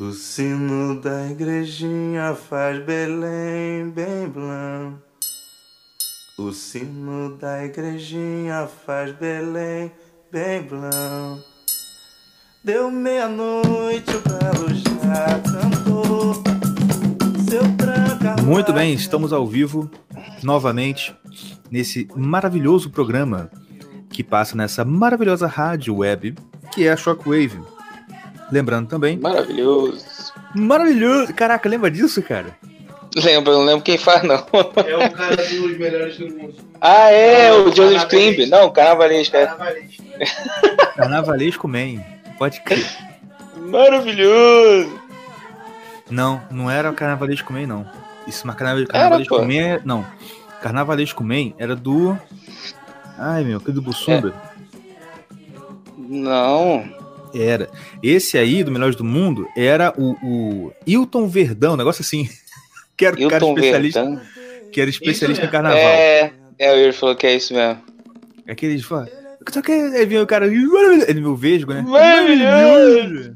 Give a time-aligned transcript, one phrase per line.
[0.00, 4.96] O sino da igrejinha faz Belém bem blanc.
[6.38, 9.92] O sino da igrejinha faz Belém
[10.32, 11.44] bem blanc.
[12.64, 16.34] Deu meia-noite, o galo já cantou.
[17.50, 18.42] Seu tranca.
[18.42, 19.90] Muito bem, estamos ao vivo
[20.42, 21.14] novamente
[21.70, 23.50] nesse maravilhoso programa
[24.08, 26.34] que passa nessa maravilhosa rádio web
[26.72, 27.60] que é a Shockwave.
[28.52, 29.18] Lembrando também.
[29.18, 30.04] Maravilhoso.
[30.54, 31.32] Maravilhoso!
[31.32, 32.54] Caraca, lembra disso, cara?
[33.16, 34.34] Lembro, não lembro quem faz, não.
[34.36, 36.54] É o cara dos melhores do mundo.
[36.80, 38.46] Ah, é, o Joseph Klimb.
[38.50, 39.46] Não, carnavalesco, é.
[39.46, 40.02] Carnavalesco.
[40.96, 42.02] Carnavalesco Man.
[42.38, 42.86] Pode crer.
[43.56, 45.00] Maravilhoso.
[46.10, 47.86] Não, não era o Carnavalesco Man, não.
[48.26, 49.42] Isso, mas carnaval- Era, Carnavalesco pô.
[49.42, 49.80] Man é.
[49.84, 50.06] Não.
[50.60, 52.18] Carnavalesco Man era do.
[53.18, 54.34] Ai, meu, aquele do Bussunda.
[55.96, 56.84] Não.
[57.34, 57.68] Era.
[58.02, 62.28] Esse aí, do Melhores do Mundo, era o, o Hilton Verdão, um negócio assim.
[62.94, 64.20] Que era o cara especialista, Verdão.
[64.70, 65.78] que era especialista em carnaval.
[65.78, 67.82] É, é, ele falou que é isso mesmo.
[68.46, 69.08] Aquele de fala.
[69.50, 70.46] Só que aí vinha o cara.
[70.46, 71.82] Ele meu vesgo, né?
[71.82, 73.32] Maravilhoso.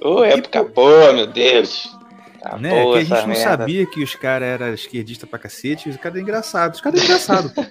[0.00, 1.88] Ô, época boa, meu Deus.
[2.42, 2.70] Tá Né?
[2.82, 3.42] boa que a gente não merda.
[3.42, 6.78] sabia que os caras eram esquerdistas pra cacete, os caras eram engraçados.
[6.78, 7.52] Os caras eram engraçados.
[7.52, 7.64] pô.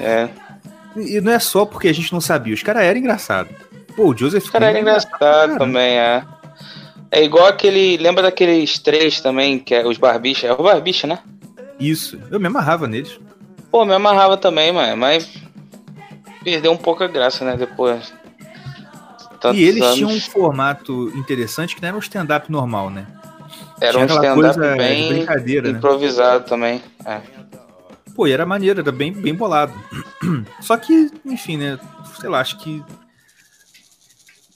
[0.00, 0.28] É.
[0.96, 3.52] E não é só porque a gente não sabia, os caras eram engraçados.
[3.96, 6.24] Pô, o Joseph Os caras eram engraçados também, é.
[7.10, 7.96] É igual aquele.
[7.96, 10.50] Lembra daqueles três também, que é os barbichas?
[10.50, 11.20] É o barbicha, né?
[11.78, 13.20] Isso, eu me amarrava neles.
[13.70, 14.96] Pô, me amarrava também, mano.
[14.96, 15.28] Mas
[16.42, 17.56] perdeu um pouco a graça, né?
[17.56, 18.12] Depois.
[19.40, 19.94] Tantos e eles anos.
[19.96, 23.06] tinham um formato interessante que não era um stand-up normal, né?
[23.80, 25.78] Era um tinha aquela stand-up bem brincadeira, né?
[25.78, 26.82] improvisado também.
[27.04, 27.20] É.
[28.14, 29.74] Pô, era maneiro, era bem, bem bolado.
[30.60, 31.78] Só que, enfim, né?
[32.20, 32.82] Sei lá, acho que.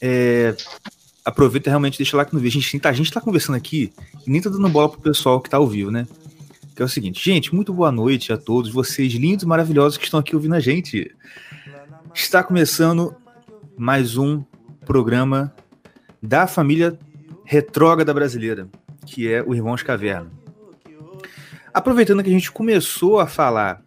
[0.01, 0.55] É,
[1.25, 2.49] aproveita realmente deixa lá que não vê.
[2.49, 3.93] A gente, tá, a gente tá conversando aqui
[4.27, 6.07] e nem tá dando bola pro pessoal que tá ao vivo, né?
[6.75, 10.05] Que é o seguinte, gente, muito boa noite a todos vocês lindos e maravilhosos que
[10.05, 11.13] estão aqui ouvindo a gente.
[12.15, 13.15] Está começando
[13.77, 14.45] mais um
[14.87, 15.53] programa
[16.23, 16.97] da família
[17.45, 18.69] retrógrada brasileira,
[19.05, 20.38] que é o Irmãos Caverna.
[21.73, 23.83] Aproveitando que a gente começou a falar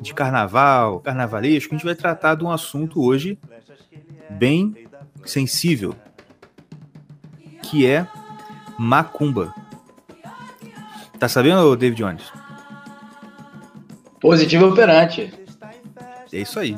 [0.00, 3.38] de carnaval, carnavalesco, a gente vai tratar de um assunto hoje
[4.30, 4.74] bem
[5.24, 5.94] sensível,
[7.62, 8.06] que é
[8.78, 9.54] macumba.
[11.18, 12.32] Tá sabendo, David Jones?
[14.20, 15.32] Positivo operante.
[16.32, 16.76] É isso aí.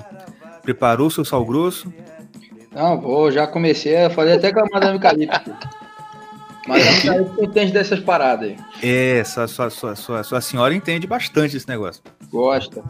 [0.63, 1.93] Preparou seu sal grosso?
[2.73, 4.67] Não, vou, já comecei a fazer até com a
[6.67, 6.89] Calypso.
[6.91, 8.57] Madame Calypso entende dessas paradas aí.
[8.83, 12.83] É, sua, sua, sua, sua, sua senhora entende bastante esse negócio, Gosta.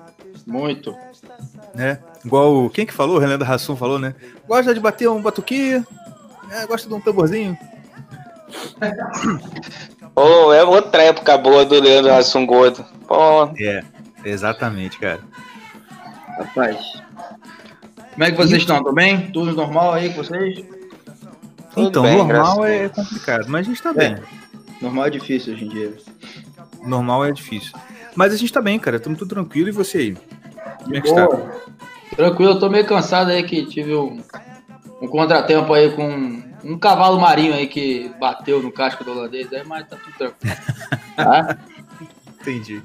[0.47, 0.95] Muito.
[1.75, 1.99] né?
[2.25, 3.17] Igual, o- quem que falou?
[3.17, 4.15] O Renan da Rassum falou, né?
[4.47, 5.83] Gosta de bater um batuque,
[6.51, 7.59] é, gosta de um tamborzinho.
[10.15, 12.85] Pô, é outra época boa do Leandro Hassum Gordo.
[13.07, 13.83] Pô, É,
[14.25, 15.21] exatamente, cara.
[16.39, 16.79] Rapaz.
[18.13, 18.79] Como é que vocês estão?
[18.79, 19.31] Tudo bem?
[19.33, 20.65] Tudo normal aí com vocês?
[21.77, 24.17] Tudo então, bem, normal é complicado, mas a gente tá bem.
[24.81, 25.95] Normal é difícil hoje em dia.
[26.83, 27.73] Normal é difícil.
[28.15, 28.97] Mas a gente tá bem, cara.
[28.97, 29.69] Estamos tudo tranquilo.
[29.69, 30.17] E você aí?
[30.83, 31.29] Como é que está?
[32.17, 34.23] Tranquilo, eu tô meio cansado aí que tive um,
[35.03, 39.63] um contratempo aí com um cavalo marinho aí que bateu no casco do holandês aí,
[39.67, 40.57] mas tá tudo tranquilo.
[41.15, 41.59] Tá?
[42.41, 42.81] Entendi.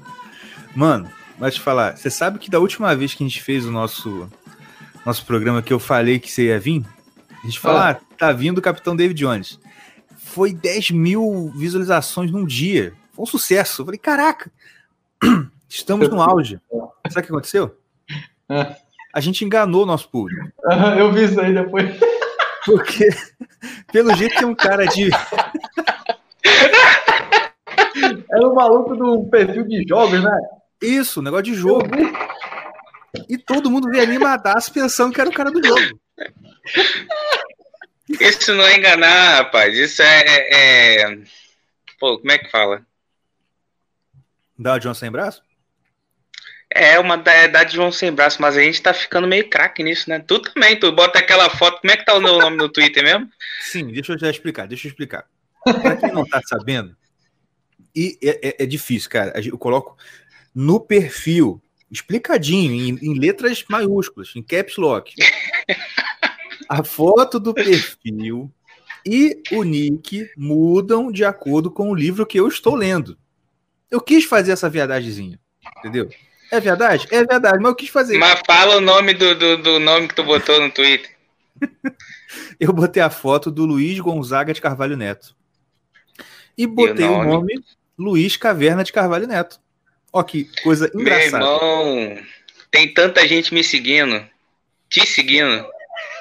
[0.74, 3.70] Mano, mas te falar, você sabe que da última vez que a gente fez o
[3.70, 4.28] nosso,
[5.04, 6.84] nosso programa que eu falei que você ia vir,
[7.42, 7.90] a gente falou, Ah.
[7.90, 9.58] ah, tá vindo o Capitão David Jones.
[10.16, 12.92] Foi 10 mil visualizações num dia.
[13.12, 13.82] Foi um sucesso.
[13.82, 14.48] Eu falei, caraca,
[15.68, 16.60] estamos no auge.
[17.08, 17.76] Sabe o que aconteceu?
[18.48, 18.76] Ah.
[19.12, 20.52] A gente enganou o nosso público.
[20.96, 21.98] Eu vi isso aí depois.
[22.64, 23.08] Porque,
[23.92, 25.10] pelo jeito, tem um cara de.
[28.30, 30.40] Era o maluco do perfil de jogos, né?
[30.80, 31.88] Isso, negócio de jogo.
[33.28, 36.00] E todo mundo veio animadaço pensando que era o cara do jogo.
[38.20, 39.76] Isso não é enganar, rapaz.
[39.76, 41.02] Isso é.
[41.02, 41.18] é-
[41.98, 42.84] Pô, como é que fala?
[44.58, 45.42] Dá o John sem braço?
[46.74, 49.82] É uma da idade de João sem braço, mas a gente tá ficando meio craque
[49.82, 50.18] nisso, né?
[50.20, 51.80] Tu também, tu bota aquela foto.
[51.80, 53.28] Como é que tá o meu nome no Twitter mesmo?
[53.60, 55.26] Sim, deixa eu já explicar, deixa eu explicar.
[55.64, 56.96] Pra quem não tá sabendo,
[57.94, 59.32] e é, é- é difícil, cara.
[59.44, 59.98] Eu coloco
[60.54, 65.14] no perfil, explicadinho, em, em letras maiúsculas, em caps lock.
[66.72, 68.50] A foto do perfil
[69.04, 73.18] e o nick mudam de acordo com o livro que eu estou lendo.
[73.90, 75.38] Eu quis fazer essa viadagemzinha,
[75.78, 76.08] entendeu?
[76.50, 77.06] É verdade?
[77.10, 78.16] É verdade, mas eu quis fazer.
[78.16, 81.14] Mas fala o nome do, do, do nome que tu botou no Twitter.
[82.58, 85.36] eu botei a foto do Luiz Gonzaga de Carvalho Neto.
[86.56, 87.30] E botei o nome?
[87.30, 87.64] nome
[87.98, 89.60] Luiz Caverna de Carvalho Neto.
[90.10, 91.44] Ó, que coisa Meu engraçada.
[91.44, 92.18] irmão,
[92.70, 94.26] tem tanta gente me seguindo,
[94.88, 95.66] te seguindo.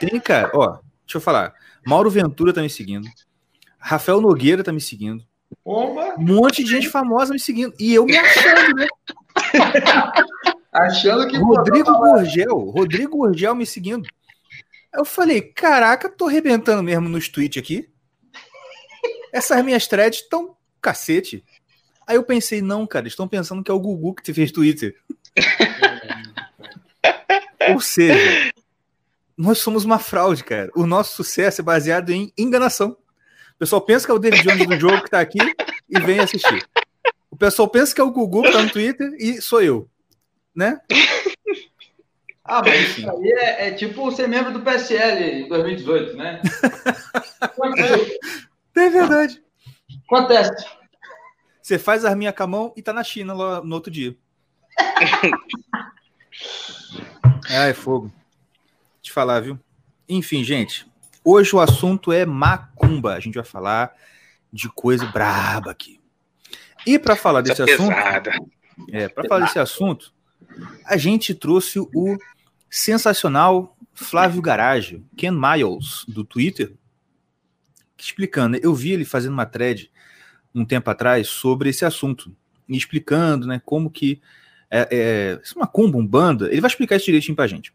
[0.01, 1.53] Tem, cara, ó, deixa eu falar.
[1.85, 3.07] Mauro Ventura tá me seguindo.
[3.77, 5.23] Rafael Nogueira tá me seguindo.
[5.63, 6.15] Bomba!
[6.17, 7.73] Um monte de gente famosa me seguindo.
[7.79, 8.87] E eu me achando, né?
[10.73, 11.37] Achando que.
[11.37, 12.57] Rodrigo Gurgel.
[12.71, 14.07] Rodrigo Gurgel me seguindo.
[14.91, 17.87] Eu falei, caraca, tô arrebentando mesmo nos tweets aqui.
[19.31, 21.45] Essas minhas threads estão cacete.
[22.07, 24.95] Aí eu pensei, não, cara, estão pensando que é o Gugu que te fez Twitter.
[27.69, 28.51] Ou seja,
[29.37, 30.69] nós somos uma fraude, cara.
[30.75, 32.91] O nosso sucesso é baseado em enganação.
[33.55, 35.39] O pessoal pensa que é o David Jones do jogo que tá aqui
[35.89, 36.67] e vem assistir.
[37.29, 39.89] O pessoal pensa que é o Gugu que tá no Twitter e sou eu.
[40.55, 40.79] Né?
[42.43, 46.41] Ah, mas isso aí é, é tipo ser membro do PSL em 2018, né?
[48.73, 49.43] É verdade.
[50.05, 50.65] Acontece.
[51.61, 54.15] Você faz a arminha com a mão e tá na China lá no outro dia.
[57.49, 58.11] Ai, fogo.
[59.01, 59.59] Te falar, viu?
[60.07, 60.85] Enfim, gente.
[61.23, 63.13] Hoje o assunto é macumba.
[63.13, 63.93] A gente vai falar
[64.51, 65.99] de coisa braba aqui.
[66.85, 68.31] E para falar desse Essa assunto, pesada.
[68.91, 70.13] é, para falar desse assunto,
[70.85, 72.17] a gente trouxe o
[72.69, 76.73] sensacional Flávio Garage, Ken Miles, do Twitter,
[77.97, 78.57] explicando.
[78.57, 79.91] Eu vi ele fazendo uma thread
[80.53, 82.35] um tempo atrás sobre esse assunto,
[82.67, 84.21] e explicando né, como que
[84.69, 86.49] é, é, isso é uma combo, um banda.
[86.51, 87.73] Ele vai explicar isso direitinho pra gente.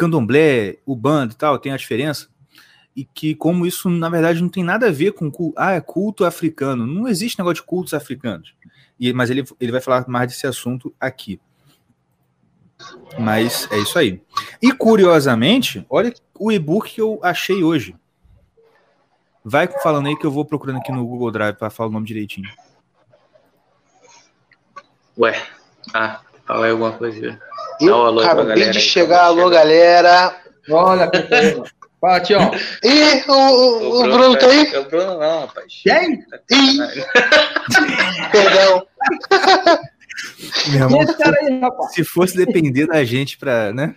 [0.00, 2.28] Candomblé, o bando e tal, tem a diferença.
[2.96, 5.80] E que como isso, na verdade, não tem nada a ver com culto, ah, é
[5.80, 6.86] culto africano.
[6.86, 8.54] Não existe negócio de cultos africanos.
[8.98, 11.38] E, mas ele, ele vai falar mais desse assunto aqui.
[13.18, 14.22] Mas é isso aí.
[14.62, 17.94] E curiosamente, olha o e-book que eu achei hoje.
[19.44, 22.06] Vai falando aí que eu vou procurando aqui no Google Drive para falar o nome
[22.06, 22.48] direitinho.
[25.18, 25.46] Ué,
[25.92, 27.38] ah, fala alguma coisa.
[27.80, 29.50] Eu um alô acabei galera de aí, chegar, alô chegar.
[29.50, 30.36] galera.
[30.70, 31.20] Olha, que.
[32.00, 32.50] Fala, Tião.
[32.82, 34.66] Ih, o, o, o Bruno tá aí?
[34.72, 35.66] É o Bruno não, rapaz.
[35.82, 36.24] Quem?
[36.50, 36.78] Ih,
[38.32, 38.86] perdão.
[40.68, 41.92] Meu irmão, aí, rapaz.
[41.94, 43.94] se fosse depender da gente pra, né?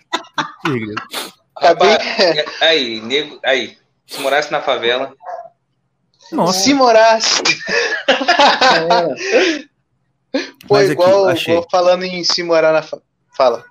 [1.55, 1.91] Acabei.
[1.91, 3.77] Rapaz, aí, nego, aí.
[4.05, 5.13] Se morasse na favela,
[6.31, 7.41] Nossa, Se morasse.
[10.67, 12.81] Pô, Mas aqui, igual, igual falando em se morar na.
[12.81, 12.99] fa-
[13.37, 13.63] Fala.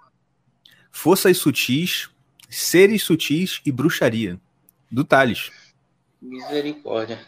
[0.93, 2.09] Forças sutis,
[2.49, 4.39] seres sutis e bruxaria.
[4.91, 5.51] Do Thales.
[6.21, 7.19] misericórdia.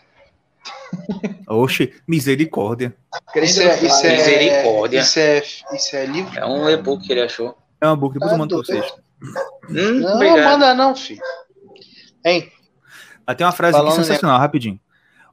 [1.49, 2.95] Oxe, misericórdia.
[3.37, 5.01] Isso é, isso é, Misericórdia.
[5.01, 5.39] Isso é,
[5.73, 6.39] isso é livro?
[6.39, 7.57] É um e-book que ele achou.
[7.81, 8.95] É uma boca, depois eu Ah, mando pra vocês.
[9.71, 10.45] Hum, Não, obrigado.
[10.45, 11.21] manda não, filho.
[12.25, 12.51] Hein?
[13.27, 14.05] Ah, tem uma frase aqui Falando, né?
[14.05, 14.79] sensacional, rapidinho.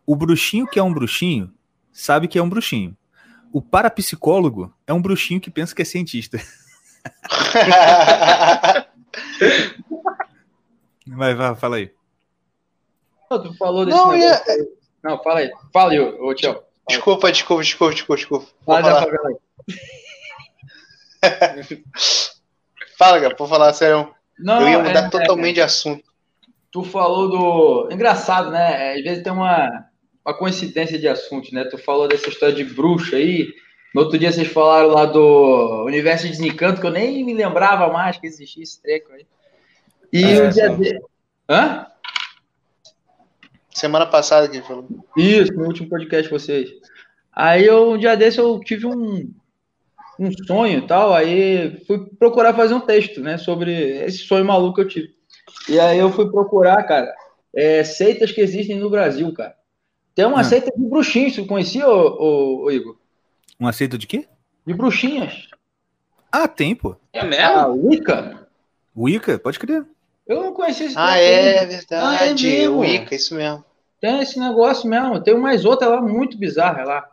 [0.05, 1.53] O bruxinho que é um bruxinho
[1.91, 2.95] sabe que é um bruxinho.
[3.53, 6.39] O parapsicólogo é um bruxinho que pensa que é cientista.
[11.07, 11.91] Vai, vai, fala aí.
[13.29, 14.41] Tu falou desse não, ia...
[15.03, 15.51] Não, fala aí.
[15.73, 16.61] Fala aí, ô, ô Tião.
[16.87, 18.47] Desculpa, desculpa, desculpa, desculpa, desculpa.
[18.65, 19.05] Fala Vou da falar.
[19.05, 19.39] favela
[21.69, 21.83] aí.
[22.97, 24.13] Fala, cara, vou falar sério.
[24.37, 26.03] Não, Eu ia mudar é- totalmente de assunto.
[26.71, 27.89] Tu falou do.
[27.91, 28.93] Engraçado, né?
[28.93, 29.85] Às vezes tem uma,
[30.25, 31.65] uma coincidência de assuntos, né?
[31.65, 33.47] Tu falou dessa história de bruxa aí.
[33.93, 37.91] No outro dia vocês falaram lá do Universo de Desencanto, que eu nem me lembrava
[37.91, 39.25] mais que existia esse treco aí.
[40.13, 41.01] E É, um dia só- de...
[41.49, 41.87] Hã?
[43.73, 44.87] Semana passada que falou.
[45.17, 46.69] Isso, no último podcast de vocês.
[47.33, 49.31] Aí eu, um dia desse eu tive um,
[50.19, 53.71] um sonho e tal, aí fui procurar fazer um texto, né, sobre
[54.05, 55.15] esse sonho maluco que eu tive.
[55.69, 57.13] E aí eu fui procurar, cara,
[57.55, 59.55] é, seitas que existem no Brasil, cara.
[60.13, 60.43] Tem uma Ah.
[60.43, 62.97] seita de bruxinhos, você conhecia, ô, ô, ô, Igor?
[63.61, 64.27] Um aceito de quê?
[64.65, 65.47] De bruxinhas.
[66.31, 66.95] Ah, tem, pô.
[67.13, 67.87] É mesmo?
[67.89, 68.47] Wicca?
[68.97, 69.85] Wicca, pode crer.
[70.27, 71.23] Eu não conhecia esse Ah, aí.
[71.23, 72.47] é Ah, é verdade.
[72.47, 72.79] mesmo?
[72.79, 73.63] o Ica, isso mesmo.
[73.99, 75.21] Tem esse negócio mesmo.
[75.21, 77.07] Tem mais outra lá muito bizarra lá.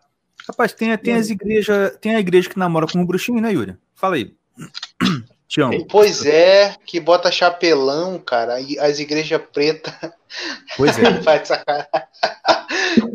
[0.49, 1.97] Rapaz, tem, tem as igrejas.
[2.01, 3.77] Tem a igreja que namora com o bruxinho, né, Yuri?
[3.95, 4.35] Fala aí.
[5.49, 5.71] Tião.
[5.89, 9.95] Pois é, que bota chapelão, cara, e as igrejas pretas.
[10.77, 11.21] Pois é.
[11.23, 11.89] Faz sacanagem.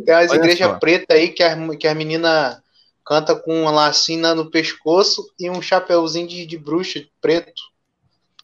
[0.05, 2.62] Tem Olha igrejas pretas aí que a, que a menina
[3.05, 7.61] canta com uma lacina no pescoço e um chapeuzinho de, de bruxa preto.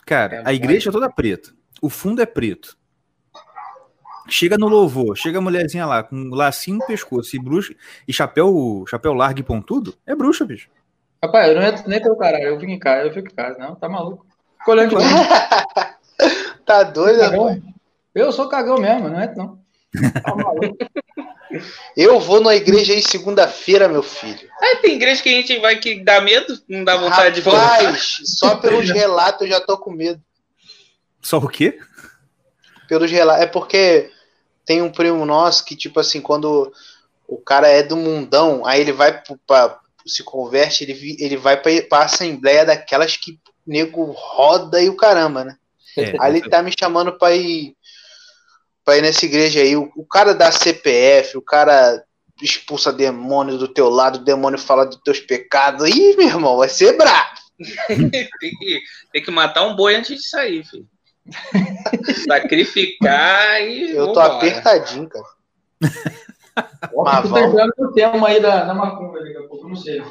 [0.06, 1.52] Cara, É a igreja é toda preta.
[1.82, 2.78] O fundo é preto.
[4.28, 7.74] Chega no louvor, chega a mulherzinha lá com um lacinho no pescoço e bruxa
[8.08, 10.70] e chapéu, chapéu largo e pontudo, é bruxa, bicho.
[11.24, 12.46] Rapaz, eu não entro nem pelo caralho.
[12.46, 13.58] Eu fico em casa, eu fico em casa.
[13.58, 14.26] Não, tá maluco.
[14.58, 15.06] Fico olhando de.
[16.66, 17.62] Tá doido, rapaz?
[18.14, 19.59] Eu sou cagão mesmo, não é não.
[20.24, 20.78] Tá maluco.
[21.98, 24.48] Eu vou na igreja aí segunda-feira, meu filho.
[24.62, 27.78] Aí tem igreja que a gente vai que dá medo, não dá vontade de voltar.
[27.82, 30.22] Rapaz, só pelos relatos eu já tô com medo.
[31.22, 31.80] Só o quê?
[32.88, 33.44] Pelos relatos.
[33.44, 34.10] É porque
[34.66, 36.72] tem um primo nosso que, tipo assim, quando
[37.28, 41.60] o cara é do mundão, aí ele vai pro- pra, se converte, ele, ele vai
[41.60, 45.56] pra, pra assembleia daquelas que o nego roda e o caramba, né?
[45.98, 47.76] É, Aí ele tá me chamando pra ir,
[48.90, 49.76] pra ir nessa igreja aí.
[49.76, 52.04] O, o cara da CPF, o cara
[52.42, 55.88] expulsa demônio do teu lado, o demônio fala dos teus pecados.
[55.88, 57.38] Ih, meu irmão, vai ser brabo.
[57.88, 58.80] tem, que,
[59.12, 60.88] tem que matar um boi antes de sair, filho.
[62.28, 63.92] Sacrificar e.
[63.92, 64.38] Eu tô vambora.
[64.38, 65.26] apertadinho, cara.
[67.06, 67.72] Mas vamos.
[67.78, 70.04] no tema aí da, da macumba daqui a pouco, não sei.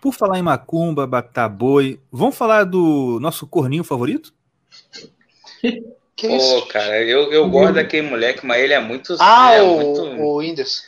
[0.00, 4.32] Por falar em macumba, batar boi, vamos falar do nosso corninho favorito?
[6.14, 6.66] Que Pô, isso?
[6.66, 9.16] cara, eu, eu gosto daquele moleque, mas ele é muito.
[9.18, 10.02] Ah, é o, muito...
[10.22, 10.82] o Whindersson.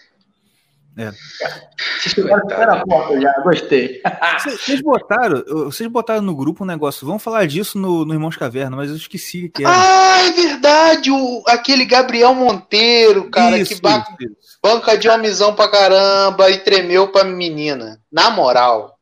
[2.28, 4.00] Porta já, gostei.
[4.38, 8.36] Vocês vocês botaram, vocês botaram no grupo um negócio, vamos falar disso no, no Irmãos
[8.36, 9.72] Caverna, mas eu esqueci que era.
[9.74, 11.10] Ah, é verdade!
[11.10, 14.58] O, aquele Gabriel Monteiro, cara, Isso, que ba- isso, isso.
[14.62, 18.00] banca de homizão pra caramba e tremeu pra menina.
[18.12, 18.93] Na moral.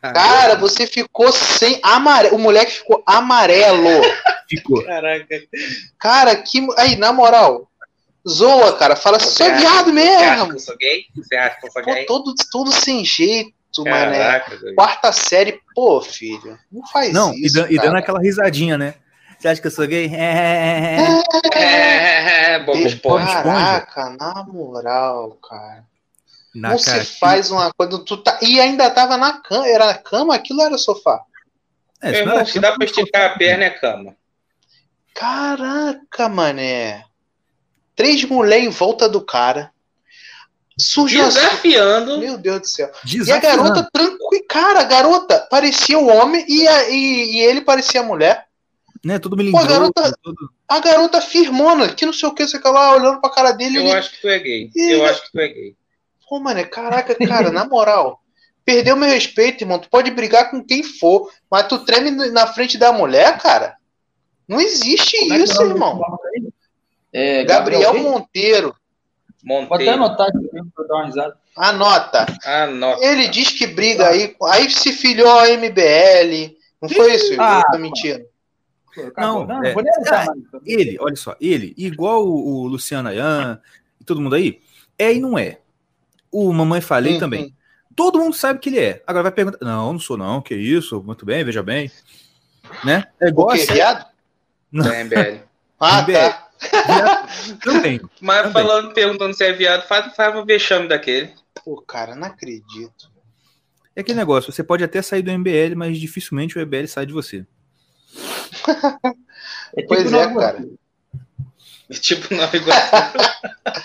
[0.00, 2.36] Cara, você ficou sem amarelo.
[2.36, 4.02] O moleque ficou amarelo.
[4.48, 4.82] Ficou.
[4.84, 5.26] Caraca.
[5.98, 6.66] Cara, que.
[6.76, 7.68] Aí, na moral.
[8.28, 8.94] Zoa, cara.
[8.96, 10.52] Fala, sou acha- viado Você acha que mesmo.
[10.52, 11.04] eu sou gay?
[11.16, 12.04] Você acha que eu sou Pô, gay?
[12.06, 13.52] todo, tudo sem jeito,
[13.84, 14.18] mané.
[14.18, 14.74] Caraca, doido.
[14.76, 16.56] Quarta série, pô, filho.
[16.70, 17.54] Não faz Não, e, isso.
[17.56, 18.94] dan- e dando aquela risadinha, né?
[19.38, 20.06] Você acha que eu sou gay?
[20.14, 21.00] É, é,
[21.54, 22.54] é, é.
[22.54, 22.58] É.
[23.42, 25.84] Caraca, na moral, cara.
[26.54, 27.98] Na Não cara, se faz uma coisa.
[28.04, 28.38] Tu tá...
[28.42, 29.66] E ainda tava na cama.
[29.66, 30.34] Era na cama?
[30.34, 31.20] Aquilo era sofá.
[32.02, 34.14] É, não era se dá pra esticar a perna, é cama.
[35.14, 37.04] Caraca, mané.
[37.94, 39.70] Três mulheres em volta do cara.
[40.78, 41.28] Surge uma.
[41.28, 42.18] Desafiando.
[42.18, 42.90] Meu Deus do céu.
[43.06, 43.62] E a Desafiando.
[43.62, 44.42] garota tranquila.
[44.48, 48.46] Cara, a garota parecia o homem e, a- e- e ele parecia a mulher.
[49.04, 50.36] Né, todo melindroso, garota- todo...
[50.68, 53.78] A garota firmona, que não sei o que, você fica lá olhando pra cara dele.
[53.78, 53.92] Eu ele...
[53.92, 54.70] acho que tu é gay.
[54.74, 55.76] Ih, Eu acho que tu é gay.
[56.32, 58.18] Pô, mané, caraca, cara, na moral.
[58.64, 59.78] Perdeu meu respeito, irmão.
[59.78, 63.76] Tu pode brigar com quem for, mas tu treme na frente da mulher, cara?
[64.48, 66.00] Não existe Como é é isso, nome irmão.
[67.12, 67.98] É, Gabriel quê?
[68.00, 68.74] Monteiro.
[69.44, 69.92] Vou até Monteiro.
[69.92, 71.36] anotar aqui pra dar uma risada.
[71.54, 72.26] Anota.
[72.46, 73.04] Ah, nossa.
[73.04, 74.34] Ele diz que briga aí.
[74.44, 76.56] Aí se filiou ao MBL.
[76.80, 77.38] Não foi isso?
[77.38, 78.24] Ah, tô mentindo.
[79.18, 80.62] Não, Não, é- vou nem anotar Ah, mais.
[80.64, 83.60] Ele, olha só, ele, igual o, o Luciano Ayan
[84.00, 84.60] e todo mundo aí,
[84.98, 85.58] é e não é.
[86.32, 87.54] O Mamãe Falei também.
[87.94, 89.02] Todo mundo sabe que ele é.
[89.06, 91.90] Agora vai perguntar, não, não sou não, que isso, muito bem, veja bem.
[92.84, 93.04] Né?
[93.20, 94.06] É O igual quê, assim, viado?
[94.72, 95.42] Da MBL.
[95.84, 96.12] Ah, MBL.
[96.12, 96.48] tá.
[97.60, 98.00] também.
[98.22, 98.52] Mas Também.
[98.52, 101.34] falando, perguntando se é viado, faz, faz um vexame daquele.
[101.64, 103.10] Pô, cara, não acredito.
[103.96, 107.12] É aquele negócio, você pode até sair do MBL, mas dificilmente o MBL sai de
[107.12, 107.44] você.
[109.76, 110.66] É tipo Pois é, cara.
[111.92, 112.00] Iguaçu.
[112.02, 112.96] Tipo, não Iguaçu.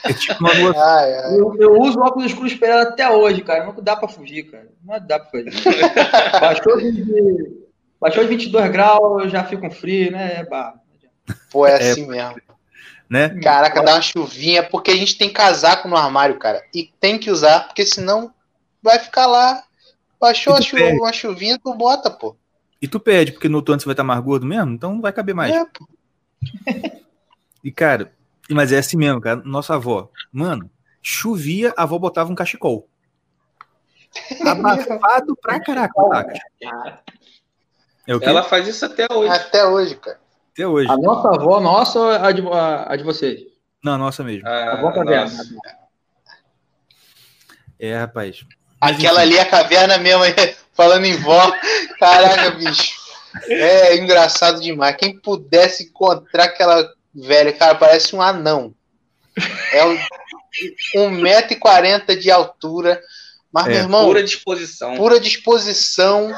[0.04, 1.34] É tipo uma lua Ai, ai.
[1.40, 3.66] Eu, eu uso óculos escuros esperado até hoje, cara.
[3.66, 4.68] Não dá pra fugir, cara.
[4.84, 5.52] Não dá pra fugir.
[6.40, 7.58] Baixou de,
[8.00, 10.42] baixou de 22 graus, eu já fico com frio, né?
[10.42, 10.48] É.
[11.52, 12.36] Pô, é É, assim mesmo.
[13.10, 13.30] né?
[13.42, 16.62] Caraca, dá uma chuvinha, porque a gente tem casaco no armário, cara.
[16.74, 18.34] E tem que usar, porque senão
[18.82, 19.64] vai ficar lá.
[20.20, 21.00] Baixou a tu chu- perde.
[21.00, 22.36] uma chuvinha, tu bota, pô.
[22.82, 25.02] E tu pede, porque no outro ano você vai estar mais gordo mesmo, então não
[25.02, 25.54] vai caber mais.
[25.54, 25.88] É, pô.
[27.64, 28.12] E, cara,
[28.50, 29.42] mas é assim mesmo, cara.
[29.44, 30.70] Nossa avó, mano,
[31.02, 32.88] chovia, a avó botava um cachecol.
[34.46, 35.94] Abafado pra caraca?
[36.62, 36.70] É?
[38.22, 39.30] Ela faz isso até hoje.
[39.32, 40.20] Até hoje, cara.
[40.54, 40.90] Até hoje.
[40.90, 43.42] A nossa avó, nossa ou a de, a, a de vocês?
[43.84, 44.48] Não, nossa mesmo.
[44.48, 45.24] Ah, A avó caverna.
[45.26, 45.44] nossa.
[47.80, 48.44] É, rapaz.
[48.82, 50.34] Aquela ali é a caverna mesmo, aí,
[50.74, 51.52] falando em vó.
[52.00, 52.96] Caraca, bicho.
[53.48, 54.96] É engraçado demais.
[54.96, 58.74] Quem pudesse encontrar aquela velha, cara, parece um anão.
[59.72, 59.98] É um,
[60.96, 63.02] 1,40m de altura.
[63.52, 64.96] Mas, É, meu irmão, Pura disposição.
[64.98, 66.32] pura disposição.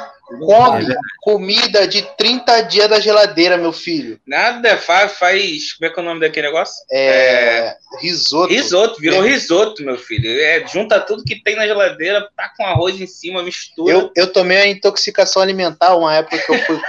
[0.45, 0.85] Come
[1.21, 4.19] comida de 30 dias da geladeira, meu filho.
[4.27, 5.73] Nada, faz, faz.
[5.73, 6.75] Como é que é o nome daquele negócio?
[6.91, 8.53] É, risoto.
[8.53, 9.27] Risoto, virou É.
[9.27, 10.29] risoto, meu filho.
[10.39, 13.91] É, junta tudo que tem na geladeira, tá com arroz em cima, mistura.
[13.91, 16.79] Eu, eu tomei a intoxicação alimentar uma época que eu fui,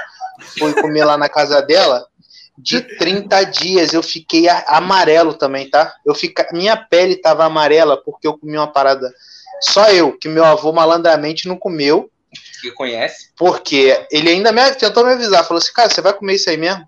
[0.59, 2.07] fui comer lá na casa dela.
[2.59, 5.95] De 30 dias eu fiquei amarelo também, tá?
[6.05, 9.11] Eu fica, minha pele tava amarela porque eu comi uma parada.
[9.63, 12.11] Só eu, que meu avô malandramente não comeu,
[12.61, 13.31] Que conhece.
[13.37, 15.45] porque ele ainda me, tentou me avisar.
[15.45, 16.87] Falou assim: cara, você vai comer isso aí mesmo?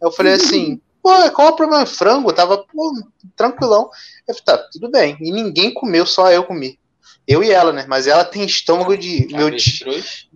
[0.00, 1.86] Eu falei assim, pô, qual é o problema?
[1.86, 2.92] Frango, tava pô,
[3.36, 3.90] tranquilão.
[4.26, 5.16] Eu falei, tá, tudo bem.
[5.20, 6.78] E ninguém comeu, só eu comi.
[7.26, 7.84] Eu e ela, né?
[7.88, 9.28] Mas ela tem estômago de.
[9.32, 9.50] Meu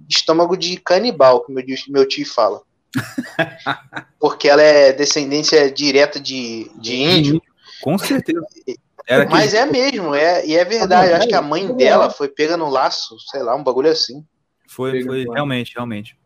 [0.09, 2.61] estômago de canibal, que meu, meu tio fala.
[4.19, 7.43] Porque ela é descendência direta de, de índio.
[7.83, 8.45] Com certeza.
[9.05, 11.11] Era Mas é mesmo, é, e é verdade.
[11.11, 14.25] Eu acho que a mãe dela foi pega no laço, sei lá, um bagulho assim.
[14.69, 16.17] Foi, foi realmente, realmente.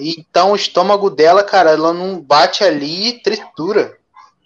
[0.00, 3.98] Então o estômago dela, cara, ela não bate ali e tritura.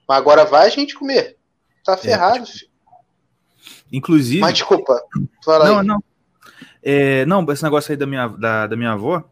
[0.06, 1.36] Mas agora vai a gente comer.
[1.84, 2.70] Tá é, ferrado, é, filho.
[3.92, 4.40] Inclusive.
[4.40, 5.00] Mas desculpa.
[5.44, 5.86] Fala não, aí.
[5.86, 6.04] não.
[6.82, 9.24] É, não, esse negócio aí da minha, da, da minha avó.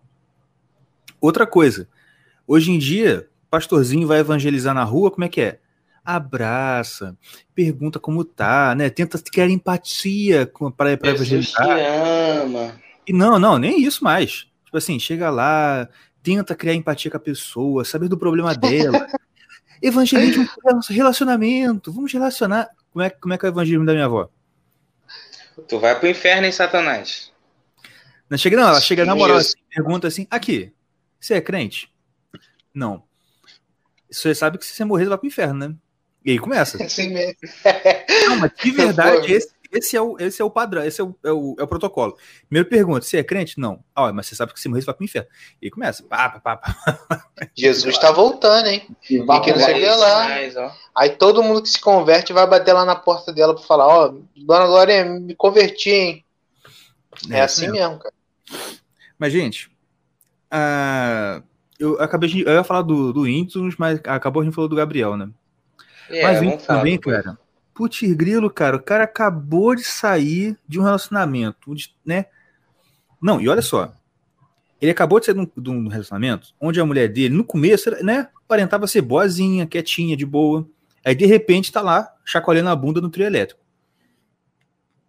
[1.24, 1.88] Outra coisa.
[2.46, 5.58] Hoje em dia, pastorzinho vai evangelizar na rua, como é que é?
[6.04, 7.16] Abraça,
[7.54, 8.90] pergunta como tá, né?
[8.90, 11.64] Tenta criar empatia para evangelizar.
[11.64, 11.82] Te
[12.42, 12.78] ama.
[13.06, 14.46] E não, não, nem isso mais.
[14.66, 15.88] Tipo assim, chega lá,
[16.22, 19.06] tenta criar empatia com a pessoa, saber do problema dela.
[19.80, 20.46] Evangelismo,
[20.90, 22.68] relacionamento, vamos relacionar.
[22.92, 24.28] Como é, como é que é o evangelismo da minha avó?
[25.66, 27.32] Tu vai pro inferno, hein, Satanás?
[28.28, 30.73] Não chega, não, ela chega na moral assim, pergunta assim: aqui,
[31.24, 31.90] você é crente?
[32.74, 33.02] Não.
[34.10, 35.74] Você sabe que se você morrer, você vai pro inferno, né?
[36.22, 36.82] E aí começa.
[36.82, 37.36] Assim mesmo.
[38.28, 41.16] Não, mas de verdade, esse, esse, é o, esse é o padrão, esse é o,
[41.24, 42.18] é o, é o protocolo.
[42.46, 43.58] Primeiro pergunta: você é crente?
[43.58, 43.82] Não.
[43.94, 45.28] Ah, mas você sabe que se morrer, você vai pro inferno.
[45.62, 46.02] E aí começa.
[46.02, 46.76] Pá, pá, pá,
[47.56, 48.86] Jesus tá voltando, hein?
[49.02, 50.24] E que não sei lá.
[50.24, 50.54] Mais,
[50.94, 54.08] aí todo mundo que se converte vai bater lá na porta dela pra falar: Ó,
[54.08, 56.24] oh, dona Glória, me converti, hein?
[57.30, 57.78] É, é assim mesmo.
[57.78, 58.14] mesmo, cara.
[59.18, 59.73] Mas, gente,
[60.54, 61.42] uh,
[61.78, 62.42] eu acabei de.
[62.42, 65.28] Eu ia falar do, do Índios, mas acabou a gente falou do Gabriel, né?
[66.08, 67.38] É, mas o Índios também, cara.
[67.74, 71.74] Putz, grilo, cara, o cara acabou de sair de um relacionamento,
[72.06, 72.26] né?
[73.20, 73.92] Não, e olha só.
[74.80, 77.90] Ele acabou de sair de um, de um relacionamento onde a mulher dele, no começo,
[78.04, 80.68] né, aparentava ser boazinha, quietinha, de boa.
[81.04, 83.60] Aí, de repente, tá lá, chacoalhando a bunda no trio elétrico.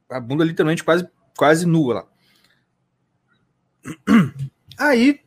[0.10, 2.05] A bunda literalmente quase, quase nua lá.
[4.77, 5.21] Aí,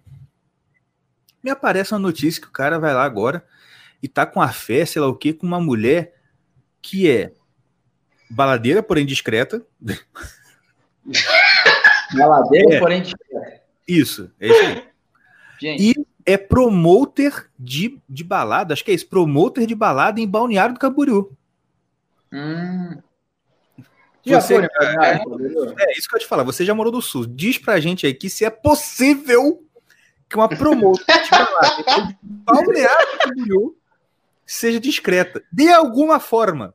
[1.43, 3.45] me aparece uma notícia que o cara vai lá agora
[4.03, 6.15] e tá com a fé, sei lá o que, com uma mulher
[6.81, 7.33] que é
[8.31, 9.63] baladeira, porém discreta.
[12.17, 12.79] Baladeira, é.
[12.79, 13.63] porém discreta.
[13.87, 14.85] Isso, é isso aí.
[15.61, 15.83] Gente.
[15.83, 20.75] E é promoter de, de balada, acho que é isso, promoter de balada em Balneário
[20.75, 21.33] do Camboriú.
[22.33, 22.99] Hum.
[24.27, 24.69] Você, é,
[25.79, 26.43] é, isso que eu te falar.
[26.43, 27.27] Você já morou no Sul.
[27.27, 29.65] Diz pra gente aí que se é possível
[30.29, 33.77] que uma promotor de balada em Balneário do Camboriú
[34.47, 36.75] seja discreta, de alguma forma.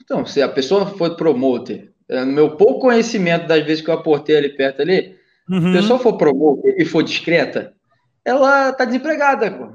[0.00, 3.94] Então, se a pessoa for promoter, é, no meu pouco conhecimento das vezes que eu
[3.94, 5.16] aportei ali perto ali,
[5.48, 5.60] uhum.
[5.60, 7.74] se a pessoa for promoter e for discreta,
[8.24, 9.72] ela tá desempregada, pô.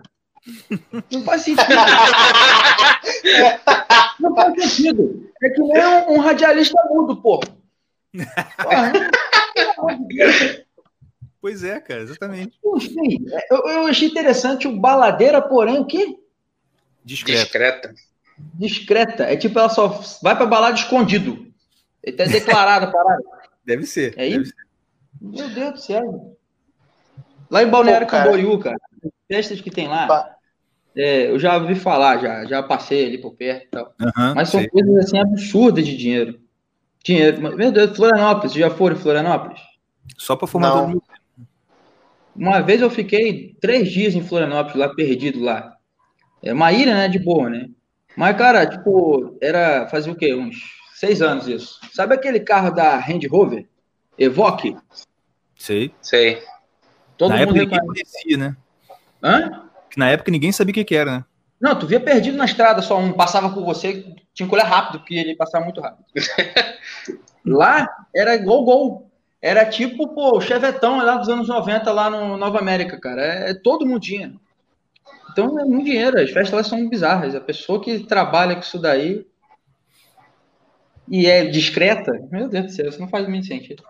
[1.12, 1.68] Não faz sentido.
[4.20, 5.30] Não faz sentido.
[5.42, 7.40] É que nem um, um radialista mudo, pô.
[11.42, 12.60] Pois é, cara, exatamente.
[12.82, 16.18] Sim, eu, eu achei interessante o baladeira, porém, o quê?
[17.04, 17.44] Discreta.
[17.44, 17.94] Discreta.
[18.56, 19.24] Discreta.
[19.24, 21.48] É tipo, ela só vai pra balada escondido.
[22.04, 23.24] Ele tá declarado a parada.
[23.66, 24.14] Deve ser.
[24.18, 24.52] É isso?
[24.52, 24.70] Ser.
[25.22, 26.38] Meu Deus do céu.
[27.50, 28.26] Lá em Balneário Pô, cara.
[28.26, 28.78] Camboriú, cara,
[29.28, 30.36] festas que tem lá,
[30.96, 33.96] é, eu já ouvi falar, já, já passei ali por perto e tal.
[34.00, 34.70] Uhum, mas são sei.
[34.70, 36.40] coisas assim absurdas de dinheiro.
[37.04, 37.42] Dinheiro.
[37.56, 39.62] Meu Deus, Florianópolis, já foram em Florianópolis?
[40.18, 40.94] Só para formar
[42.40, 45.76] uma vez eu fiquei três dias em Florianópolis, lá perdido lá.
[46.42, 47.08] É uma ilha, né?
[47.10, 47.68] De boa, né?
[48.16, 49.88] Mas, cara, tipo, era.
[49.88, 50.34] Fazia o quê?
[50.34, 50.56] Uns
[50.96, 51.80] seis anos isso.
[51.94, 53.68] Sabe aquele carro da Range Rover?
[54.18, 54.76] Evoque?
[55.58, 55.94] Sei.
[56.02, 56.42] Sei.
[57.18, 58.56] Todo na mundo época ninguém conhecia, né?
[59.22, 59.70] Hã?
[59.90, 61.26] Que na época ninguém sabia o que, que era, né?
[61.60, 65.00] Não, tu via perdido na estrada, só um passava por você, tinha que olhar rápido,
[65.00, 66.06] porque ele passava muito rápido.
[67.46, 69.09] Lá era igual gol.
[69.42, 73.22] Era tipo, pô, o Chevetão lá dos anos 90, lá no Nova América, cara.
[73.22, 74.34] É, é todo mundo tinha.
[75.32, 77.36] Então é muito dinheiro, as festas lá são bizarras.
[77.36, 79.26] A pessoa que trabalha com isso daí
[81.08, 83.84] e é discreta, meu Deus do céu, isso não faz muito sentido.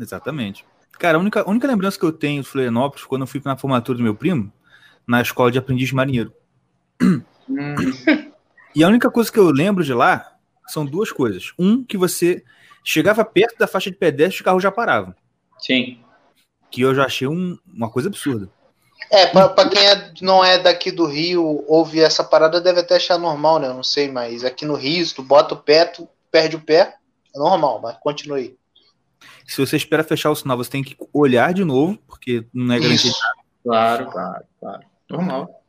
[0.00, 0.64] Exatamente.
[0.98, 3.56] Cara, a única, a única lembrança que eu tenho de Florianópolis, quando eu fui na
[3.56, 4.52] formatura do meu primo,
[5.06, 6.32] na escola de aprendiz marinheiro.
[7.48, 7.74] Hum.
[8.74, 11.52] E a única coisa que eu lembro de lá são duas coisas.
[11.58, 12.44] Um, que você
[12.86, 15.12] chegava perto da faixa de pedestre, os carros já paravam.
[15.58, 15.98] Sim.
[16.70, 18.48] Que eu já achei um, uma coisa absurda.
[19.10, 23.18] É, para quem é, não é daqui do Rio, ouve essa parada, deve até achar
[23.18, 23.68] normal, né?
[23.68, 26.60] Eu não sei, mas aqui no Rio, se tu bota o pé, tu perde o
[26.60, 26.94] pé,
[27.34, 28.56] é normal, mas continue.
[29.46, 32.80] Se você espera fechar o sinal, você tem que olhar de novo, porque não é
[32.80, 33.14] garantido.
[33.62, 34.82] Claro, claro, claro.
[35.10, 35.62] Normal.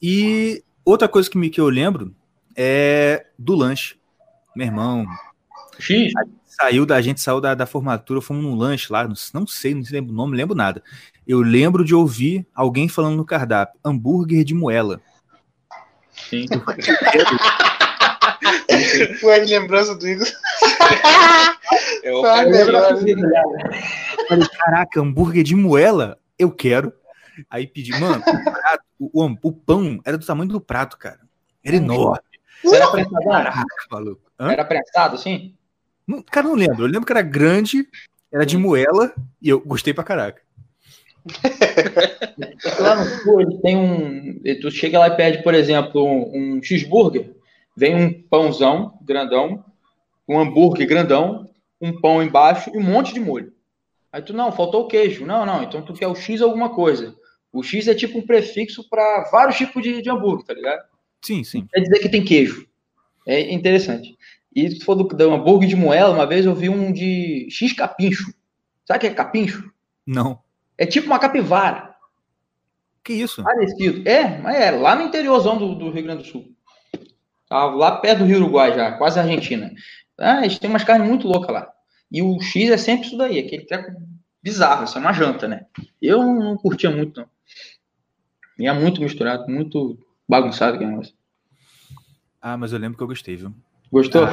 [0.00, 2.14] E outra coisa que, me, que eu lembro
[2.56, 3.96] é do lanche.
[4.54, 5.04] Meu irmão,
[5.78, 6.12] X?
[6.60, 9.74] Saiu da a gente saiu da, da formatura, fomos num lanche lá, não, não sei,
[9.74, 10.82] não lembro o nome, lembro nada.
[11.26, 15.00] Eu lembro de ouvir alguém falando no cardápio, hambúrguer de moela.
[16.12, 16.46] Sim.
[19.22, 20.26] Ué, lembrança do Igor.
[22.02, 22.98] É o melhor.
[24.28, 26.18] Falei, caraca, hambúrguer de moela?
[26.38, 26.92] Eu quero.
[27.48, 31.20] Aí pedi, mano, o, prato, o, o- o pão era do tamanho do prato, cara.
[31.62, 32.18] Era enorme.
[32.64, 33.24] Era prensado?
[33.24, 34.22] Caraca, maluco.
[34.38, 34.50] Hã?
[34.52, 35.54] Era prensado, assim?
[36.10, 36.82] Não, cara, não lembro.
[36.82, 37.86] Eu lembro que era grande,
[38.32, 40.42] era de moela, e eu gostei pra caraca.
[42.80, 44.40] Lá no sul, tem um.
[44.60, 47.30] Tu chega lá e pede, por exemplo, um, um cheeseburger,
[47.76, 49.64] vem um pãozão grandão,
[50.26, 51.48] um hambúrguer grandão,
[51.80, 53.52] um pão embaixo e um monte de molho.
[54.10, 55.24] Aí tu, não, faltou o queijo.
[55.24, 57.14] Não, não, então tu quer o X alguma coisa.
[57.52, 60.82] O X é tipo um prefixo para vários tipos de, de hambúrguer, tá ligado?
[61.22, 61.68] Sim, sim.
[61.72, 62.66] Quer dizer que tem queijo.
[63.26, 64.16] É interessante.
[64.54, 67.72] E se for do, do hambúrguer de moela, uma vez eu vi um de X
[67.72, 68.32] capincho.
[68.84, 69.70] Sabe o que é capincho?
[70.06, 70.40] Não.
[70.76, 71.94] É tipo uma capivara.
[73.04, 73.42] Que isso?
[73.42, 74.08] Parecido.
[74.08, 76.52] É, mas é lá no interiorzão do, do Rio Grande do Sul.
[77.48, 79.72] Tá lá perto do Rio Uruguai já, quase Argentina.
[80.18, 81.72] Ah, eles têm umas carnes muito loucas lá.
[82.10, 83.90] E o X é sempre isso daí, aquele treco
[84.42, 85.66] bizarro, isso é uma janta, né?
[86.00, 87.28] Eu não, não curtia muito, não.
[88.58, 91.14] E é muito misturado, muito bagunçado aquele negócio.
[92.40, 93.54] Ah, mas eu lembro que eu gostei, viu?
[93.90, 94.28] Gostou?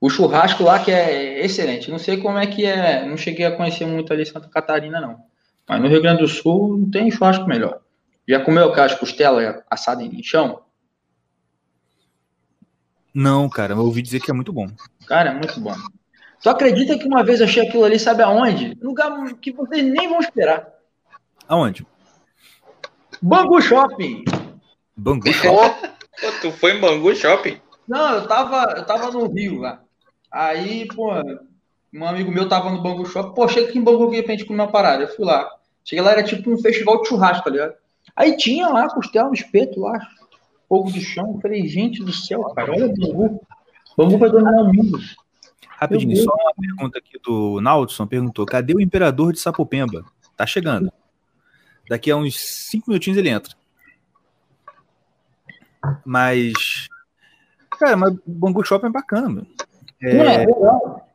[0.00, 1.90] O churrasco lá que é excelente.
[1.90, 3.04] Não sei como é que é.
[3.04, 5.18] Não cheguei a conhecer muito ali Santa Catarina, não.
[5.68, 7.80] Mas no Rio Grande do Sul não tem churrasco melhor.
[8.26, 10.62] Já comeu aquelas costelas assadas em chão?
[13.12, 14.68] Não, cara, eu ouvi dizer que é muito bom.
[15.06, 15.74] Cara, é muito bom.
[16.40, 18.76] Tu acredita que uma vez eu achei aquilo ali, sabe aonde?
[18.80, 20.68] Num lugar que vocês nem vão esperar.
[21.48, 21.84] Aonde?
[23.20, 24.24] Bangu Shopping.
[24.96, 25.24] Bangu.
[25.42, 27.60] Pô, tu foi em Bangu Shopping?
[27.88, 29.82] Não, eu tava, eu tava no Rio lá.
[30.30, 31.10] Aí, pô,
[31.94, 33.34] um amigo meu tava no Bangu Shopping.
[33.34, 35.04] Pô, chega aqui em Bangu aqui pra gente comer uma parada.
[35.04, 35.48] Eu fui lá.
[35.84, 37.74] Cheguei lá, era tipo um festival de churrasco, tá ligado?
[38.14, 39.98] Aí tinha lá costela no espeto lá,
[40.68, 41.32] fogo de chão.
[41.34, 43.40] Eu falei, gente do céu, cara, olha o Bangu.
[43.96, 44.98] Bangu vai dominar o mundo.
[45.78, 50.04] Rapidinho, só uma pergunta aqui do Naldson perguntou: cadê o imperador de Sapopemba?
[50.36, 50.92] Tá chegando.
[51.88, 53.54] Daqui a uns cinco minutinhos ele entra.
[56.04, 56.52] Mas.
[57.78, 59.46] Cara, mas Bangu Shopping é bacana, meu.
[60.00, 61.08] Não, é legal.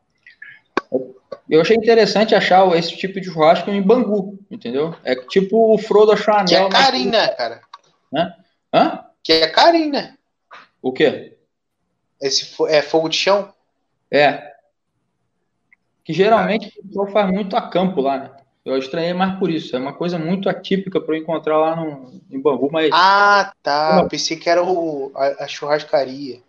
[1.50, 4.96] Eu achei interessante achar esse tipo de churrasco em Bangu, entendeu?
[5.04, 7.62] É tipo o Frodo achar Que é carinho, né, cara?
[8.74, 9.04] Hã?
[9.24, 10.16] Que é carinho, né?
[10.82, 11.38] O quê?
[12.22, 13.54] Esse fo- é fogo de chão?
[14.10, 14.54] É.
[16.04, 18.32] Que geralmente o pessoal faz muito a campo lá, né?
[18.66, 19.76] Eu estranhei mais por isso.
[19.76, 22.90] É uma coisa muito atípica para eu encontrar lá no, em Bangu, mas.
[22.94, 24.00] Ah, tá.
[24.02, 26.40] Eu pensei que era o, a, a churrascaria.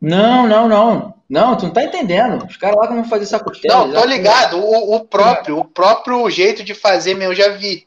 [0.00, 1.14] Não, não, não.
[1.28, 2.44] Não, tu não tá entendendo.
[2.44, 3.86] Os caras lá que vão fazer essa costela.
[3.86, 4.58] Não, tô ligado.
[4.58, 7.86] O, o próprio, o próprio jeito de fazer mesmo, eu já vi.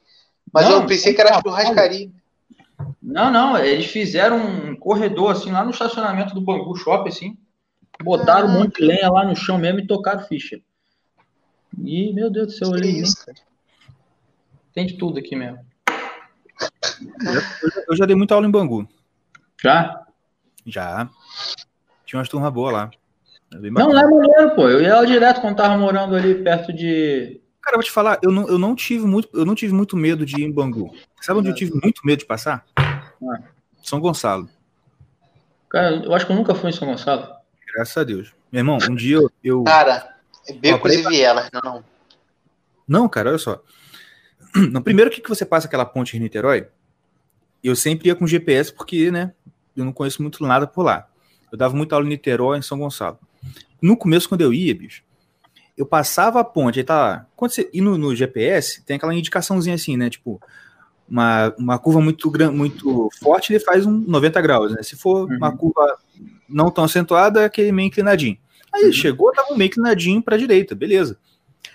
[0.53, 2.09] Mas Não, eu pensei que era não, churrascaria.
[3.01, 7.37] Não, não, eles fizeram um corredor assim lá no estacionamento do Bangu Shopping, assim.
[8.01, 10.59] Botaram um monte de lenha lá no chão mesmo e tocaram ficha.
[11.83, 13.37] E, meu Deus do céu, olhei, isso, cara.
[14.73, 15.59] tem de tudo aqui mesmo.
[17.87, 18.87] Eu já dei muita aula em Bangu.
[19.61, 20.05] Já?
[20.65, 21.09] Já.
[22.13, 22.91] Tinha umas turmas boas lá.
[23.51, 24.69] É bem Não, lá é maneiro, pô.
[24.69, 27.41] Eu ia lá direto quando tava morando ali perto de.
[27.59, 29.97] Cara, eu vou te falar, eu não, eu não tive muito, eu não tive muito
[29.97, 30.93] medo de ir em Bangu.
[31.19, 32.67] Sabe onde eu tive muito medo de passar?
[33.81, 34.47] São Gonçalo.
[35.71, 37.27] Cara, eu acho que eu nunca fui em São Gonçalo.
[37.73, 38.31] Graças a Deus.
[38.51, 39.31] Meu irmão, um dia eu.
[39.43, 40.15] eu- Cara,
[40.47, 41.49] é becos Ó, e vielas.
[41.51, 41.83] Não, não.
[42.87, 43.59] Não, cara, olha só.
[44.71, 46.67] No primeiro que que você passa aquela ponte em Niterói,
[47.63, 49.33] eu sempre ia com GPS porque, né,
[49.75, 51.07] eu não conheço muito nada por lá.
[51.53, 53.19] Eu dava muita aula em Niterói, em São Gonçalo.
[53.79, 55.03] No começo, quando eu ia, bicho,
[55.77, 57.27] eu passava a ponte, aí tá lá.
[57.35, 60.41] Quando você ir no, no GPS, tem aquela indicaçãozinha assim, né, tipo,
[61.07, 64.81] uma, uma curva muito, gran- muito forte, ele faz um 90 graus, né?
[64.81, 65.37] Se for Uhum.
[65.37, 65.95] uma curva
[66.49, 68.35] não tão acentuada, é aquele meio inclinadinho.
[68.73, 68.91] Aí Uhum.
[68.91, 71.19] chegou, tava um meio inclinadinho pra direita, beleza.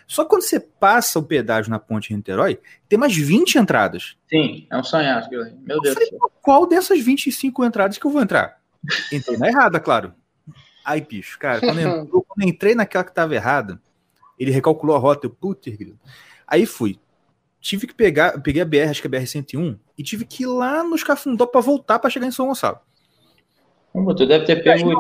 [0.09, 4.17] Só que quando você passa o pedágio na ponte de Niterói, tem mais 20 entradas.
[4.29, 5.29] Sim, é um sonhado.
[5.31, 6.19] Meu Eu Deus do falei, céu.
[6.19, 8.58] "Pô, qual dessas 25 entradas que eu vou entrar?
[9.12, 10.14] Entrei na errada, claro.
[10.85, 13.81] Ai, bicho, cara, quando, entrou- quando eu entrei naquela que tava errada,
[14.38, 15.75] ele recalculou a rota, eu, putz.
[16.47, 16.99] Aí fui.
[17.61, 20.45] Tive que pegar, eu peguei a BR, acho que é a BR-101, e tive que
[20.45, 22.79] ir lá nos Cafundó pra voltar pra chegar em São Gonçalo.
[23.93, 24.91] Como tu deve ter pego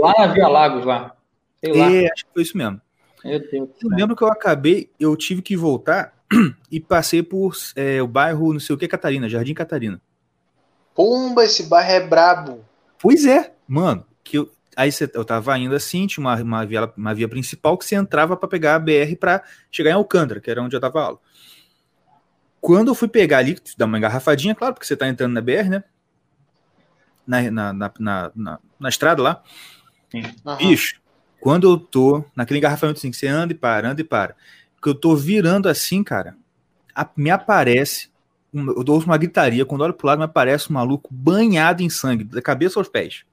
[0.00, 1.14] lá na Via Lagos lá.
[1.62, 1.92] Sei lá.
[1.92, 2.80] É, acho que foi isso mesmo.
[3.24, 3.68] Eu céu.
[3.90, 6.12] lembro que eu acabei, eu tive que voltar
[6.70, 10.00] e passei por é, o bairro, não sei o que, Catarina, Jardim Catarina.
[10.94, 12.64] Pumba, esse bairro é brabo.
[13.00, 14.04] Pois é, mano.
[14.24, 17.76] Que eu, aí cê, eu tava indo assim, tinha uma, uma, via, uma via principal
[17.78, 20.80] que você entrava para pegar a BR para chegar em Alcântara, que era onde eu
[20.80, 21.18] tava aula.
[22.60, 25.68] Quando eu fui pegar ali, dar uma engarrafadinha, claro, porque você tá entrando na BR,
[25.68, 25.84] né?
[27.26, 29.42] Na, na, na, na, na, na estrada lá.
[30.46, 30.56] Aham.
[30.56, 31.00] Bicho,
[31.40, 34.34] quando eu tô naquele engarrafamento assim, que você anda e para, anda e para,
[34.82, 36.36] que eu tô virando assim, cara,
[36.94, 38.10] a- me aparece,
[38.52, 42.24] eu dou uma gritaria, quando olho pro lado, me aparece um maluco banhado em sangue,
[42.24, 43.24] da cabeça aos pés.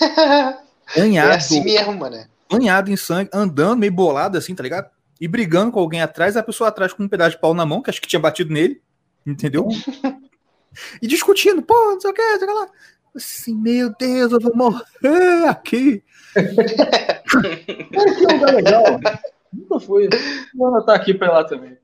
[0.96, 2.16] É Banhado, assim mesmo, mano.
[2.50, 4.88] banhado em sangue, andando meio bolado assim, tá ligado?
[5.20, 7.82] E brigando com alguém atrás, a pessoa atrás com um pedaço de pau na mão,
[7.82, 8.80] que acho que tinha batido nele,
[9.26, 9.68] entendeu?
[11.02, 12.68] e discutindo, pô, não sei o que, não sei o que lá.
[13.14, 16.02] Assim, meu Deus, eu vou morrer aqui.
[16.34, 18.84] Cara, que lugar legal.
[19.52, 20.08] Nunca fui.
[20.54, 21.76] Vou anotar aqui pra lá também.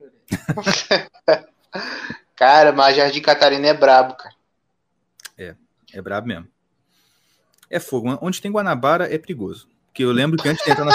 [2.37, 4.35] Cara, mas Jardim Catarina é brabo, cara.
[5.92, 6.49] É brabo mesmo.
[7.70, 8.18] É fogo.
[8.20, 9.68] Onde tem Guanabara é perigoso.
[9.87, 10.92] Porque eu lembro que antes de entrar na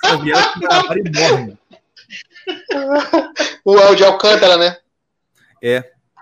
[0.00, 0.16] com
[0.60, 1.56] Guanabara enorme.
[3.64, 4.76] O El de Alcântara, né?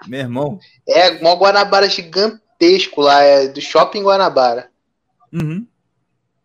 [0.07, 0.61] Meu irmão.
[0.87, 4.71] É uma Guanabara gigantesco lá, é do Shopping Guanabara.
[5.33, 5.67] Uhum.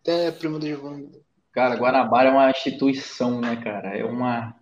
[0.06, 1.10] É, primo do Giovanni.
[1.52, 3.98] Cara, Guanabara é uma instituição, né, cara?
[3.98, 4.54] É uma,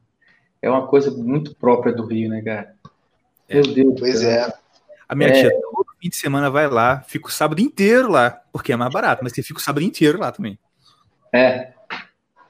[0.66, 2.74] é uma coisa muito própria do Rio, né, cara?
[3.48, 3.54] É.
[3.54, 4.52] Meu Deus Pois é.
[5.08, 5.32] A minha É.
[5.32, 8.92] tia todo fim de semana vai lá, fica o sábado inteiro lá, porque é mais
[8.92, 10.58] barato, mas você fica o sábado inteiro lá também.
[11.32, 11.72] É.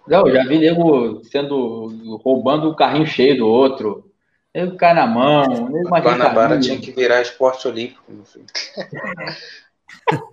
[0.08, 4.10] Não, já vi nego sendo roubando o carrinho cheio do outro.
[4.54, 8.46] Nego cai na mão, nego Guanabara tinha que virar esporte olímpico, meu filho.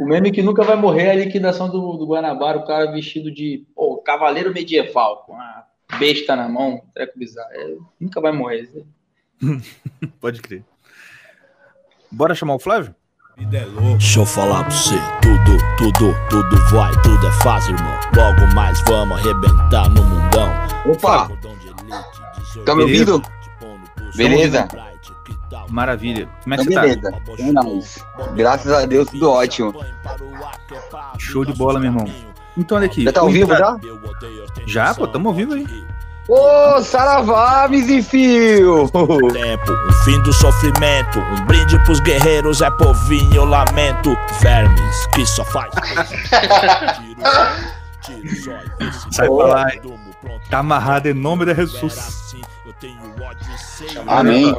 [0.00, 3.30] O meme que nunca vai morrer é a liquidação do, do Guanabara, o cara vestido
[3.30, 5.66] de pô, cavaleiro medieval, com a
[5.98, 7.48] besta na mão, treco bizarro.
[7.52, 8.68] É, nunca vai morrer.
[10.20, 10.64] Pode crer.
[12.10, 12.94] Bora chamar o Flávio?
[13.38, 17.98] Deixa eu falar pra você, tudo, tudo, tudo vai, tudo é fácil, irmão.
[18.14, 20.48] Logo mais vamos arrebentar no mundão.
[20.86, 21.28] Opa,
[22.66, 23.22] tá me ouvindo?
[24.16, 24.68] Beleza?
[25.70, 26.28] Maravilha.
[26.42, 27.10] Como é que Então, você tá?
[27.10, 27.48] beleza.
[27.48, 28.04] É nóis.
[28.36, 29.72] Graças a Deus, tudo ótimo.
[31.18, 32.31] Show de bola, meu irmão.
[32.56, 33.04] Então, olha aqui.
[33.04, 33.76] Já tá o ao vivo já?
[34.66, 35.66] Já, pô, tamo ao vivo aí.
[36.28, 37.68] Ô, Saravá,
[38.08, 38.88] Fio!
[38.88, 41.18] Tempo, um fim do sofrimento.
[41.18, 44.16] Um brinde pros guerreiros é povinho, eu lamento.
[44.40, 45.72] Vermes que só faz.
[49.10, 49.66] Sai pra lá.
[50.48, 52.34] Tá amarrado em nome de Jesus.
[54.06, 54.54] Amém.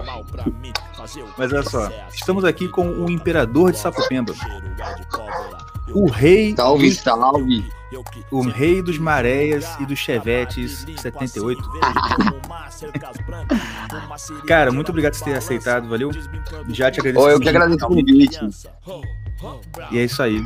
[1.38, 4.34] Mas olha só, estamos aqui com o imperador de Sapopemba.
[5.94, 7.72] O rei, Salve, salve.
[8.32, 11.62] O rei dos maréias e dos chevetes 78.
[14.48, 16.12] Cara, muito obrigado por ter aceitado, valeu?
[16.70, 17.26] Já te agradeço.
[17.26, 18.40] Ô, eu que agradeço o convite.
[19.92, 20.42] E é isso aí.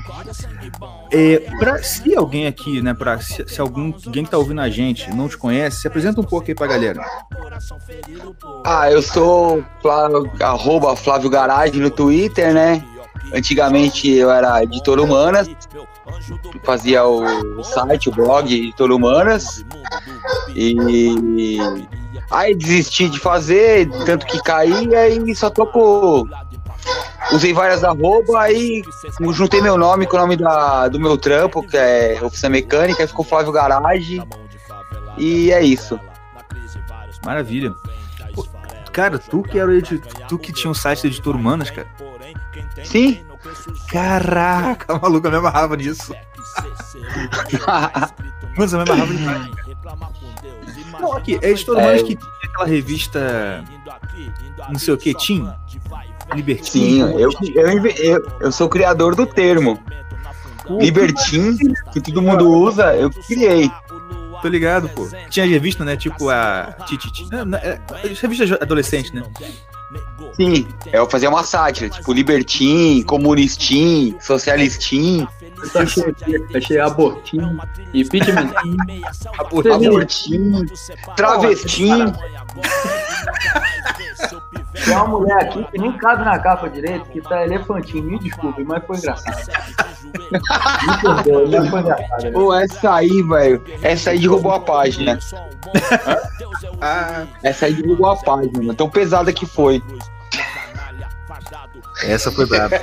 [1.12, 4.70] É, pra, se alguém aqui, né, pra, se, se algum, alguém que tá ouvindo a
[4.70, 7.02] gente não te conhece, se apresenta um pouco aí pra galera.
[8.66, 12.84] Ah, eu sou Flávio, arroba Flávio Garage no Twitter, né?
[13.34, 15.50] Antigamente eu era editor humanas,
[16.64, 19.66] fazia o site, o blog Editor Humanas.
[20.56, 21.58] E
[22.32, 26.24] aí desisti de fazer, tanto que caí, aí só tô com.
[27.32, 28.82] Usei várias arroba, aí
[29.34, 33.08] juntei meu nome com o nome da, do meu trampo, que é Oficina Mecânica, aí
[33.08, 34.24] ficou Flávio Garage.
[35.18, 36.00] E é isso.
[37.26, 37.74] Maravilha.
[38.34, 38.46] Pô,
[38.94, 41.88] cara, tu que era o edi- tu que tinha um site do editor humanas, cara.
[42.84, 43.24] Sim.
[43.90, 46.14] Caraca, maluco, eu me amarrava nisso.
[48.58, 49.50] Mano, eu me amarrava demais.
[51.00, 53.64] Não, aqui, é editor humanas que tinha aquela revista
[54.70, 55.50] não sei o que, Tim?
[56.34, 57.08] Libertinho.
[57.08, 59.80] Sim, eu, eu, eu, eu sou o criador do termo.
[60.70, 61.56] Libertin,
[61.94, 63.72] que todo mundo usa, eu criei.
[64.42, 65.08] Tô ligado, pô.
[65.30, 65.96] Tinha revista, né?
[65.96, 66.76] Tipo a.
[67.46, 69.24] Não, é- é Revista adolescente, né?
[70.34, 75.26] Sim, eu fazia uma sátira, tipo Libertin, Comunistim, Socialistim,
[75.74, 76.04] Eu achei,
[76.56, 77.58] achei abortinho
[77.94, 78.78] e pigmentinho.
[79.40, 80.66] Abortim,
[81.16, 82.14] Travestim.
[84.84, 88.04] Tem uma mulher aqui que nem cabe na capa direito, que tá elefantinho.
[88.04, 89.48] Me desculpe, mas foi engraçado.
[90.14, 92.32] Me perdoe, mas foi engraçado.
[92.34, 95.20] Pô, essa aí, velho, essa aí derrubou a página.
[96.82, 99.82] Ah, Essa aí derrubou a página, tão pesada que foi.
[102.04, 102.80] essa foi braba.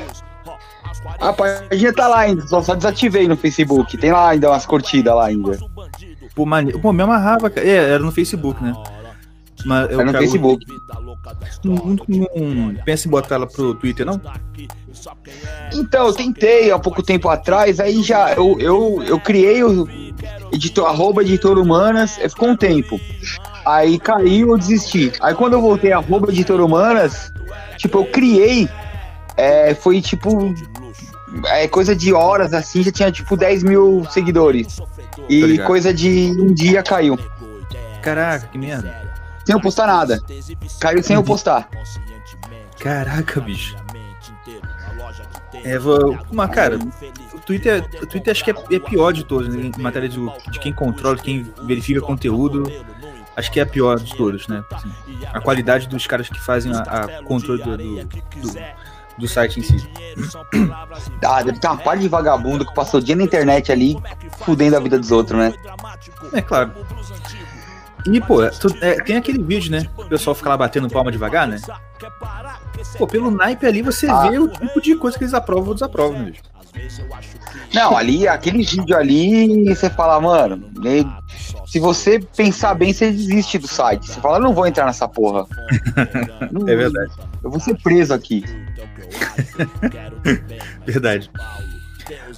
[1.20, 3.96] A página tá lá ainda, só, só desativei no Facebook.
[3.96, 5.58] Tem lá ainda umas curtidas lá ainda.
[6.34, 6.72] Pô, mane...
[6.72, 7.66] Pô, me amarrava, cara.
[7.66, 8.72] É, era no Facebook, né?
[9.64, 10.12] Mas eu é no.
[10.12, 10.66] Facebook.
[11.64, 14.20] Não, não, pensa em botar ela pro Twitter, não?
[15.72, 19.88] Então, eu tentei há pouco tempo atrás, aí já eu, eu, eu criei o
[20.52, 23.00] editor, arroba editor humanas, ficou um tempo.
[23.64, 25.12] Aí caiu, eu desisti.
[25.20, 27.32] Aí quando eu voltei arroba editor humanas,
[27.76, 28.68] tipo, eu criei,
[29.36, 30.54] é, foi tipo,
[31.46, 34.80] é, coisa de horas assim, já tinha tipo 10 mil seguidores.
[35.28, 37.18] E coisa de um dia caiu.
[38.02, 39.13] Caraca, que merda.
[39.44, 40.22] Sem eu postar nada.
[40.80, 41.68] Caiu sem eu postar.
[42.78, 43.76] Caraca, bicho.
[45.64, 46.18] É, vou...
[46.32, 49.70] Mas, cara, o Twitter, o Twitter acho que é, é pior de todos, né?
[49.76, 50.18] em matéria de,
[50.50, 52.64] de quem controla, quem verifica conteúdo.
[53.36, 54.62] Acho que é a pior de todos, né?
[54.70, 54.92] Assim,
[55.32, 58.60] a qualidade dos caras que fazem a, a controle do, do, do,
[59.18, 59.90] do, site em si.
[61.24, 63.96] Ah, deve ter uma parte de vagabundo que passou o dia na internet ali,
[64.38, 65.52] fudendo a vida dos outros, né?
[66.32, 66.72] É claro.
[68.06, 69.88] E, pô, é, tu, é, tem aquele vídeo, né?
[69.96, 71.58] O pessoal fica lá batendo palma devagar, né?
[72.98, 74.28] Pô, pelo naipe ali você ah.
[74.28, 76.32] vê o tipo de coisa que eles aprovam ou desaprovam, né?
[77.72, 80.70] Não, ali, aquele vídeo ali, você fala, mano,
[81.66, 84.06] se você pensar bem, você desiste do site.
[84.06, 85.46] Você fala, não vou entrar nessa porra.
[86.50, 87.12] não, é verdade.
[87.42, 88.44] Eu vou ser preso aqui.
[90.84, 91.30] verdade.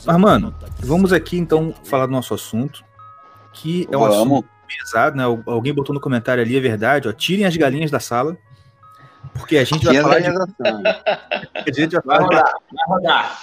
[0.04, 2.84] Mas, mano, vamos aqui então falar do nosso assunto,
[3.52, 4.16] que é um vamos.
[4.16, 5.24] assunto pesado, né?
[5.46, 7.12] Alguém botou no comentário ali, é verdade, ó.
[7.12, 8.36] Tirem as galinhas da sala.
[9.34, 10.28] Porque a gente vai falar de...
[10.28, 12.76] a gente vai falar vai rodar, de...
[12.76, 13.42] vai rodar.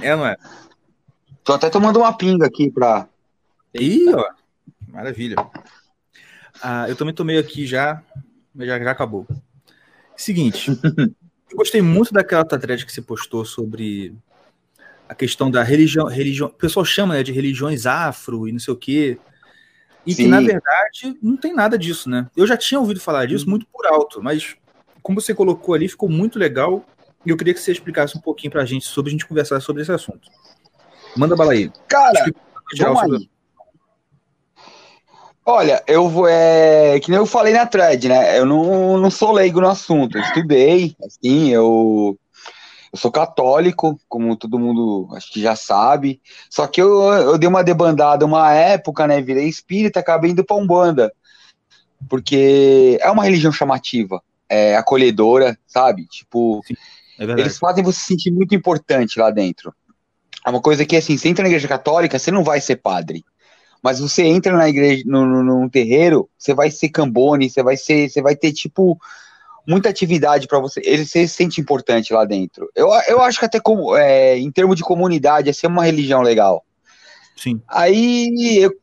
[0.00, 0.36] É, não é?
[1.42, 3.08] Tô até tomando uma pinga aqui pra.
[3.74, 4.24] Ih, ó.
[4.88, 5.36] Maravilha.
[6.62, 8.02] Ah, eu também tomei aqui já,
[8.54, 9.26] mas já, já acabou.
[10.16, 10.70] Seguinte,
[11.50, 14.14] eu gostei muito daquela thread que você postou sobre
[15.08, 18.74] a questão da religião, religião, o pessoal chama né, de religiões afro e não sei
[18.74, 19.18] o quê.
[20.08, 20.22] E Sim.
[20.22, 22.26] que, na verdade, não tem nada disso, né?
[22.34, 24.56] Eu já tinha ouvido falar disso muito por alto, mas
[25.02, 26.82] como você colocou ali, ficou muito legal.
[27.26, 29.82] E eu queria que você explicasse um pouquinho pra gente sobre a gente conversar sobre
[29.82, 30.30] esse assunto.
[31.14, 31.70] Manda bala aí.
[31.86, 32.24] Cara,
[32.78, 33.30] vamos aí.
[35.44, 36.26] Olha, eu vou.
[36.26, 38.38] É, que nem eu falei na thread, né?
[38.38, 40.16] Eu não, não sou leigo no assunto.
[40.16, 42.18] Eu estudei, assim, eu
[42.92, 46.20] eu sou católico, como todo mundo acho que já sabe.
[46.50, 49.20] Só que eu, eu dei uma debandada uma época, né?
[49.20, 51.12] Virei espírita, acabei indo para Umbanda.
[52.08, 56.06] Porque é uma religião chamativa, é acolhedora, sabe?
[56.06, 56.74] Tipo, Sim,
[57.18, 59.74] é eles fazem você se sentir muito importante lá dentro.
[60.46, 63.24] É uma coisa que, assim, você entra na igreja católica, você não vai ser padre.
[63.82, 67.76] Mas você entra na igreja, no, no, num terreiro, você vai ser cambone, você vai
[67.76, 68.98] ser, você vai ter, tipo,
[69.68, 70.80] muita atividade para você.
[70.82, 72.70] Ele se sente importante lá dentro.
[72.74, 76.64] Eu, eu acho que até como, é, em termos de comunidade, é uma religião legal.
[77.36, 77.60] Sim.
[77.68, 78.74] Aí eu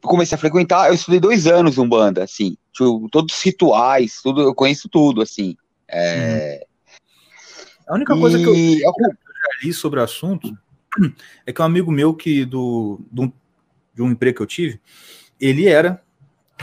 [0.00, 2.56] comecei a frequentar, eu estudei dois anos Umbanda, assim.
[2.72, 5.54] Tipo, todos os rituais, tudo, eu conheço tudo, assim.
[5.86, 6.66] É...
[7.86, 8.42] A única coisa e...
[8.42, 10.56] que, eu, que eu já li sobre o assunto
[11.44, 13.30] é que um amigo meu que do, do
[13.94, 14.80] de um emprego que eu tive,
[15.38, 16.02] ele era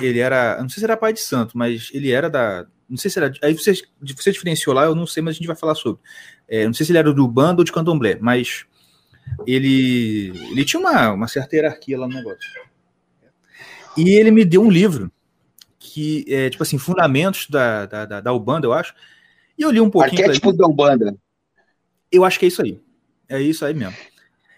[0.02, 3.12] ele era, não sei se era pai de santo, mas ele era da, não sei
[3.12, 3.32] se era.
[3.44, 3.74] Aí você,
[4.16, 6.02] você diferenciou lá, eu não sei, mas a gente vai falar sobre.
[6.48, 8.66] É, não sei se ele era do bando ou de candomblé, mas
[9.46, 12.40] ele, ele tinha uma, uma certa hierarquia lá no negócio.
[13.98, 15.12] E ele me deu um livro
[15.80, 18.94] que é, tipo assim, Fundamentos da, da, da, da Ubanda, eu acho.
[19.58, 20.22] E eu li um pouquinho.
[20.22, 21.18] Arquétipo da Ubanda.
[22.12, 22.80] Eu acho que é isso aí.
[23.28, 23.96] É isso aí mesmo.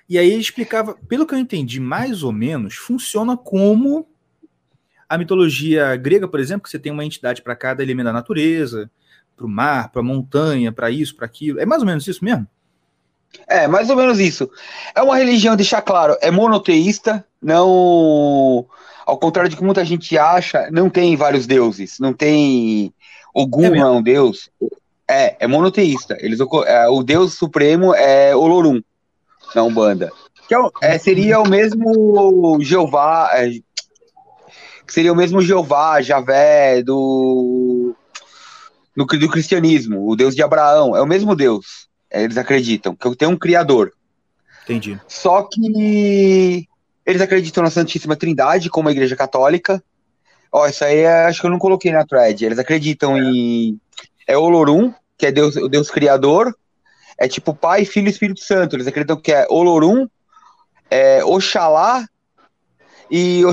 [0.08, 4.08] E aí ele explicava, pelo que eu entendi, mais ou menos, funciona como
[5.10, 8.90] a mitologia grega, por exemplo, que você tem uma entidade para cada elemento da natureza,
[9.36, 11.60] para o mar, para a montanha, para isso, para aquilo.
[11.60, 12.46] É mais ou menos isso mesmo?
[13.48, 14.50] É, mais ou menos isso.
[14.94, 18.66] É uma religião, deixar claro, é monoteísta, não.
[19.06, 22.94] Ao contrário de que muita gente acha, não tem vários deuses, não tem.
[23.34, 24.50] Ogum é, é um deus.
[25.08, 26.18] É, é monoteísta.
[26.20, 28.82] Eles, é, o deus supremo é Olorum,
[29.56, 30.12] na Umbanda.
[30.48, 30.60] Que é,
[30.96, 33.52] é, seria o mesmo Jeová, é,
[34.90, 37.94] que seria o mesmo Jeová, Javé, do,
[38.98, 43.28] do, do cristianismo, o Deus de Abraão, é o mesmo Deus, eles acreditam, que tem
[43.28, 43.94] um criador.
[44.64, 45.00] Entendi.
[45.08, 46.68] Só que
[47.06, 49.84] eles acreditam na Santíssima Trindade, como a Igreja Católica.
[50.52, 52.44] Ó, isso aí é, acho que eu não coloquei na thread.
[52.44, 53.20] Eles acreditam é.
[53.20, 53.80] em.
[54.28, 56.56] É Olorum, que é Deus, o Deus Criador.
[57.16, 58.76] É tipo Pai, Filho e Espírito Santo.
[58.76, 60.08] Eles acreditam que é Olorum,
[60.90, 62.08] é Oxalá
[63.10, 63.46] e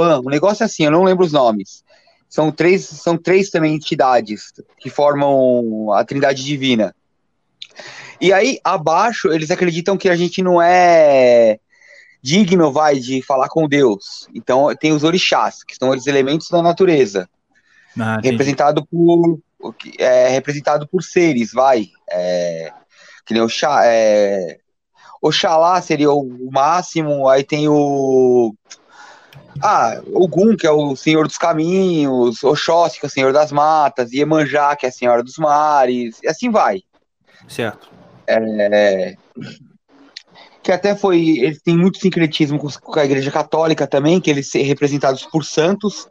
[0.00, 1.84] Um negócio assim, eu não lembro os nomes.
[2.28, 6.94] São três, são três também entidades que formam a Trindade Divina.
[8.20, 11.58] E aí, abaixo, eles acreditam que a gente não é
[12.22, 14.28] digno, vai, de falar com Deus.
[14.34, 17.28] Então tem os orixás, que são os elementos da natureza,
[17.98, 19.38] Ah, representado por
[19.98, 21.88] é, representado por seres, vai.
[22.10, 22.72] É,
[23.24, 24.58] que nem Oxá, é,
[25.22, 28.54] Oxalá seria o máximo, aí tem o
[29.62, 34.12] ah, Ogum, que é o Senhor dos Caminhos, Oxóssi, que é o Senhor das Matas,
[34.12, 36.82] Iemanjá, que é a Senhora dos Mares, e assim vai.
[37.48, 37.88] Certo.
[38.26, 39.16] É,
[40.62, 41.38] que até foi.
[41.38, 46.08] Eles têm muito sincretismo com, a Igreja Católica também, que eles são representados por santos,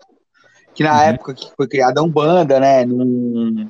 [0.73, 1.09] que na Uhum.
[1.09, 2.85] época que foi criada a Umbanda, né?
[2.85, 3.69] Num,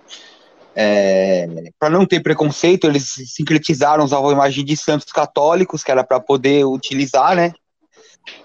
[1.80, 6.20] para não ter preconceito, eles sincretizaram, usavam a imagem de santos católicos, que era para
[6.20, 7.54] poder utilizar, né?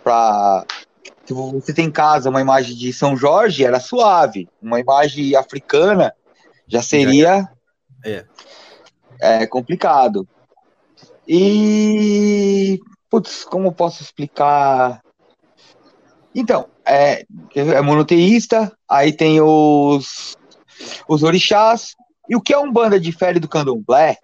[0.05, 0.65] Pra,
[1.31, 4.49] se você tem em casa uma imagem de São Jorge, era suave.
[4.61, 6.13] Uma imagem africana
[6.67, 7.49] já seria
[8.05, 8.25] É.
[9.21, 10.27] é complicado.
[11.29, 15.01] E putz, como posso explicar?
[16.35, 17.25] Então, é,
[17.55, 20.37] é monoteísta, aí tem os
[21.07, 21.95] os orixás,
[22.29, 24.17] e o que é um banda difere do candomblé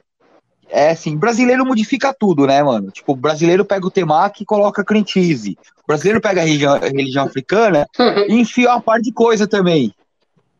[0.68, 2.90] é assim, brasileiro modifica tudo, né, mano?
[2.90, 5.58] Tipo, o brasileiro pega o temaki e coloca cream cheese.
[5.82, 7.86] O brasileiro pega a religião, a religião africana
[8.28, 9.94] e enfia uma par de coisa também.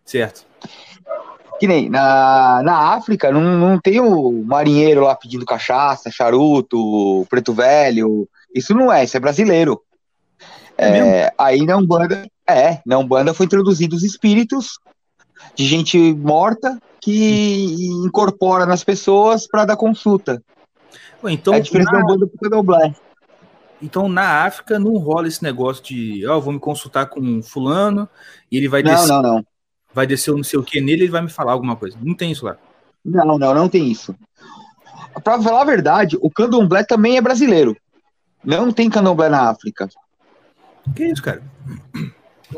[0.05, 0.47] Certo.
[1.59, 7.53] Que nem na, na África, não, não tem o marinheiro lá pedindo cachaça, charuto, preto
[7.53, 8.29] velho.
[8.55, 9.83] Isso não é, isso é brasileiro.
[10.77, 14.79] É É, aí na Umbanda, é, na Umbanda foi introduzido os espíritos
[15.55, 20.43] de gente morta que incorpora nas pessoas para dar consulta.
[21.21, 22.95] Pô, Então, é a diferença da na,
[23.81, 28.09] então, na África não rola esse negócio de, ó, vou me consultar com fulano
[28.51, 29.47] e ele vai Não, descer, não, não.
[29.93, 31.97] vai descer o não sei o que nele e ele vai me falar alguma coisa.
[32.03, 32.57] Não tem isso lá.
[33.05, 34.15] Não, não, não tem isso.
[35.23, 37.77] Pra falar a verdade, o candomblé também é brasileiro.
[38.45, 39.89] Não tem candomblé na África.
[40.95, 41.43] Que isso, cara?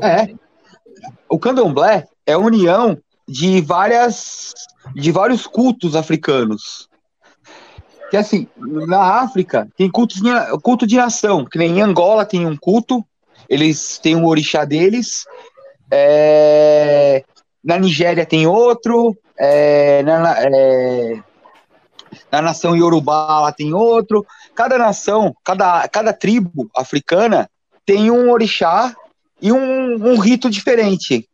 [0.01, 0.35] É.
[1.29, 4.53] O candomblé é a união de várias
[4.95, 6.89] de vários cultos africanos.
[8.11, 10.31] Que assim, na África tem cultos de,
[10.63, 13.05] culto de nação, que nem em Angola tem um culto,
[13.49, 15.25] eles têm um orixá deles.
[15.91, 17.25] é,
[17.65, 21.23] na Nigéria tem outro, é, na, é,
[22.31, 24.25] na nação Yorubá lá tem outro.
[24.55, 27.49] Cada nação, cada, cada tribo africana
[27.87, 28.95] tem um orixá
[29.41, 31.27] e um, um rito diferente.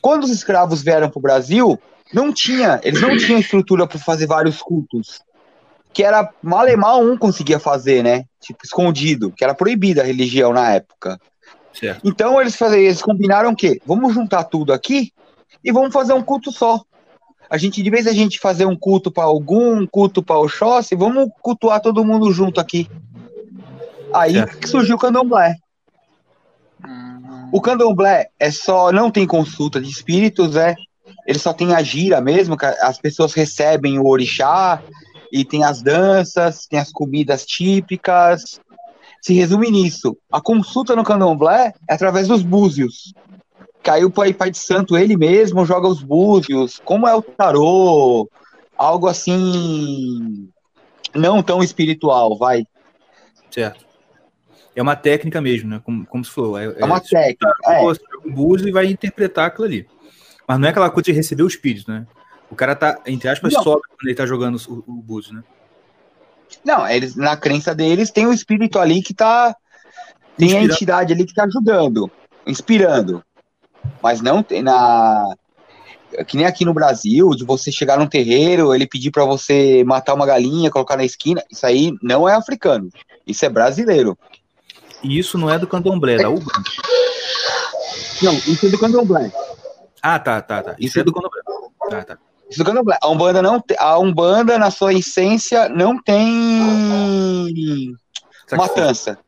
[0.00, 1.78] Quando os escravos vieram para o Brasil,
[2.12, 5.20] não tinha, eles não tinham estrutura para fazer vários cultos.
[5.92, 8.24] Que era mal e mal um conseguia fazer, né?
[8.40, 11.20] Tipo, escondido, que era proibida a religião na época.
[11.72, 12.00] Certo.
[12.04, 13.80] Então eles, faziam, eles combinaram o quê?
[13.84, 15.12] Vamos juntar tudo aqui
[15.64, 16.80] e vamos fazer um culto só.
[17.48, 20.94] A gente, de vez a gente fazer um culto para algum, um culto para Oxóssi,
[20.94, 22.88] vamos cultuar todo mundo junto aqui.
[24.14, 24.58] Aí Certo.
[24.58, 25.56] que surgiu o candomblé.
[27.52, 30.74] O candomblé é só, não tem consulta de espíritos, é.
[31.26, 34.82] Ele só tem a gira mesmo, as pessoas recebem o orixá,
[35.32, 38.60] e tem as danças, tem as comidas típicas.
[39.22, 40.16] Se resume nisso.
[40.30, 43.12] A consulta no candomblé é através dos búzios.
[43.82, 46.80] Caiu para pai de santo, ele mesmo joga os búzios.
[46.84, 48.28] Como é o tarô?
[48.76, 50.48] Algo assim.
[51.14, 52.64] Não tão espiritual, vai.
[53.50, 53.89] Certo.
[54.80, 55.80] É uma técnica mesmo, né?
[55.84, 56.58] Como, como se falou.
[56.58, 57.52] É, É uma técnica.
[57.66, 57.82] É.
[57.82, 59.86] Você um búzio e vai interpretar aquilo ali.
[60.48, 62.06] Mas não é aquela coisa de receber o espírito, né?
[62.50, 63.62] O cara tá, entre aspas, Não.
[63.62, 65.44] sobe quando ele tá jogando o, o búzio, né?
[66.64, 69.54] Não, eles, na crença deles, tem o espírito ali que tá.
[70.38, 72.10] Tem a entidade ali que tá ajudando,
[72.46, 73.22] inspirando.
[74.02, 75.26] Mas não tem na.
[76.26, 80.14] Que nem aqui no Brasil, de você chegar num terreiro, ele pedir pra você matar
[80.14, 81.44] uma galinha, colocar na esquina.
[81.50, 82.88] Isso aí não é africano.
[83.26, 84.16] Isso é brasileiro.
[85.02, 86.70] E isso não é do candomblé, é da Ubanda.
[88.22, 89.32] Não, isso é do candomblé.
[90.02, 90.76] Ah, tá, tá, tá.
[90.78, 91.42] Isso é do candomblé.
[91.88, 92.18] Tá, tá.
[92.50, 92.98] Isso é do candomblé.
[93.00, 97.96] A Umbanda, não, a Umbanda, na sua essência, não tem
[98.52, 99.18] matança.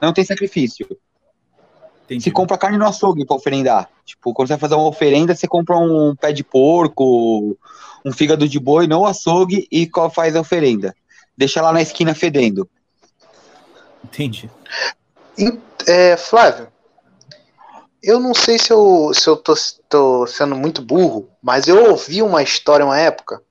[0.00, 0.86] Não tem sacrifício.
[2.04, 2.24] Entendi.
[2.24, 3.88] Se compra carne no açougue pra oferendar.
[4.04, 7.56] Tipo, quando você vai fazer uma oferenda, você compra um pé de porco,
[8.04, 10.94] um fígado de boi no açougue e faz a oferenda.
[11.36, 12.68] Deixa lá na esquina fedendo.
[14.04, 14.50] Entendi.
[15.86, 16.68] É, Flávio,
[18.02, 19.54] eu não sei se eu, se eu tô,
[19.88, 23.42] tô sendo muito burro, mas eu ouvi uma história uma época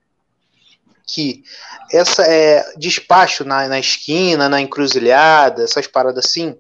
[1.08, 1.43] que
[1.91, 6.58] essa é despacho na, na esquina, na encruzilhada, essas paradas assim.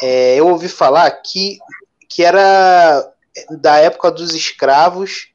[0.00, 1.58] é, eu ouvi falar que,
[2.08, 3.12] que era
[3.50, 5.28] da época dos escravos,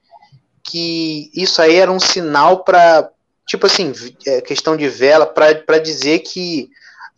[0.64, 3.10] que isso aí era um sinal para,
[3.46, 3.92] tipo assim,
[4.26, 6.70] é, questão de vela, para dizer que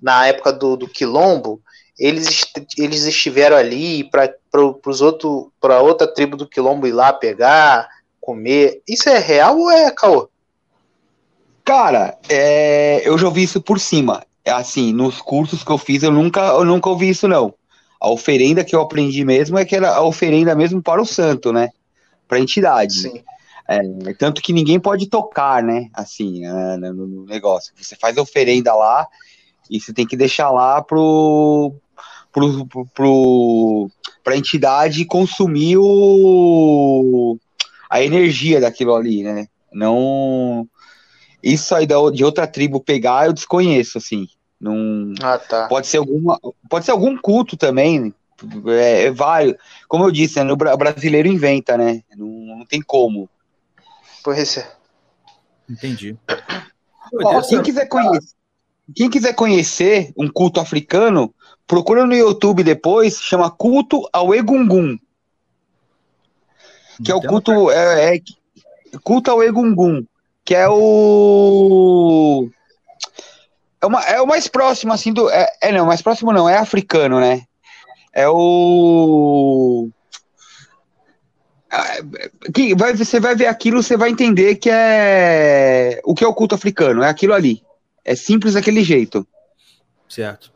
[0.03, 1.61] na época do, do Quilombo,
[1.97, 2.45] eles,
[2.77, 4.35] eles estiveram ali para
[5.59, 7.89] para outra tribo do Quilombo ir lá pegar,
[8.21, 8.83] comer.
[8.87, 10.29] Isso é real ou é caô?
[11.65, 14.23] Cara, é, eu já ouvi isso por cima.
[14.45, 17.53] Assim, nos cursos que eu fiz, eu nunca, eu nunca ouvi isso, não.
[17.99, 21.51] A oferenda que eu aprendi mesmo é que era a oferenda mesmo para o santo,
[21.53, 21.69] né?
[22.27, 23.01] Para a entidade.
[23.03, 23.23] Sim.
[23.67, 23.79] É,
[24.19, 25.87] tanto que ninguém pode tocar, né?
[25.93, 27.73] Assim, é, no negócio.
[27.75, 29.07] Você faz a oferenda lá
[29.73, 31.73] e você tem que deixar lá pro,
[32.31, 33.89] pro, pro, pro,
[34.23, 37.39] pra entidade consumir o,
[37.89, 39.47] a energia daquilo ali, né?
[39.73, 40.69] Não.
[41.41, 44.27] Isso aí de outra tribo pegar, eu desconheço, assim.
[44.61, 45.67] Não, ah, tá.
[45.67, 48.13] Pode ser alguma, pode ser algum culto também.
[48.67, 49.55] É, é vários.
[49.87, 52.03] Como eu disse, né, o brasileiro inventa, né?
[52.15, 53.27] Não, não tem como.
[54.23, 54.71] Pois é.
[55.67, 56.15] Entendi.
[57.23, 58.35] Ó, quem quiser conhecer,
[58.95, 61.33] quem quiser conhecer um culto africano,
[61.67, 64.97] procura no YouTube depois, chama culto ao Egungun.
[67.03, 68.21] Que é o culto é, é
[69.03, 70.05] culto ao Egungun,
[70.45, 72.49] que é o
[73.83, 75.29] é, uma, é o mais próximo, assim, do.
[75.29, 77.41] É, é, não, mais próximo não, é africano, né?
[78.13, 79.89] É o.
[82.53, 85.99] Que vai, você vai ver aquilo, você vai entender que é.
[86.05, 87.03] O que é o culto africano?
[87.03, 87.61] É aquilo ali.
[88.03, 89.25] É simples daquele jeito.
[90.07, 90.51] Certo.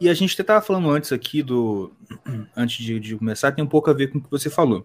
[0.00, 1.92] E a gente estava falando antes aqui do.
[2.56, 4.84] Antes de, de, começar, tem um pouco a ver com o que você falou.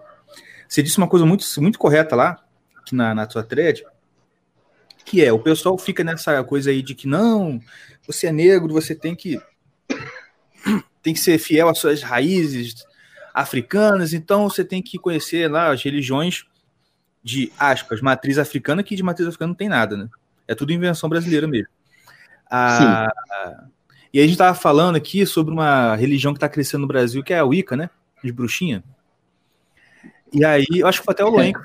[0.68, 2.44] Você disse uma coisa muito, muito correta lá,
[2.92, 3.84] na, na sua thread,
[5.06, 7.60] que é o pessoal fica nessa coisa aí de que não,
[8.06, 9.40] você é negro, você tem que
[11.02, 12.86] tem que ser fiel às suas raízes
[13.34, 16.46] africanas, então você tem que conhecer lá as religiões
[17.24, 20.10] de aspas, matriz africana, que de matriz africana não tem nada, né?
[20.48, 21.79] É tudo invenção brasileira mesmo.
[22.50, 23.08] Ah,
[24.14, 27.34] e a gente estava falando aqui sobre uma religião que está crescendo no Brasil, que
[27.34, 27.90] é a Wicca, né?
[28.24, 28.84] De bruxinha.
[30.32, 31.60] E aí, eu acho que foi até o Loen que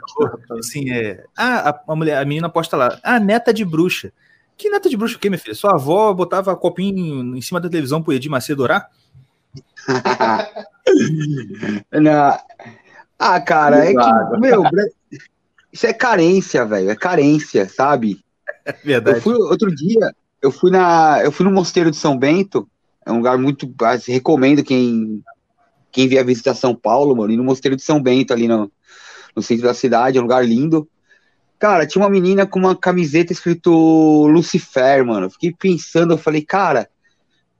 [0.47, 4.13] falou, assim, é, ah, a, a, mulher, a menina posta lá, ah, neta de bruxa.
[4.57, 5.55] Que neta de bruxa o quê, minha filha?
[5.55, 8.89] Sua avó botava copinho em cima da televisão pro Edir Macedo orar?
[11.93, 12.39] Não.
[13.19, 14.63] Ah, cara, é que, meu,
[15.73, 18.23] isso é carência, velho, é carência, sabe?
[18.67, 19.19] É verdade.
[19.19, 20.15] Eu fui outro dia,
[20.45, 22.69] eu fui na, eu fui no Mosteiro de São Bento,
[23.07, 23.73] é um lugar muito,
[24.07, 25.25] recomendo quem
[25.91, 28.71] quem vier visitar São Paulo, mano, e no Mosteiro de São Bento, ali no,
[29.35, 30.89] no centro da cidade, é um lugar lindo.
[31.57, 33.71] Cara, tinha uma menina com uma camiseta escrito
[34.27, 35.31] Lucifer, mano.
[35.31, 36.89] fiquei pensando, eu falei, cara,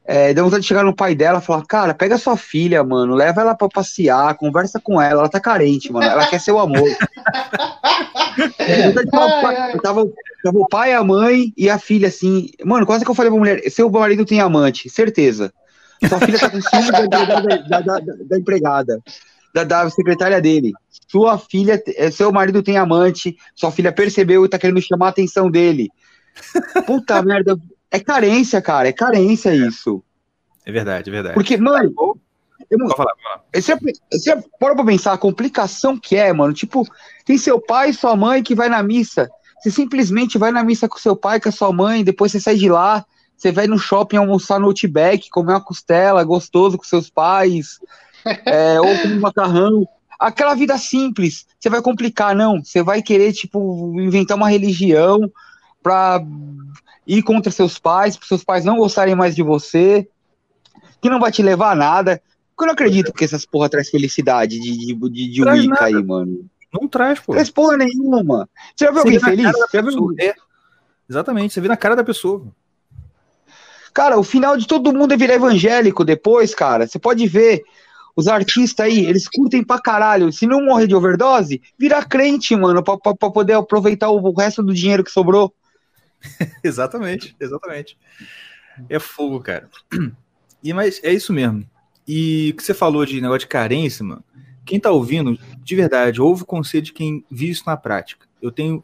[0.05, 3.15] é, deu vontade de chegar no pai dela e falar, cara, pega sua filha, mano,
[3.15, 6.89] leva ela pra passear, conversa com ela, ela tá carente, mano, ela quer seu amor.
[8.59, 10.09] eu tava,
[10.43, 13.39] tava o pai, a mãe e a filha, assim, mano, quase que eu falei pra
[13.39, 15.53] mulher, seu marido tem amante, certeza.
[16.09, 19.01] Sua filha tá com ciúme da, da, da, da, empregada,
[19.55, 20.73] da, da secretária dele.
[21.09, 25.11] Sua filha, eh, seu marido tem amante, sua filha percebeu e tá querendo chamar a
[25.11, 25.89] atenção dele.
[26.87, 27.57] Puta merda.
[27.91, 28.89] É carência, cara.
[28.89, 30.03] É carência isso.
[30.67, 31.35] É verdade, é verdade.
[31.35, 31.95] Porque, mano.
[32.71, 33.13] Eu, Pode falar,
[33.55, 33.77] Você,
[34.11, 36.53] você para pra pensar a complicação que é, mano.
[36.53, 36.87] Tipo,
[37.25, 39.29] tem seu pai e sua mãe que vai na missa.
[39.61, 42.57] Você simplesmente vai na missa com seu pai, com a sua mãe, depois você sai
[42.57, 43.05] de lá,
[43.37, 47.79] você vai no shopping almoçar no Outback, comer uma costela gostoso com seus pais,
[48.45, 49.89] é, ou comer um macarrão.
[50.19, 51.47] Aquela vida simples.
[51.59, 52.63] Você vai complicar, não.
[52.63, 55.31] Você vai querer, tipo, inventar uma religião
[55.83, 56.23] pra
[57.07, 60.09] ir contra seus pais, para seus pais não gostarem mais de você,
[61.01, 62.23] que não vai te levar a nada.
[62.59, 66.49] Eu não acredito que essas porra traz felicidade de, de, de, de Wicca aí, mano.
[66.73, 67.33] Não traz, pô.
[67.33, 68.49] Traz porra nenhuma.
[68.75, 69.53] Você já viu alguém feliz?
[69.53, 70.15] Você viu...
[70.21, 70.35] É.
[71.09, 72.47] Exatamente, você vê na cara da pessoa.
[73.93, 76.87] Cara, o final de todo mundo é virar evangélico depois, cara.
[76.87, 77.63] Você pode ver.
[78.17, 80.33] Os artistas aí, eles curtem pra caralho.
[80.33, 84.33] Se não morrer de overdose, vira crente, mano, pra, pra, pra poder aproveitar o, o
[84.33, 85.53] resto do dinheiro que sobrou.
[86.63, 87.99] exatamente, exatamente.
[88.89, 89.69] É fogo, cara.
[90.63, 91.63] E, mas é isso mesmo.
[92.07, 94.23] E que você falou de negócio de carência, mano,
[94.65, 98.27] quem tá ouvindo, de verdade, ouve o conselho de quem vive isso na prática.
[98.41, 98.83] Eu tenho,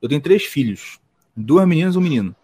[0.00, 0.98] eu tenho três filhos,
[1.36, 2.34] duas meninas e um menino.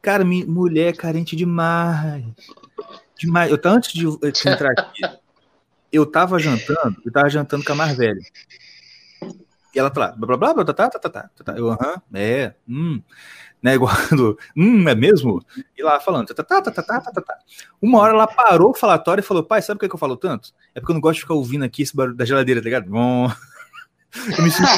[0.00, 2.24] Cara, mulher é carente demais.
[3.18, 3.50] Demais.
[3.50, 5.02] Eu, antes de, entrar aqui,
[5.92, 8.20] eu tava jantando, eu tava jantando com a mais velha.
[9.74, 11.52] E ela tá lá, blá blá blá, tá, tá, tá, tá, tá, tá.
[11.52, 13.02] Eu, aham, é, hum,
[13.62, 15.44] né, igual do, hum, é mesmo?
[15.76, 17.38] E lá falando, tá, tá, tá, tá, tá, tá, tá.
[17.80, 20.16] Uma hora ela parou o falatório e falou, pai, sabe por que, que eu falo
[20.16, 20.52] tanto?
[20.74, 22.88] É porque eu não gosto de ficar ouvindo aqui esse barulho da geladeira, tá ligado?
[22.88, 23.30] Bom.
[24.38, 24.68] Eu me, sinto,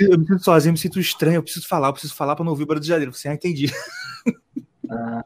[0.00, 2.44] eu me sinto sozinho, eu me sinto estranho, eu preciso falar, eu preciso falar para
[2.44, 3.12] não ouvir o barulho de janeiro.
[3.12, 3.72] Você, ah, entendi.
[4.90, 5.24] Ah.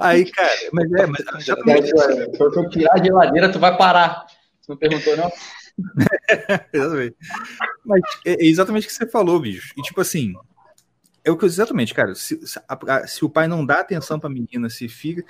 [0.00, 1.88] Aí, cara, mas é, mas exatamente.
[1.88, 4.26] Se eu tirar a geladeira, tu vai parar.
[4.60, 5.30] Você não perguntou, não?
[6.72, 7.16] exatamente.
[7.84, 9.72] Mas é exatamente o que você falou, bicho.
[9.76, 10.34] E tipo assim,
[11.28, 12.14] é o que exatamente, cara.
[12.14, 15.22] Se, se, a, se o pai não dá atenção pra menina, se fica.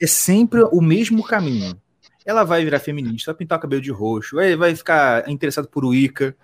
[0.00, 1.80] É sempre o mesmo caminho.
[2.24, 5.84] Ela vai virar feminista, vai pintar o cabelo de roxo, vai, vai ficar interessado por
[5.84, 6.34] Wicca.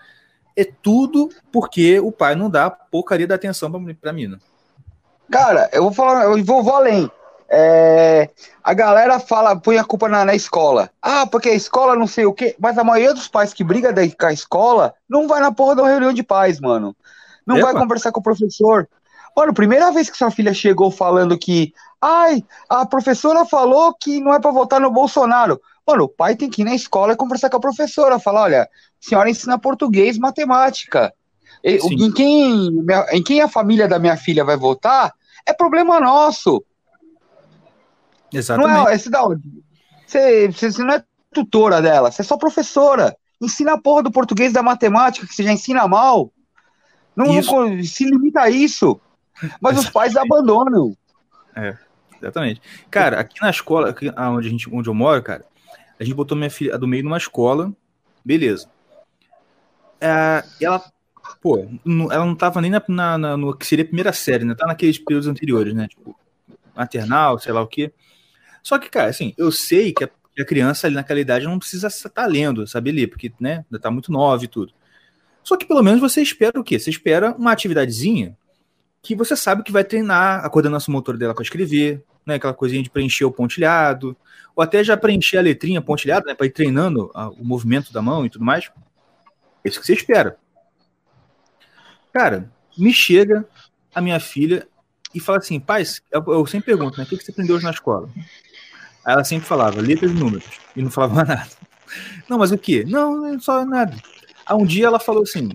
[0.56, 4.38] É tudo porque o pai não dá porcaria da atenção pra, pra menina.
[5.30, 7.10] Cara, eu vou falar, eu vou, vou além.
[7.50, 8.28] É,
[8.62, 10.90] a galera fala, põe a culpa na, na, escola.
[11.00, 12.54] Ah, porque a escola não sei o quê.
[12.58, 15.76] Mas a maioria dos pais que briga daí com a escola não vai na porra
[15.76, 16.94] da reunião de pais, mano.
[17.48, 17.72] Não Epa.
[17.72, 18.86] vai conversar com o professor.
[19.38, 21.72] Mano, primeira vez que sua filha chegou falando que,
[22.02, 25.60] ai, a professora falou que não é para votar no Bolsonaro.
[25.86, 28.62] Mano, o pai tem que ir na escola e conversar com a professora, falar, olha,
[28.62, 28.68] a
[28.98, 31.14] senhora ensina português, matemática.
[31.62, 35.14] Em quem, em quem a família da minha filha vai votar
[35.46, 36.64] é problema nosso.
[38.32, 39.08] Exatamente.
[39.08, 39.42] Não é, onde?
[40.04, 43.16] Você, você não é tutora dela, você é só professora.
[43.40, 46.32] Ensina a porra do português da matemática, que você já ensina mal.
[47.14, 49.00] Não, não se limita a isso.
[49.60, 50.96] Mas os pais abandonam.
[51.54, 51.76] É,
[52.16, 52.60] exatamente.
[52.90, 55.44] Cara, aqui na escola, aqui onde, a gente, onde eu moro, cara,
[55.98, 57.72] a gente botou minha filha do meio numa escola,
[58.24, 58.68] beleza.
[60.00, 60.82] É, ela,
[61.40, 61.58] pô,
[62.10, 64.54] ela não tava nem na, na, na, no que seria a primeira série, né?
[64.54, 65.88] Tá naqueles períodos anteriores, né?
[65.88, 66.16] Tipo,
[66.74, 67.92] maternal, sei lá o quê.
[68.62, 71.58] Só que, cara, assim, eu sei que a, que a criança ali naquela idade não
[71.58, 74.72] precisa estar tá lendo, saber ler, porque, né, ainda tá muito nova e tudo.
[75.42, 76.78] Só que pelo menos você espera o quê?
[76.78, 78.36] Você espera uma atividadezinha
[79.02, 82.82] que você sabe que vai treinar a coordenação motora dela para escrever, né, aquela coisinha
[82.82, 84.16] de preencher o pontilhado,
[84.54, 88.02] ou até já preencher a letrinha pontilhada, né, para ir treinando a, o movimento da
[88.02, 88.70] mão e tudo mais.
[89.64, 90.36] É isso que você espera.
[92.12, 93.46] Cara, me chega
[93.94, 94.68] a minha filha
[95.14, 97.64] e fala assim, pai, eu, eu sempre pergunto, né, o que, que você aprendeu hoje
[97.64, 98.08] na escola?
[99.04, 100.44] Aí ela sempre falava letras e números,
[100.76, 101.48] e não falava nada.
[102.28, 102.84] Não, mas o quê?
[102.86, 103.96] Não, não só nada.
[104.44, 105.48] Aí um dia ela falou assim,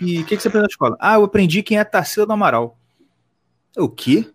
[0.00, 0.96] que, que, que você aprendeu na escola?
[0.98, 2.78] Ah, eu aprendi quem é Tarsila do Amaral.
[3.76, 4.26] O quê?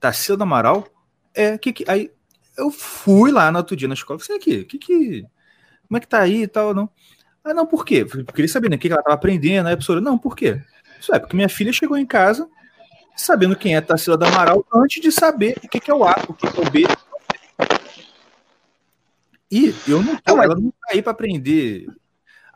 [0.00, 0.86] Tarsila do Amaral?
[1.32, 2.10] É, que, que aí
[2.56, 5.26] eu fui lá no outro dia na escola, falei, aqui, que que
[5.86, 6.90] como é que tá aí e tal, não?
[7.44, 8.04] Ah, não, por quê?
[8.12, 10.60] Eu queria saber, né, o que ela tava aprendendo, aí a professora, não, por quê?
[11.00, 12.48] Isso é, porque minha filha chegou em casa
[13.16, 16.16] sabendo quem é Tarsila do Amaral antes de saber o que, que é o A,
[16.28, 16.84] o que, que é o B.
[19.50, 21.86] E eu não tô, ela não tá aí para aprender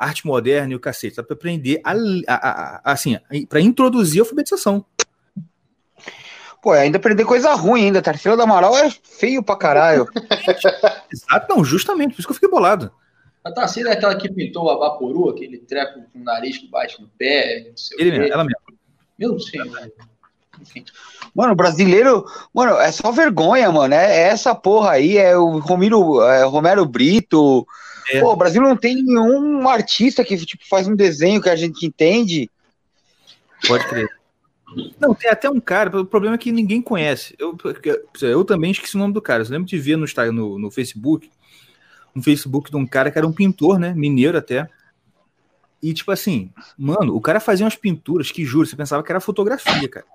[0.05, 1.93] arte moderna e o cacete, para aprender a,
[2.29, 4.85] a, a assim, para introduzir a alfabetização.
[6.63, 8.01] Pô, ainda aprender coisa ruim ainda.
[8.01, 10.07] Tarsila do Amaral é feio pra caralho.
[11.13, 12.93] Exato, não, justamente, por isso que eu fiquei bolado.
[13.45, 17.01] A Tarsila é aquela que pintou a Vaporu, aquele treco com o nariz que bate
[17.01, 18.61] no pé, não sei Ele o mesmo, ela mesmo.
[19.19, 19.51] Meu Deus,
[20.61, 20.85] Enfim.
[21.35, 22.25] Mano, brasileiro,
[22.55, 23.95] mano, é só vergonha, mano.
[23.95, 27.67] É, é essa porra aí, é o Romero, é, Romero Brito,
[28.11, 28.21] é.
[28.21, 31.87] Pô, o Brasil não tem nenhum artista que tipo, faz um desenho que a gente
[31.87, 32.51] entende.
[33.67, 34.09] Pode crer.
[34.99, 37.35] Não, tem até um cara, o problema é que ninguém conhece.
[37.39, 37.57] Eu,
[38.23, 39.43] eu também esqueci o nome do cara.
[39.43, 41.31] Eu lembro de ver no, no, no Facebook,
[42.17, 43.93] um Facebook de um cara que era um pintor, né?
[43.95, 44.69] Mineiro até.
[45.83, 49.21] E, tipo assim, mano, o cara fazia umas pinturas que, juro, você pensava que era
[49.21, 50.07] fotografia, cara.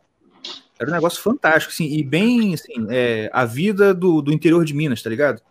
[0.80, 4.74] Era um negócio fantástico, assim, e bem, assim, é, a vida do, do interior de
[4.74, 5.42] Minas, tá ligado?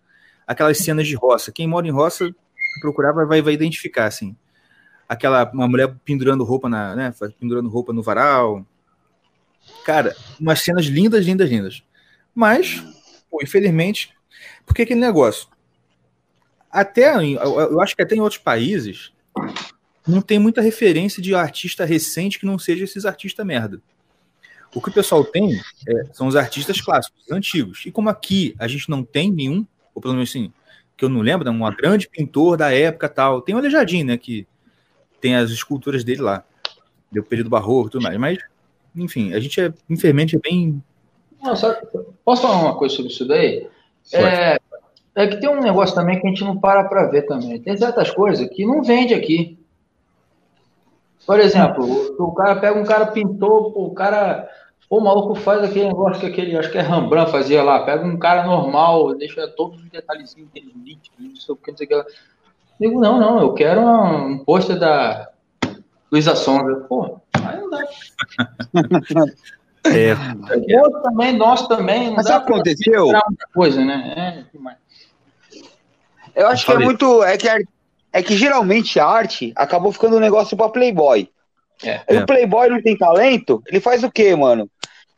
[0.46, 1.52] Aquelas cenas de roça.
[1.52, 2.34] Quem mora em roça,
[2.80, 4.36] procurar vai, vai identificar, assim.
[5.08, 8.66] Aquela, uma mulher pendurando roupa na, né, pendurando roupa no varal.
[9.84, 11.82] Cara, umas cenas lindas, lindas, lindas.
[12.34, 12.84] Mas,
[13.30, 14.14] pô, infelizmente,
[14.64, 15.48] porque aquele negócio.
[16.70, 19.12] Até, eu acho que até em outros países,
[20.06, 23.80] não tem muita referência de artista recente que não seja esses artistas merda.
[24.74, 27.84] O que o pessoal tem é, são os artistas clássicos, antigos.
[27.86, 29.66] E como aqui a gente não tem nenhum,
[29.96, 30.52] ou pelo menos assim,
[30.94, 33.40] que eu não lembro, né, um grande pintor da época tal.
[33.40, 34.46] Tem o Aleijadinho, né, que
[35.20, 36.44] tem as esculturas dele lá,
[37.10, 38.18] do período barroco e tudo mais.
[38.18, 38.38] Mas,
[38.94, 40.82] enfim, a gente é, infelizmente, é bem.
[42.24, 43.66] Posso falar uma coisa sobre isso daí?
[44.12, 44.58] É,
[45.14, 47.58] é, que tem um negócio também que a gente não para para ver também.
[47.58, 49.58] Tem certas coisas que não vende aqui.
[51.26, 54.48] Por exemplo, o, o cara pega um cara pintor, o cara
[54.88, 58.04] Pô, o maluco faz aquele negócio que aquele, acho que é Rembrandt fazia lá, pega
[58.04, 61.86] um cara normal, deixa todos os detalhezinhos dele nítidos, não sei o que, não sei
[61.86, 62.12] o que.
[62.78, 65.30] Digo, não, não, eu quero um, um pôster da
[66.12, 66.86] Luísa Sonda.
[66.88, 67.84] Pô, aí não dá.
[69.90, 70.12] é.
[70.68, 72.14] Eu também, nós também.
[72.14, 73.08] Mas sabe o que aconteceu?
[73.54, 74.44] Coisa, né?
[74.46, 77.24] É, eu acho eu que é muito.
[77.24, 77.48] É que,
[78.12, 81.28] é que geralmente a arte acabou ficando um negócio pra Playboy.
[81.82, 82.22] É, e é.
[82.22, 84.70] o Playboy não tem talento, ele faz o quê, mano?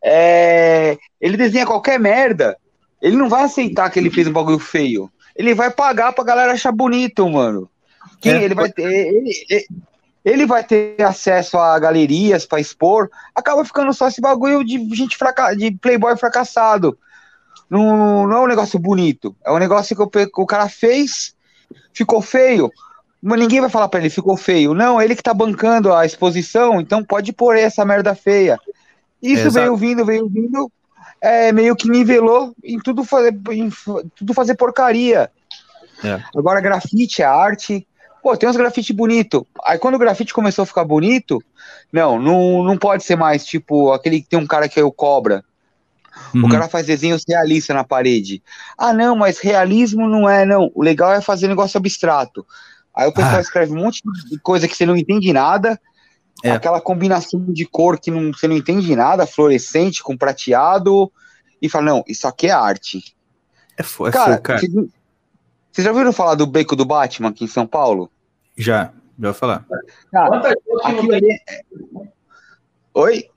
[0.02, 2.56] É, ele desenha qualquer merda,
[3.00, 5.10] ele não vai aceitar que ele fez um bagulho feio.
[5.36, 7.70] Ele vai pagar pra galera achar bonito, mano.
[8.20, 9.66] Quem, é, ele, vai ter, ele, ele,
[10.24, 13.08] ele, vai ter acesso a galerias pra expor.
[13.34, 16.98] Acaba ficando só esse bagulho de gente fraca, de playboy fracassado.
[17.70, 19.36] Não, não é um negócio bonito.
[19.44, 21.36] É um negócio que o, o cara fez,
[21.92, 22.70] ficou feio.
[23.22, 24.74] Mas ninguém vai falar para ele, ficou feio.
[24.74, 28.58] Não, ele que tá bancando a exposição, então pode pôr essa merda feia.
[29.22, 30.70] Isso veio vindo, veio vindo,
[31.20, 33.70] é, meio que nivelou em tudo fazer, em
[34.14, 35.30] tudo fazer porcaria.
[36.04, 36.22] É.
[36.36, 37.86] Agora, grafite é arte.
[38.22, 39.46] Pô, tem uns grafite bonito.
[39.64, 41.42] Aí quando o grafite começou a ficar bonito,
[41.92, 44.92] não, não, não pode ser mais tipo aquele que tem um cara que é o
[44.92, 45.44] cobra.
[46.34, 46.46] Uhum.
[46.46, 48.42] O cara faz desenhos realistas na parede.
[48.76, 50.70] Ah, não, mas realismo não é, não.
[50.74, 52.44] O legal é fazer negócio abstrato.
[52.94, 53.40] Aí o pessoal ah.
[53.40, 55.80] escreve um monte de coisa que você não entende nada.
[56.42, 56.52] É.
[56.52, 61.10] Aquela combinação de cor que não, você não entende nada, fluorescente com prateado.
[61.60, 63.16] E fala, não, isso aqui é arte.
[63.76, 64.60] É, é cara, cara.
[64.60, 68.10] Vocês, vocês já ouviram falar do beco do Batman aqui em São Paulo?
[68.56, 69.66] Já, já vou falar.
[70.12, 71.32] Cara, aquilo ali...
[71.48, 71.62] É-
[72.94, 73.28] Oi?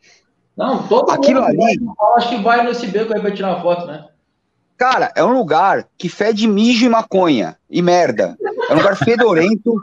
[0.58, 1.58] Não, todo Aquilo ali.
[1.58, 1.76] Vai,
[2.18, 4.08] acho que vai nesse beco aí pra tirar foto, né?
[4.78, 8.36] Cara, é um lugar que fede mijo e maconha e merda.
[8.70, 9.80] É um lugar fedorento,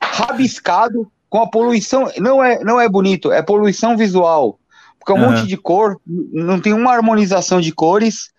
[0.00, 2.10] rabiscado, com a poluição.
[2.18, 4.58] Não é, não é bonito, é poluição visual.
[4.98, 5.32] Porque é um uhum.
[5.32, 8.30] monte de cor, não tem uma harmonização de cores.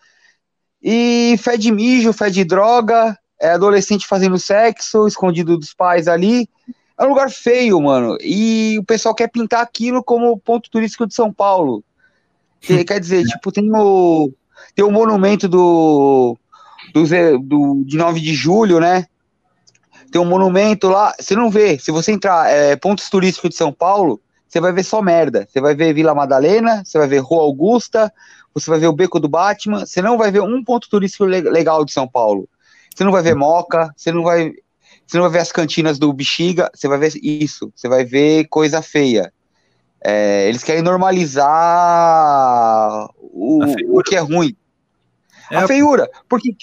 [0.82, 6.48] E fede mijo, fede droga, é adolescente fazendo sexo, escondido dos pais ali.
[6.98, 8.18] É um lugar feio, mano.
[8.22, 11.84] E o pessoal quer pintar aquilo como ponto turístico de São Paulo.
[12.86, 14.32] quer dizer, tipo, tem o,
[14.76, 16.38] tem o monumento do,
[16.94, 19.06] do, do, de 9 de julho, né?
[20.12, 21.14] Tem um monumento lá.
[21.20, 21.78] Você não vê.
[21.78, 25.48] Se você entrar é, pontos turísticos de São Paulo, você vai ver só merda.
[25.50, 28.12] Você vai ver Vila Madalena, você vai ver Rua Augusta,
[28.54, 29.86] você vai ver o Beco do Batman.
[29.86, 32.50] Você não vai ver um ponto turístico legal de São Paulo.
[32.94, 34.54] Você não vai ver Moca, você não vai
[35.06, 38.46] você não vai ver as cantinas do Bexiga, você vai ver isso, você vai ver
[38.48, 39.34] coisa feia.
[40.04, 41.48] É, eles querem normalizar
[43.20, 43.64] o,
[43.98, 44.56] o que é ruim.
[45.52, 45.58] É.
[45.58, 46.08] A feiura.
[46.28, 46.56] Porque,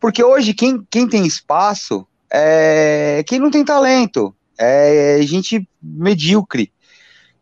[0.00, 4.34] porque hoje quem, quem tem espaço é quem não tem talento.
[4.58, 6.72] É gente medíocre.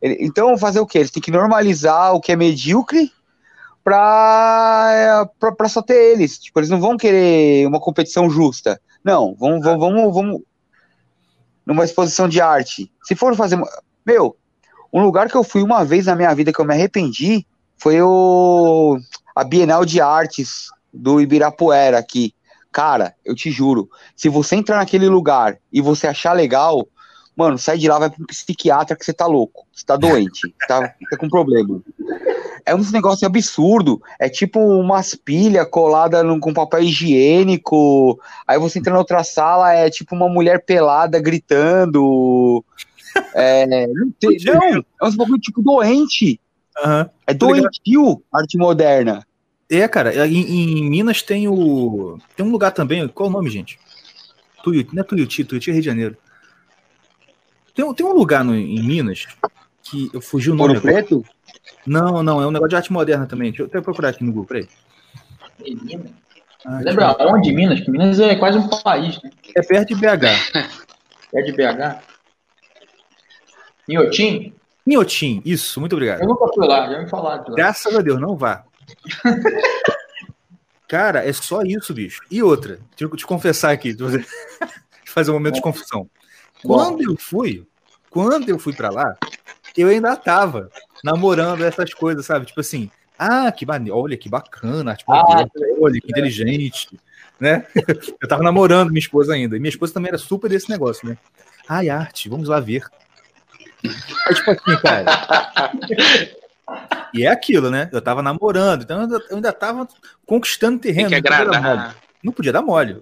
[0.01, 0.99] Então, fazer o quê?
[0.99, 3.11] Eles têm que normalizar o que é medíocre
[3.83, 5.29] para
[5.69, 6.39] só ter eles.
[6.39, 8.81] Tipo, eles não vão querer uma competição justa.
[9.05, 10.43] Não, vamos, vamos, vamos, vamos
[11.67, 12.91] numa exposição de arte.
[13.03, 13.61] Se for fazer.
[14.07, 14.37] Meu,
[14.93, 18.01] um lugar que eu fui uma vez na minha vida que eu me arrependi foi
[18.01, 18.99] o
[19.35, 22.35] a Bienal de Artes do Ibirapuera aqui.
[22.73, 26.87] Cara, eu te juro, se você entrar naquele lugar e você achar legal,
[27.37, 30.89] mano, sai de lá, vai pro psiquiatra que você tá louco, você tá doente, tá,
[30.89, 31.83] tá com problema
[32.69, 34.01] é um negócio absurdo.
[34.19, 38.21] É tipo umas pilhas coladas com papel higiênico.
[38.47, 42.63] Aí você entra na outra sala, é tipo uma mulher pelada gritando.
[43.35, 46.39] É, não, tem, não, é um bagulho tipo doente.
[46.85, 47.07] Uhum.
[47.27, 49.27] É doentio arte moderna.
[49.71, 52.19] É, cara, em, em, Minas tem o.
[52.35, 53.07] Tem um lugar também.
[53.09, 53.79] Qual o nome, gente?
[54.63, 56.17] Tuiuti, não é Tuiuti, Tuiuti é Rio de Janeiro.
[57.75, 59.27] Tem, tem um lugar no, em Minas
[59.83, 60.71] que eu fugi o nome.
[60.71, 61.25] Ouro Preto?
[61.87, 63.51] Não, não, é um negócio de arte moderna também.
[63.51, 64.69] Deixa eu até procurar aqui no Google, peraí.
[65.61, 66.13] Minas.
[66.65, 67.81] Ah, Lembra onde Minas?
[67.81, 69.31] Que Minas é quase um país, né?
[69.55, 70.25] É perto de BH.
[71.35, 72.03] é de BH?
[73.89, 74.53] Inhotim?
[74.87, 76.21] Inhotim, isso, muito obrigado.
[76.21, 77.45] Eu nunca fui lá, já me falaram.
[77.55, 78.65] Graças a Deus, não vá.
[80.89, 82.23] Cara, é só isso, bicho.
[82.31, 83.95] E outra, deixa eu te confessar aqui,
[85.05, 86.09] fazer um momento de confusão.
[86.63, 87.67] Quando eu fui,
[88.11, 89.17] quando eu fui para lá,
[89.77, 90.71] eu ainda tava
[91.05, 92.47] namorando essas coisas, sabe?
[92.47, 95.47] Tipo assim, ah, que maneiro, olha que bacana, tipo, ah,
[95.81, 96.99] olha que inteligente,
[97.39, 97.67] né?
[98.21, 101.19] Eu tava namorando minha esposa ainda, e minha esposa também era super desse negócio, né?
[101.69, 102.85] Ai, arte, vamos lá ver.
[103.85, 105.05] É tipo assim, cara.
[107.15, 107.89] E é aquilo, né?
[107.93, 109.89] Eu tava namorando, então eu ainda tava
[110.27, 111.11] conquistando terreno.
[111.11, 111.97] Tem que agradar.
[112.23, 113.01] Não podia dar mole.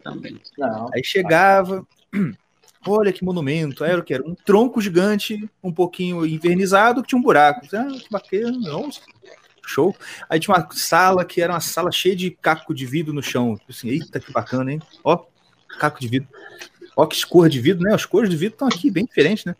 [0.59, 0.89] Não.
[0.95, 1.85] Aí chegava,
[2.89, 3.85] Olha que monumento.
[3.85, 4.15] Era o que?
[4.15, 7.67] Era um tronco gigante, um pouquinho invernizado, que tinha um buraco.
[7.75, 9.01] Ah, que bacana, nossa,
[9.67, 9.95] show.
[10.31, 13.59] Aí tinha uma sala que era uma sala cheia de caco de vidro no chão.
[13.69, 14.81] Assim, eita, que bacana, hein?
[15.03, 15.25] Ó,
[15.79, 16.29] caco de vidro.
[16.97, 17.93] Ó, que cor de vidro, né?
[17.93, 19.55] As cores de vidro estão aqui bem diferentes, né?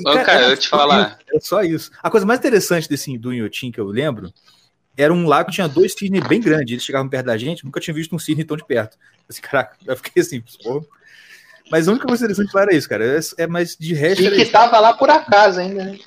[0.00, 1.18] Ô, cara, cara eu te falar.
[1.32, 1.90] É só isso.
[2.02, 4.32] A coisa mais interessante desse do Inhotim que eu lembro
[4.96, 6.72] era um lago que tinha dois cisnes bem grandes.
[6.72, 8.96] Eles chegavam perto da gente, nunca tinha visto um cisne tão de perto.
[9.28, 10.84] Assim, caraca, eu fiquei assim, porra
[11.70, 13.04] mas a única coisa interessante lá era isso, cara.
[13.04, 14.22] É, é mais de resto.
[14.22, 14.52] E que isso.
[14.52, 15.98] tava lá por acaso ainda, né?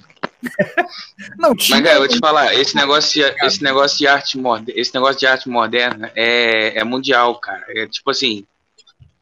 [1.38, 1.78] Não, tinha...
[1.78, 4.94] Mas, cara, eu vou te falar, esse negócio de, esse negócio de arte moderna, esse
[4.94, 7.64] negócio de arte moderna é, é mundial, cara.
[7.70, 8.44] É tipo assim,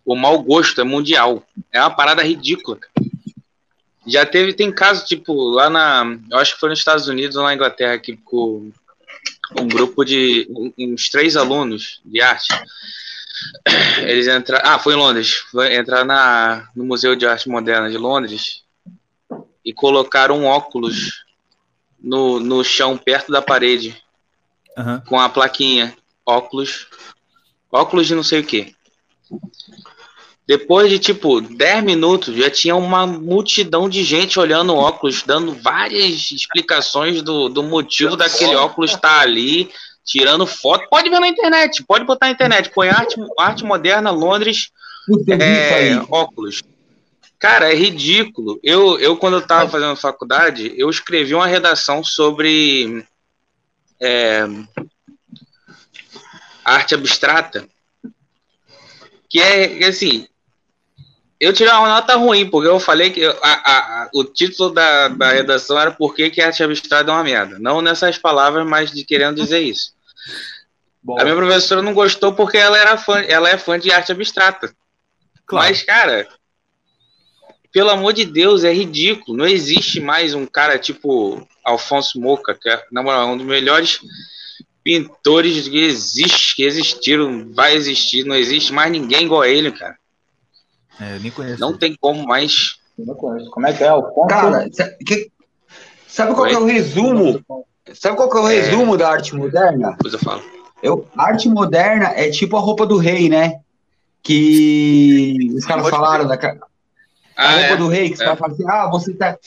[0.05, 1.43] o mau gosto é mundial.
[1.71, 2.79] É uma parada ridícula.
[4.07, 6.17] Já teve, tem caso, tipo, lá na.
[6.31, 8.71] Eu acho que foi nos Estados Unidos ou na Inglaterra, que com
[9.59, 10.47] um grupo de.
[10.77, 12.47] uns três alunos de arte.
[13.99, 14.69] Eles entraram.
[14.69, 15.35] Ah, foi em Londres.
[15.51, 18.63] Foi entrar na, no Museu de Arte Moderna de Londres
[19.63, 21.25] e colocaram um óculos
[21.99, 24.01] no, no chão perto da parede.
[24.77, 25.01] Uhum.
[25.01, 25.95] Com a plaquinha.
[26.25, 26.87] Óculos.
[27.71, 28.75] Óculos de não sei o que.
[30.49, 35.53] Depois de tipo 10 minutos, já tinha uma multidão de gente olhando o óculos, dando
[35.53, 39.69] várias explicações do, do motivo daquele óculos estar tá ali,
[40.03, 40.89] tirando foto.
[40.89, 42.71] Pode ver na internet, pode botar na internet.
[42.73, 44.71] Põe arte, arte moderna Londres
[45.39, 46.63] é, óculos.
[47.37, 48.59] Cara, é ridículo.
[48.63, 53.05] Eu, eu quando eu estava fazendo faculdade, eu escrevi uma redação sobre
[54.01, 54.47] é,
[56.65, 57.69] arte abstrata,
[59.29, 60.27] que é assim,
[61.39, 65.07] eu tirei uma nota ruim, porque eu falei que a, a, a, o título da,
[65.07, 67.57] da redação era Por que, que a arte abstrata é uma merda.
[67.57, 69.93] Não nessas palavras, mas de querendo dizer isso.
[71.01, 71.19] Bom.
[71.19, 74.73] A minha professora não gostou porque ela, era fã, ela é fã de arte abstrata.
[75.45, 75.67] Claro.
[75.67, 76.27] Mas, cara,
[77.71, 79.37] pelo amor de Deus, é ridículo.
[79.37, 83.99] Não existe mais um cara tipo Alfonso Moca, que é, na moral, um dos melhores
[84.83, 88.25] pintores que existe, que existiram, vai existir.
[88.25, 89.98] Não existe mais ninguém igual a ele, cara.
[90.99, 91.59] É, nem conheço.
[91.59, 92.79] Não tem como mais.
[92.97, 93.49] Não conheço.
[93.51, 94.27] Como é que é o ponto?
[94.27, 94.69] Cara,
[95.05, 95.31] que,
[96.07, 97.43] sabe qual é o resumo?
[97.93, 98.59] Sabe qual é o é.
[98.59, 98.97] resumo é...
[98.97, 99.91] da arte moderna?
[99.91, 100.43] Depois eu falo.
[100.81, 103.59] Eu, arte moderna é tipo a roupa do rei, né?
[104.21, 106.37] Que os caras falaram da
[107.39, 108.25] a ah, roupa é, do rei, que os é.
[108.25, 109.37] caras falam assim, ah, você tá.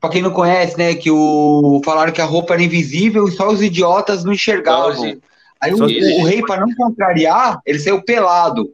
[0.00, 0.94] Pra quem não conhece, né?
[0.94, 1.80] Que o.
[1.84, 5.20] Falaram que a roupa era invisível e só os idiotas não enxergavam.
[5.60, 8.72] Aí o, o, rei, para não contrariar, ele saiu pelado.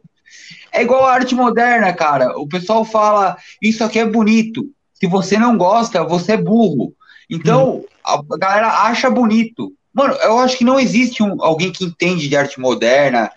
[0.71, 2.37] É igual a arte moderna, cara.
[2.37, 4.65] O pessoal fala, isso aqui é bonito.
[4.93, 6.93] Se você não gosta, você é burro.
[7.29, 7.85] Então, hum.
[8.05, 9.73] a galera acha bonito.
[9.93, 13.31] Mano, eu acho que não existe um, alguém que entende de arte moderna.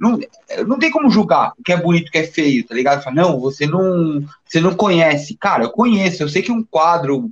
[0.00, 0.18] Não,
[0.66, 3.02] não tem como julgar o que é bonito, o que é feio, tá ligado?
[3.02, 5.36] Fala, não, você não, você não conhece.
[5.36, 6.22] Cara, eu conheço.
[6.22, 7.30] Eu sei que um quadro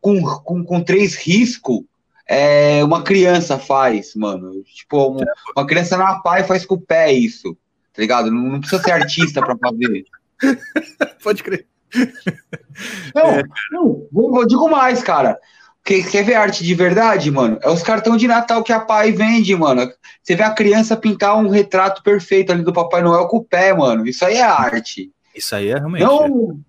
[0.00, 1.80] com, com, com três riscos
[2.28, 4.62] é, uma criança faz, mano.
[4.64, 5.24] Tipo, uma,
[5.56, 7.56] uma criança na pá faz com o pé isso
[7.92, 8.30] tá ligado?
[8.30, 10.04] Não, não precisa ser artista para fazer.
[11.22, 11.66] Pode crer.
[13.14, 13.44] Não, é.
[13.70, 15.38] não vou, vou, digo mais, cara.
[15.84, 17.58] Quer, quer ver arte de verdade, mano?
[17.60, 19.90] É os cartões de Natal que a pai vende, mano.
[20.22, 23.74] Você vê a criança pintar um retrato perfeito ali do Papai Noel com o pé,
[23.74, 24.06] mano.
[24.06, 25.10] Isso aí é arte.
[25.34, 26.04] Isso aí é realmente.
[26.04, 26.60] Não,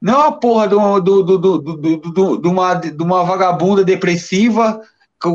[0.00, 4.80] não a porra do, do, do, do, do, do, de, uma, de uma vagabunda depressiva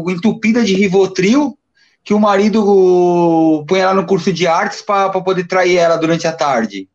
[0.09, 1.57] entupida de Rivotril
[2.05, 6.31] que o marido põe ela no curso de artes para poder trair ela durante a
[6.31, 6.87] tarde.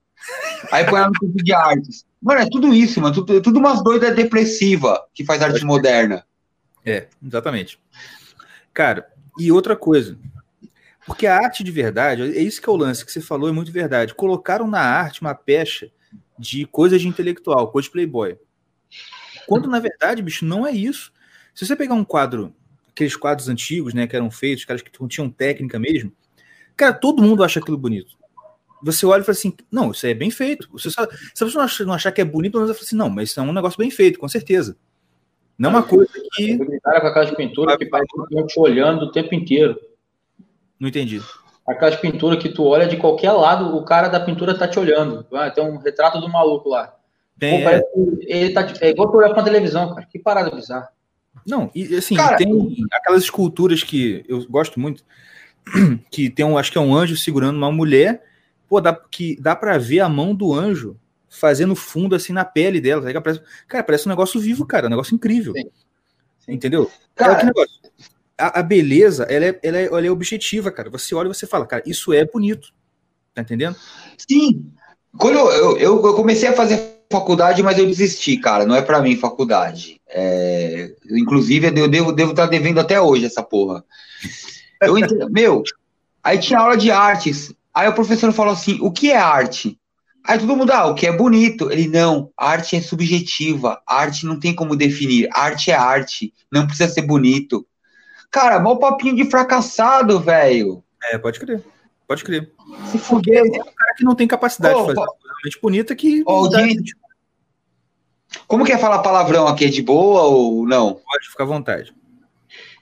[0.71, 2.07] Aí põe ela no curso de artes.
[2.23, 3.13] Mano, é tudo isso, mano.
[3.13, 6.25] Tudo, tudo umas doidas depressiva que faz arte moderna.
[6.87, 7.77] É, exatamente.
[8.73, 10.17] Cara, e outra coisa.
[11.05, 13.53] Porque a arte de verdade, é isso que é o lance que você falou, é
[13.53, 14.15] muito verdade.
[14.15, 15.91] Colocaram na arte uma pecha
[16.39, 18.39] de coisa de intelectual, coisa de playboy.
[19.49, 21.13] Quando, na verdade, bicho, não é isso.
[21.53, 22.55] Se você pegar um quadro
[23.01, 26.13] aqueles quadros antigos, né, que eram feitos, caras que tinham técnica mesmo.
[26.77, 28.19] Cara, todo mundo acha aquilo bonito.
[28.83, 30.69] Você olha e fala assim, não, isso aí é bem feito.
[30.73, 33.11] Você só, se você não achar, não achar que é bonito, você fala assim, não,
[33.11, 34.77] mas isso é um negócio bem feito, com certeza.
[35.59, 36.59] Não é uma coisa que.
[36.83, 39.79] Cara com aquelas pinturas que parece que estão te olhando o tempo inteiro.
[40.79, 41.21] Não entendi.
[41.69, 45.27] Aquelas pinturas que tu olha de qualquer lado, o cara da pintura tá te olhando.
[45.35, 46.97] Ah, tem um retrato do maluco lá.
[47.39, 47.83] Tem, Pô, é.
[48.23, 50.07] ele tá, é igual tu olhar pra televisão, cara.
[50.07, 50.89] Que parada bizarra.
[51.47, 55.05] Não, e assim, Cara, tem aquelas esculturas que eu gosto muito,
[56.11, 58.23] que tem um, acho que é um anjo segurando uma mulher,
[58.69, 60.97] pô, dá, que dá para ver a mão do anjo
[61.29, 64.91] fazendo fundo assim na pele dela, tá parece, cara, parece um negócio vivo, cara, um
[64.91, 65.53] negócio incrível.
[65.55, 65.71] Sim.
[66.41, 66.53] Sim.
[66.53, 66.91] Entendeu?
[67.15, 67.51] Cara, é
[68.37, 70.91] a, a, beleza, ela é, ela, é, ela é objetiva, cara.
[70.91, 72.73] Você olha e você fala, cara, isso é bonito.
[73.35, 73.77] Tá entendendo?
[74.17, 74.73] Sim.
[75.17, 78.65] Quando eu, eu, eu comecei a fazer faculdade, mas eu desisti, cara.
[78.65, 80.01] Não é para mim faculdade.
[80.09, 80.95] É...
[81.11, 83.85] Inclusive, eu devo, estar tá devendo até hoje essa porra.
[84.81, 84.95] Eu
[85.31, 85.63] Meu,
[86.23, 87.55] aí tinha aula de artes.
[87.75, 89.79] Aí o professor falou assim: o que é arte?
[90.27, 91.73] Aí todo mundo, ah, o que é bonito?
[91.73, 96.93] Ele, não, arte é subjetiva, arte não tem como definir, arte é arte, não precisa
[96.93, 97.67] ser bonito.
[98.31, 100.85] Cara, mal papinho de fracassado, velho.
[101.11, 101.65] É, pode crer,
[102.07, 102.53] pode crer.
[102.91, 103.43] Se fuder.
[103.45, 105.07] É um cara que não tem capacidade Pô, de fazer
[105.43, 106.23] coisa bonita que.
[106.27, 106.97] Audiência,
[108.47, 109.65] Como que é falar palavrão aqui?
[109.65, 110.95] É de boa ou não?
[110.95, 111.95] Pode ficar à vontade.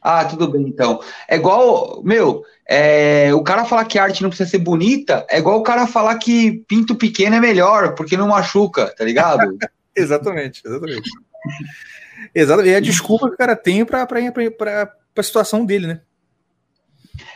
[0.01, 1.01] Ah, tudo bem então.
[1.29, 5.39] É igual, meu, é, o cara falar que a arte não precisa ser bonita é
[5.39, 9.59] igual o cara falar que pinto pequeno é melhor, porque não machuca, tá ligado?
[9.97, 11.11] exatamente, exatamente.
[12.35, 12.73] Exatamente.
[12.73, 16.01] E a desculpa que o cara tem pra, pra situação dele, né?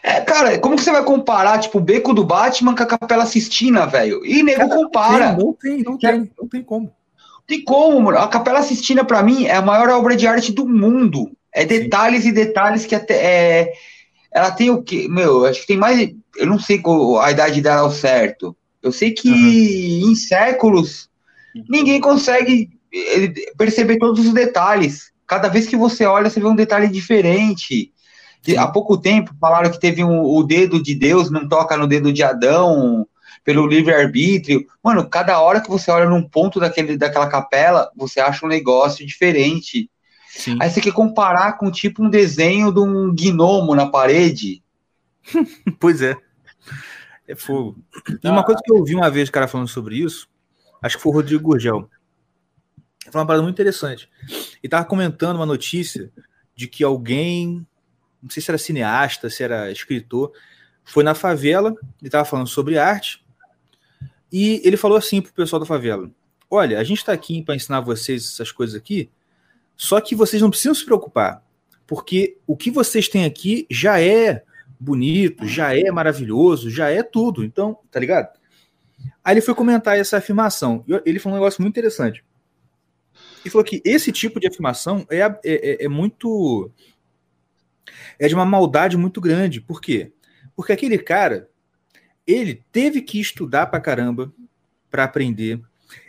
[0.03, 3.27] É, cara, como que você vai comparar, tipo, o beco do Batman com a Capela
[3.27, 4.25] Sistina, velho?
[4.25, 5.33] E nego cara, compara.
[5.33, 6.93] Não tem, não tem, não tem como.
[7.47, 8.19] Tem como, mano.
[8.19, 11.31] A Capela Sistina, para mim, é a maior obra de arte do mundo.
[11.53, 12.31] É detalhes Sim.
[12.31, 13.15] e detalhes que até.
[13.15, 13.73] É,
[14.33, 15.07] ela tem o quê?
[15.09, 16.11] Meu, acho que tem mais.
[16.37, 18.57] Eu não sei qual a idade dela ao certo.
[18.83, 20.11] Eu sei que uhum.
[20.11, 21.09] em séculos
[21.69, 25.13] ninguém consegue eh, perceber todos os detalhes.
[25.27, 27.93] Cada vez que você olha, você vê um detalhe diferente.
[28.57, 32.13] Há pouco tempo falaram que teve um, o dedo de Deus não toca no dedo
[32.13, 33.07] de Adão
[33.45, 34.67] pelo livre-arbítrio.
[34.83, 39.07] Mano, cada hora que você olha num ponto daquele, daquela capela, você acha um negócio
[39.07, 39.91] diferente.
[40.29, 40.57] Sim.
[40.61, 44.63] Aí você quer comparar com tipo um desenho de um gnomo na parede.
[45.79, 46.17] pois é.
[47.27, 47.79] É fogo.
[48.23, 50.29] E uma coisa que eu ouvi uma vez o cara falando sobre isso,
[50.83, 51.89] acho que foi o Rodrigo Gurgel.
[53.11, 54.09] Foi uma parada muito interessante.
[54.63, 56.11] E tava comentando uma notícia
[56.55, 57.67] de que alguém,
[58.23, 60.33] não sei se era cineasta, se era escritor,
[60.85, 63.25] foi na favela e tava falando sobre arte.
[64.31, 66.11] E ele falou assim pro pessoal da favela:
[66.51, 69.11] Olha, a gente está aqui para ensinar vocês essas coisas aqui,
[69.77, 71.45] só que vocês não precisam se preocupar,
[71.87, 74.43] porque o que vocês têm aqui já é
[74.79, 77.45] bonito, já é maravilhoso, já é tudo.
[77.45, 78.39] Então, tá ligado?
[79.25, 80.85] Aí ele foi comentar essa afirmação.
[81.05, 82.25] Ele falou um negócio muito interessante.
[83.45, 86.71] Ele falou que esse tipo de afirmação é, é, é, é muito.
[88.23, 89.61] É de uma maldade muito grande.
[89.61, 90.13] Por quê?
[90.55, 91.49] Porque aquele cara,
[92.27, 94.33] ele teve que estudar pra caramba
[94.91, 95.61] para aprender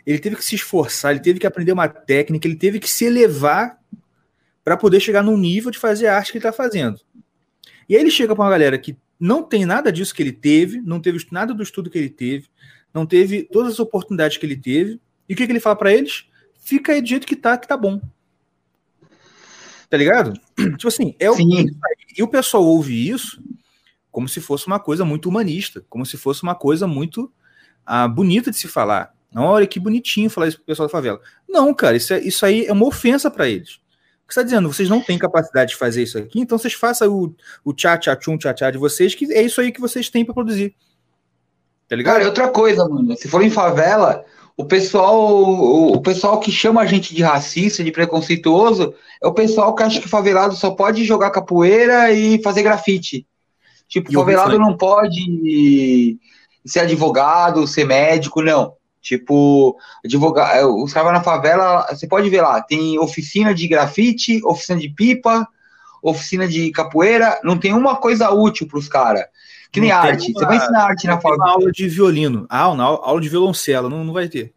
[0.06, 3.04] ele teve que se esforçar, ele teve que aprender uma técnica, ele teve que se
[3.04, 3.78] elevar
[4.62, 6.98] para poder chegar no nível de fazer a arte que ele está fazendo.
[7.88, 10.80] E aí ele chega para uma galera que não tem nada disso que ele teve,
[10.80, 12.48] não teve nada do estudo que ele teve,
[12.92, 15.00] não teve todas as oportunidades que ele teve.
[15.28, 16.26] E o que, que ele fala para eles?
[16.58, 18.00] Fica aí do jeito que tá, que tá bom.
[19.94, 20.32] Tá ligado?
[20.76, 21.36] Tipo assim, é o.
[21.36, 21.66] Sim.
[22.18, 23.40] E o pessoal ouve isso
[24.10, 27.32] como se fosse uma coisa muito humanista, como se fosse uma coisa muito
[27.86, 29.14] ah, bonita de se falar.
[29.32, 31.20] Olha que bonitinho falar isso pro pessoal da favela.
[31.48, 33.74] Não, cara, isso, é, isso aí é uma ofensa para eles.
[33.74, 34.72] O que você está dizendo?
[34.72, 37.32] Vocês não têm capacidade de fazer isso aqui, então vocês façam o,
[37.64, 40.24] o tchá, tchá, tchum, tchá, tchá de vocês, que é isso aí que vocês têm
[40.24, 40.74] para produzir.
[41.88, 42.14] Tá ligado?
[42.14, 43.16] Cara, outra coisa, mano.
[43.16, 44.24] Se for em favela,
[44.56, 49.34] o pessoal, o, o, pessoal que chama a gente de racista, de preconceituoso, é o
[49.34, 53.26] pessoal que acha que favelado só pode jogar capoeira e fazer grafite.
[53.88, 56.18] Tipo, e favelado não pode
[56.64, 58.74] ser advogado, ser médico, não.
[59.02, 64.40] Tipo, advogar, é, os caras na favela, você pode ver lá, tem oficina de grafite,
[64.44, 65.46] oficina de pipa,
[66.02, 69.24] oficina de capoeira, não tem uma coisa útil para os caras.
[69.74, 70.30] Que nem arte.
[70.30, 71.50] Uma, você vai ensinar arte na favela.
[71.50, 72.46] aula de violino.
[72.48, 74.52] Ah, não, aula de violoncelo, não, não vai ter.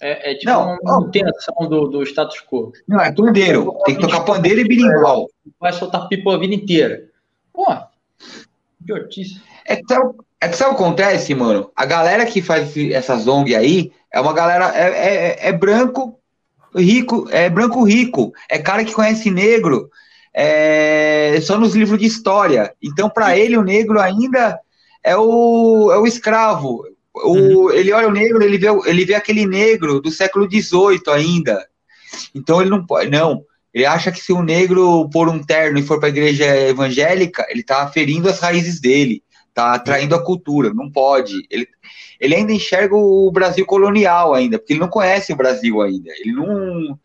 [0.00, 2.72] É, é tipo não, uma manutenção do, do status quo.
[2.88, 3.72] Não, é pandeiro.
[3.84, 5.30] Tem que tocar pandeiro e bilingual.
[5.60, 7.04] Vai soltar pipa a vida inteira.
[7.52, 7.64] Pô,
[8.80, 9.40] idiotice.
[9.64, 11.70] É que sabe, é que sabe o que acontece, mano?
[11.76, 14.76] A galera que faz essas ONG aí é uma galera.
[14.76, 16.18] É, é, é branco
[16.74, 19.90] rico, é branco rico, é cara que conhece negro
[20.34, 22.74] é, só nos livros de história.
[22.82, 24.58] Então, para ele, o negro ainda
[25.02, 26.84] é o, é o escravo.
[27.14, 27.70] O, uhum.
[27.70, 31.66] Ele olha o negro, ele vê, ele vê aquele negro do século XVIII ainda.
[32.34, 33.10] Então, ele não pode.
[33.10, 33.44] Não.
[33.72, 37.46] Ele acha que se o negro pôr um terno e for para a igreja evangélica,
[37.48, 39.22] ele está ferindo as raízes dele
[39.54, 41.46] tá atraindo a cultura, não pode.
[41.50, 41.66] Ele,
[42.18, 46.10] ele ainda enxerga o Brasil colonial ainda, porque ele não conhece o Brasil ainda.
[46.18, 46.98] Ele não.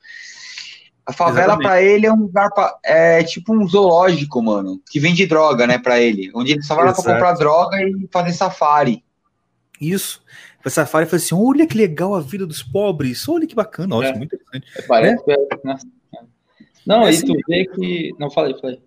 [1.05, 5.25] A favela para ele é um lugar pra, é tipo um zoológico, mano, que vende
[5.27, 9.03] droga, né, para ele, onde ele só vai lá para comprar droga e fazer safari.
[9.79, 10.23] Isso.
[10.61, 13.95] Foi safari e falou assim: olha que legal a vida dos pobres, olha que bacana,
[13.95, 14.17] ótimo, é.
[14.17, 14.67] muito interessante.
[14.75, 15.35] É, parece né?
[15.63, 15.77] né?
[16.85, 18.11] Não, é aí assim, tu vê que.
[18.17, 18.81] Não, falei, falei.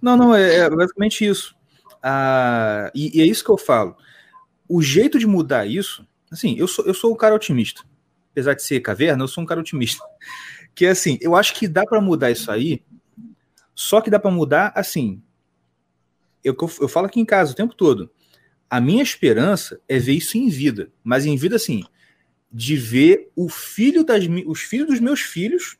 [0.00, 1.54] Não, não, é, é basicamente isso.
[2.02, 3.96] Ah, e, e, é isso que eu falo.
[4.68, 7.82] O jeito de mudar isso, assim, eu sou, eu sou um cara otimista.
[8.32, 10.04] Apesar de ser caverna, eu sou um cara otimista.
[10.78, 12.84] Que assim, eu acho que dá para mudar isso aí,
[13.74, 15.20] só que dá para mudar assim.
[16.44, 18.08] Eu, eu falo aqui em casa o tempo todo.
[18.70, 21.82] A minha esperança é ver isso em vida, mas em vida assim,
[22.52, 25.76] de ver o filho das os filhos dos meus filhos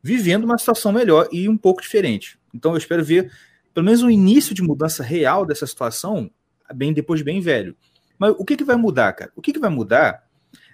[0.00, 2.38] vivendo uma situação melhor e um pouco diferente.
[2.54, 3.28] Então eu espero ver
[3.74, 6.30] pelo menos um início de mudança real dessa situação,
[6.72, 7.76] bem depois bem velho.
[8.16, 9.32] Mas o que, que vai mudar, cara?
[9.34, 10.24] O que, que vai mudar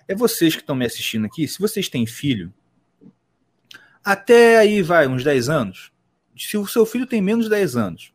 [0.07, 2.53] é vocês que estão me assistindo aqui, se vocês têm filho,
[4.05, 5.93] Até aí vai, uns 10 anos.
[6.37, 8.13] Se o seu filho tem menos de 10 anos,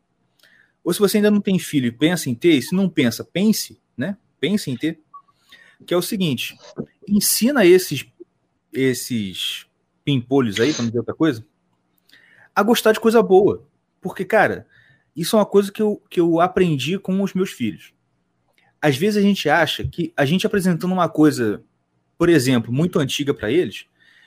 [0.82, 3.80] ou se você ainda não tem filho e pensa em ter, se não pensa, pense,
[3.96, 4.16] né?
[4.40, 5.00] Pense em ter.
[5.86, 6.56] Que é o seguinte:
[7.08, 8.06] ensina esses
[8.74, 9.66] esses
[10.04, 11.46] pimpolhos aí, para não dizer outra coisa,
[12.54, 13.66] a gostar de coisa boa.
[14.00, 14.66] Porque, cara,
[15.16, 17.94] isso é uma coisa que eu, que eu aprendi com os meus filhos.
[18.82, 21.62] Às vezes a gente acha que a gente apresentando uma coisa,
[22.18, 23.86] por exemplo, muito antiga para eles,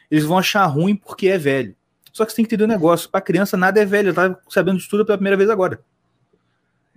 [0.10, 1.76] eles vão achar ruim porque é velho.
[2.12, 4.80] Só que você tem que entender um negócio: para criança nada é velho, tá sabendo
[4.80, 5.80] de tudo pela primeira vez agora.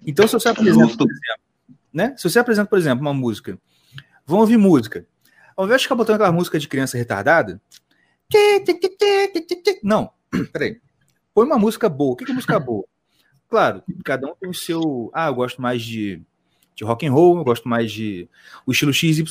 [0.06, 1.46] Então, se você apresenta, por exemplo,
[1.92, 2.14] né?
[2.16, 3.58] Se você apresenta, por exemplo, uma música,
[4.24, 5.06] vão ouvir música.
[5.56, 7.60] Ao invés de ficar botando aquela música de criança retardada,
[9.82, 10.10] não,
[10.52, 10.80] peraí.
[11.34, 12.12] Põe uma música boa.
[12.12, 12.84] O que é música boa?
[13.48, 15.10] Claro, cada um tem o seu.
[15.12, 16.22] Ah, eu gosto mais de,
[16.74, 18.28] de rock and roll, eu gosto mais de
[18.64, 19.24] o estilo XYZ.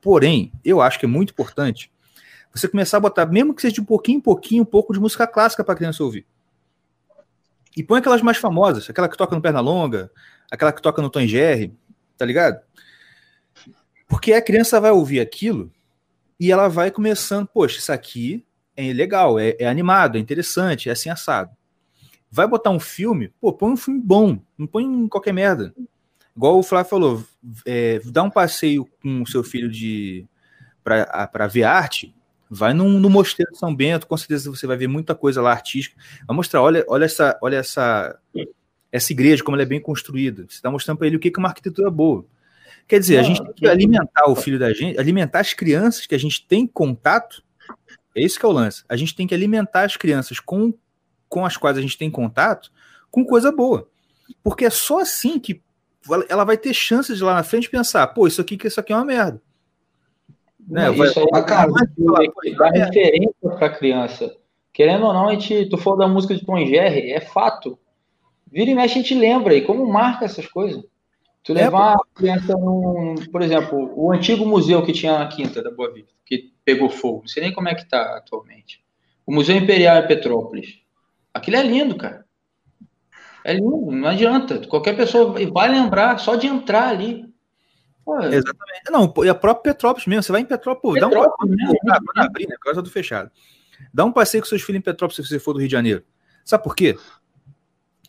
[0.00, 1.90] Porém, eu acho que é muito importante
[2.58, 5.26] você começar a botar, mesmo que seja de pouquinho em pouquinho, um pouco de música
[5.26, 6.26] clássica para a criança ouvir.
[7.76, 10.10] E põe aquelas mais famosas, aquela que toca no Pernalonga,
[10.50, 11.76] aquela que toca no Tom Jerry,
[12.16, 12.60] tá ligado?
[14.08, 15.70] Porque a criança vai ouvir aquilo
[16.40, 18.44] e ela vai começando, poxa, isso aqui
[18.76, 21.50] é legal, é, é animado, é interessante, é assim assado.
[22.30, 25.74] Vai botar um filme, pô, põe um filme bom, não põe qualquer merda.
[26.34, 27.24] Igual o Flávio falou,
[27.66, 30.26] é, dá um passeio com o seu filho de
[30.82, 32.15] para ver arte,
[32.48, 35.50] vai no, no Mosteiro de São Bento, com certeza você vai ver muita coisa lá
[35.50, 36.00] artística.
[36.26, 38.18] Vai mostrar, olha, olha essa, olha essa,
[38.90, 40.44] essa igreja, como ela é bem construída.
[40.48, 42.24] Você está mostrando para ele o que é uma arquitetura boa.
[42.88, 46.14] Quer dizer, a gente tem que alimentar o filho da gente, alimentar as crianças que
[46.14, 47.42] a gente tem contato.
[48.14, 48.84] É isso que é o lance.
[48.88, 50.72] A gente tem que alimentar as crianças com,
[51.28, 52.70] com as quais a gente tem contato
[53.10, 53.88] com coisa boa.
[54.42, 55.60] Porque é só assim que
[56.28, 58.96] ela vai ter chances de lá na frente pensar, pô, isso aqui, isso aqui é
[58.96, 59.42] uma merda.
[60.66, 60.92] Né?
[60.92, 61.70] Isso aí, cara,
[62.58, 64.36] dá referência para a criança.
[64.72, 67.78] Querendo ou não, a gente, tu falou da música de Tom Jerry, é fato.
[68.50, 69.54] Vira e mexe, a gente lembra.
[69.54, 70.84] E como marca essas coisas?
[71.42, 75.62] Tu é, levar a criança num, por exemplo, o antigo museu que tinha na Quinta
[75.62, 78.84] da Boa Vista, que pegou fogo, não sei nem como é que está atualmente.
[79.24, 80.80] O Museu Imperial em Petrópolis.
[81.32, 82.24] Aquilo é lindo, cara.
[83.44, 84.66] É lindo, não adianta.
[84.66, 87.25] Qualquer pessoa vai lembrar só de entrar ali.
[88.06, 88.90] Pô, Exatamente.
[88.90, 90.22] Não, e a própria Petrópolis mesmo.
[90.22, 91.20] Você vai em Petrópolis, Petrópolis
[91.84, 92.26] dá um passeio.
[92.26, 92.54] Abrir, né?
[92.58, 93.30] Agora tá tudo fechado.
[93.92, 96.02] Dá um passeio com seus filhos em Petrópolis se você for do Rio de Janeiro.
[96.42, 96.96] Sabe por quê?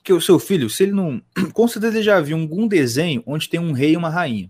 [0.07, 1.21] que o seu filho, se ele não.
[1.51, 4.49] Com certeza ele já viu algum desenho onde tem um rei e uma rainha.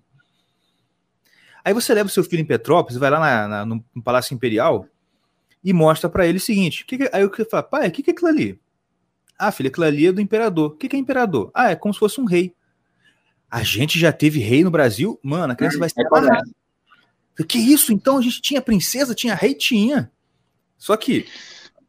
[1.65, 4.85] Aí você leva o seu filho em Petrópolis, vai lá na, na, no Palácio Imperial
[5.63, 8.03] e mostra para ele o seguinte: que que, aí o que fala, pai, o que,
[8.03, 8.59] que é aquilo ali?
[9.35, 10.73] Ah, filho, aquilo ali é do imperador.
[10.73, 11.49] O que, que é imperador?
[11.55, 12.53] Ah, é como se fosse um rei.
[13.49, 15.19] A gente já teve rei no Brasil?
[15.23, 16.49] Mano, a criança vai ser amarrada.
[17.47, 17.93] Que isso?
[17.93, 19.53] Então a gente tinha princesa, tinha rei?
[19.53, 20.11] Tinha.
[20.77, 21.27] Só que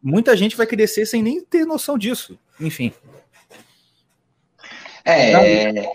[0.02, 2.38] muita gente vai crescer sem nem ter noção disso.
[2.60, 2.92] Enfim.
[5.04, 5.90] É.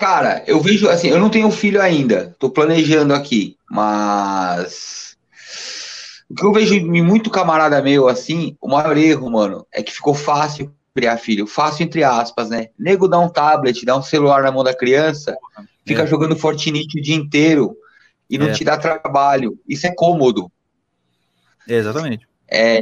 [0.00, 5.16] Cara, eu vejo assim, eu não tenho filho ainda, tô planejando aqui, mas
[6.28, 9.92] o que eu vejo em muito camarada meu assim, o maior erro, mano, é que
[9.92, 12.68] ficou fácil criar filho, fácil entre aspas, né?
[12.76, 15.36] Nego dá um tablet, dá um celular na mão da criança,
[15.86, 16.06] fica é.
[16.06, 17.76] jogando Fortnite o dia inteiro
[18.28, 18.52] e não é.
[18.52, 19.56] te dá trabalho.
[19.68, 20.50] Isso é cômodo.
[21.68, 22.26] É, exatamente.
[22.50, 22.80] É,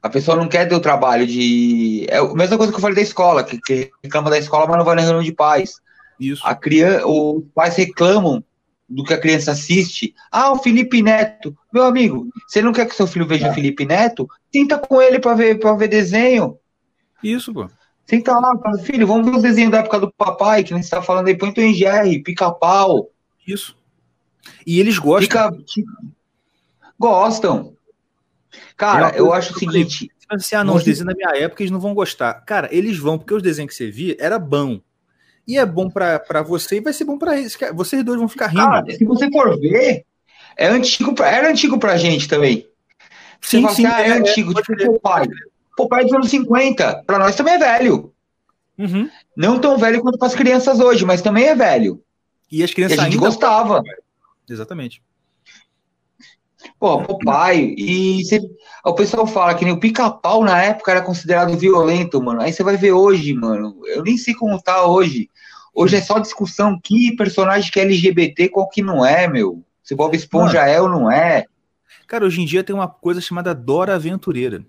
[0.00, 2.06] a pessoa não quer ter o trabalho de.
[2.08, 4.78] É a mesma coisa que eu falei da escola, que, que reclama da escola, mas
[4.78, 5.80] não vai na reunião de pais.
[6.20, 6.46] Isso.
[6.46, 8.44] A criança, os pais reclamam
[8.88, 10.14] do que a criança assiste.
[10.30, 11.56] Ah, o Felipe Neto.
[11.72, 13.54] Meu amigo, você não quer que seu filho veja o é.
[13.54, 14.28] Felipe Neto?
[14.52, 16.56] Tenta com ele para ver, pra ver desenho.
[17.32, 17.68] Isso, pô.
[18.04, 20.88] Senta lá, fala, filho, vamos ver os desenhos da época do papai, que a gente
[20.88, 23.10] tá falando aí, põe Tom Jerry, pica-pau.
[23.46, 23.76] Isso.
[24.64, 25.64] E eles gostam.
[26.98, 27.76] Gostam.
[28.76, 30.10] Cara, eu, eu acho o seguinte.
[30.18, 32.34] Se você, ah, não, os desenhos da minha época eles não vão gostar.
[32.44, 34.80] Cara, eles vão, porque os desenhos que você via era bom.
[35.46, 37.56] E é bom para você e vai ser bom para eles.
[37.74, 38.62] Vocês dois vão ficar rindo.
[38.62, 40.04] Cara, se você for ver,
[40.56, 42.68] é antigo pra, era antigo pra gente também.
[43.40, 45.28] Você sim, fala sim, assim, ah, é, é antigo, é, tipo o pai.
[45.78, 48.12] É dos anos 50, pra nós também é velho.
[48.78, 49.08] Uhum.
[49.36, 52.02] Não tão velho quanto para as crianças hoje, mas também é velho.
[52.50, 53.82] E as crianças e a gente gostava.
[54.48, 55.02] Exatamente.
[56.78, 58.40] Pô, pai E cê,
[58.84, 62.40] o pessoal fala que nem o pica-pau na época era considerado violento, mano.
[62.40, 63.80] Aí você vai ver hoje, mano.
[63.86, 65.28] Eu nem sei como tá hoje.
[65.74, 69.62] Hoje é só discussão que personagem que é LGBT, qual que não é, meu.
[69.82, 71.44] Se Bob Esponja mano, é ou não é.
[72.06, 74.64] Cara, hoje em dia tem uma coisa chamada Dora Aventureira.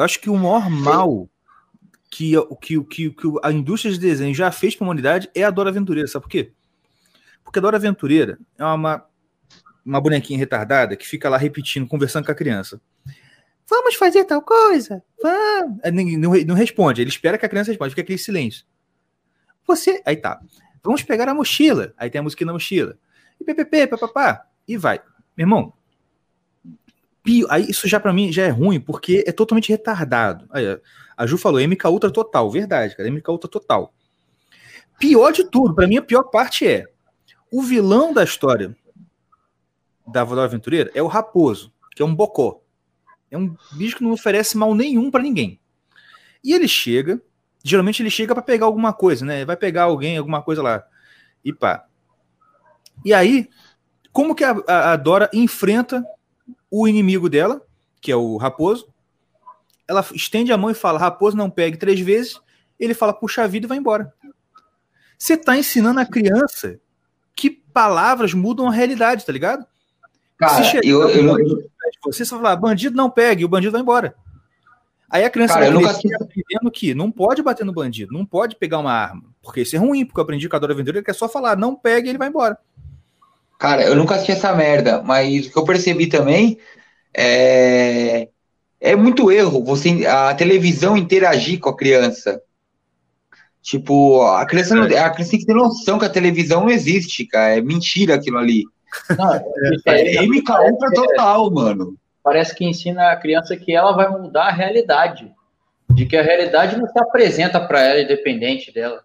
[0.00, 1.28] Eu acho que o maior mal
[2.10, 5.50] que, que, que, que a indústria de desenho já fez para a humanidade é a
[5.50, 6.08] Dora Aventureira.
[6.08, 6.52] Sabe por quê?
[7.44, 9.06] Porque a Dora Aventureira é uma
[9.84, 12.80] uma bonequinha retardada que fica lá repetindo, conversando com a criança.
[13.68, 15.80] vamos fazer tal coisa, vamos.
[16.18, 18.64] Não, não responde, ele espera que a criança responda, fica aquele silêncio.
[19.66, 20.40] Você, aí tá,
[20.82, 22.98] vamos pegar a mochila, aí tem a música na mochila,
[23.40, 25.00] e ppp, papapá, e vai.
[25.36, 25.72] Meu irmão,
[27.48, 30.46] aí isso já para mim já é ruim, porque é totalmente retardado.
[30.50, 30.64] Aí,
[31.16, 33.92] a Ju falou, MK Ultra total, verdade, cara, MK Ultra total.
[34.98, 36.86] Pior de tudo, para mim a pior parte é
[37.50, 38.76] o vilão da história
[40.06, 42.60] da Voadora Aventureira é o Raposo, que é um bocó.
[43.30, 45.60] É um bicho que não oferece mal nenhum para ninguém.
[46.42, 47.20] E ele chega,
[47.62, 49.44] geralmente ele chega para pegar alguma coisa, né?
[49.44, 50.84] Vai pegar alguém, alguma coisa lá.
[51.44, 51.84] E pá.
[53.04, 53.48] E aí,
[54.12, 56.04] como que a, a Dora enfrenta
[56.70, 57.62] o inimigo dela,
[58.00, 58.88] que é o Raposo?
[59.86, 62.40] Ela estende a mão e fala: Raposo, não pegue três vezes.
[62.78, 64.12] Ele fala: puxa a vida e vai embora.
[65.18, 66.80] Você está ensinando a criança
[67.36, 69.66] que palavras mudam a realidade, tá ligado?
[70.38, 71.70] Cara, Se eu, eu, eu,
[72.02, 74.14] você só falar, bandido não pegue, e o bandido vai embora.
[75.10, 75.90] Aí a criança Cara, vai nunca...
[75.90, 79.24] aprendendo que não pode bater no bandido, não pode pegar uma arma.
[79.42, 81.74] Porque isso é ruim, porque eu aprendi com a Dora que é só falar, não
[81.74, 82.56] pegue e ele vai embora.
[83.60, 86.56] Cara, eu nunca assisti essa merda, mas o que eu percebi também
[87.14, 88.26] é,
[88.80, 92.40] é muito erro você a televisão interagir com a criança.
[93.60, 97.26] Tipo, a criança, não, a criança tem que ter noção que a televisão não existe,
[97.26, 97.58] cara.
[97.58, 98.64] É mentira aquilo ali.
[99.10, 99.34] Não,
[99.86, 101.96] é, é MK Ultra total, mano.
[102.24, 105.30] Parece que ensina a criança que ela vai mudar a realidade.
[105.90, 109.02] De que a realidade não se apresenta para ela independente dela.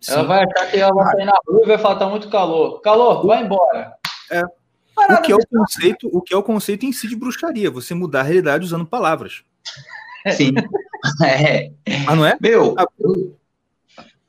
[0.00, 0.12] Sim.
[0.12, 2.80] Ela vai achar que ela vai sair na rua e vai falar, tá muito calor.
[2.80, 3.97] Calor, vai embora.
[4.30, 4.42] É.
[5.14, 7.94] O que é o conceito, o que é o conceito em si de bruxaria, você
[7.94, 9.42] mudar a realidade usando palavras.
[10.32, 10.54] Sim.
[11.24, 11.70] É.
[12.04, 12.36] Mas não é?
[12.40, 13.38] Meu, eu,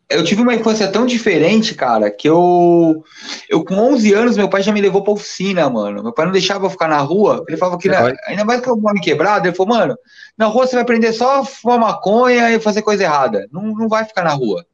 [0.09, 3.03] eu tive uma infância tão diferente, cara, que eu.
[3.47, 6.01] Eu, com 11 anos, meu pai já me levou pra oficina, mano.
[6.01, 7.43] Meu pai não deixava eu ficar na rua.
[7.47, 7.87] Ele falava que.
[7.87, 9.47] Na, ainda mais que eu moro quebrado.
[9.47, 9.97] Ele falou, mano,
[10.35, 13.47] na rua você vai aprender só a fumar maconha e fazer coisa errada.
[13.51, 14.65] Não, não vai ficar na rua.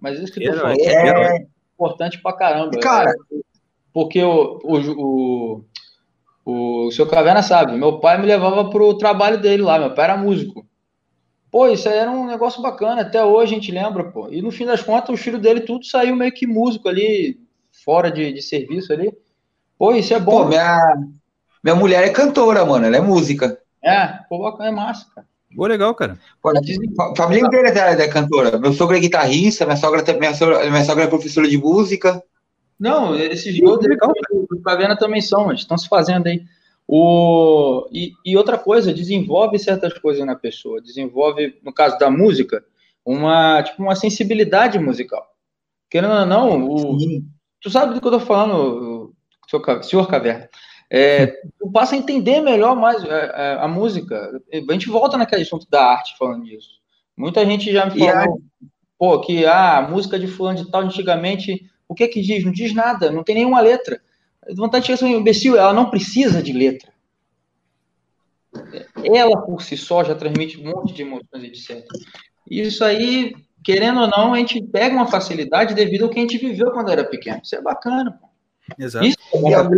[0.00, 2.78] Mas isso que tu falou é, é importante pra caramba.
[2.78, 3.10] Cara.
[3.10, 3.14] É,
[3.94, 5.64] porque o, o,
[6.44, 9.78] o, o, seu Caverna sabe, meu pai me levava pro trabalho dele lá.
[9.78, 10.66] Meu pai era músico.
[11.48, 14.28] Pô, isso aí era um negócio bacana, até hoje a gente lembra, pô.
[14.28, 17.38] E no fim das contas, o filho dele tudo saiu meio que músico ali,
[17.84, 19.12] fora de, de serviço ali.
[19.78, 20.42] Pô, isso é bom.
[20.42, 20.96] Pô, minha,
[21.62, 23.56] minha mulher é cantora, mano, ela é música.
[23.80, 25.28] É, pô, bacana, é massa, cara.
[25.54, 26.18] Pô, legal, cara.
[26.42, 28.58] Pô, a família inteira é, é cantora.
[28.58, 32.20] Meu sogro é guitarrista, minha sogra, minha sogra, minha sogra é professora de música.
[32.78, 33.86] Não, esses jogos
[34.50, 36.42] do Caverna também são, estão se fazendo aí.
[36.86, 42.62] O, e, e, outra coisa, desenvolve certas coisas na pessoa, desenvolve, no caso da música,
[43.04, 45.26] uma, tipo, uma sensibilidade musical.
[45.88, 46.98] Querendo ou não, o,
[47.60, 49.14] tu sabe do que eu tô falando,
[49.82, 50.48] senhor Caverna.
[50.90, 51.26] É,
[51.58, 54.30] tu passa a entender melhor mais a, é, a, é, a, música.
[54.52, 56.80] A gente volta naquele assunto da arte falando disso.
[57.16, 58.42] Muita gente já me falou,
[58.98, 62.44] pô, que ah, a música de fulano de tal antigamente, o que que diz?
[62.44, 64.00] Não diz nada, não tem nenhuma letra
[64.52, 66.92] vontade de ser um imbecil, ela não precisa de letra.
[69.02, 71.84] Ela por si só já transmite um monte de emoções, etc.
[72.48, 73.34] Isso aí,
[73.64, 76.90] querendo ou não, a gente pega uma facilidade devido ao que a gente viveu quando
[76.90, 77.40] era pequeno.
[77.42, 78.28] Isso é bacana, pô.
[78.78, 79.06] Exato.
[79.06, 79.68] Isso é e, a,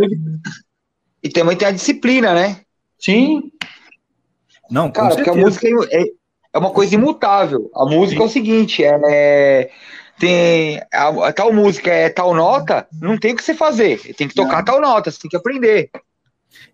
[1.23, 2.61] e também tem a disciplina, né?
[2.99, 3.51] Sim.
[4.69, 6.03] Não, cara, porque a música é,
[6.53, 7.71] é uma coisa imutável.
[7.73, 8.23] A música Sim.
[8.23, 9.71] é o seguinte, é
[10.19, 14.13] tem a, a, tal música é tal nota, não tem o que você fazer.
[14.15, 14.65] Tem que tocar não.
[14.65, 15.89] tal nota, você tem que aprender.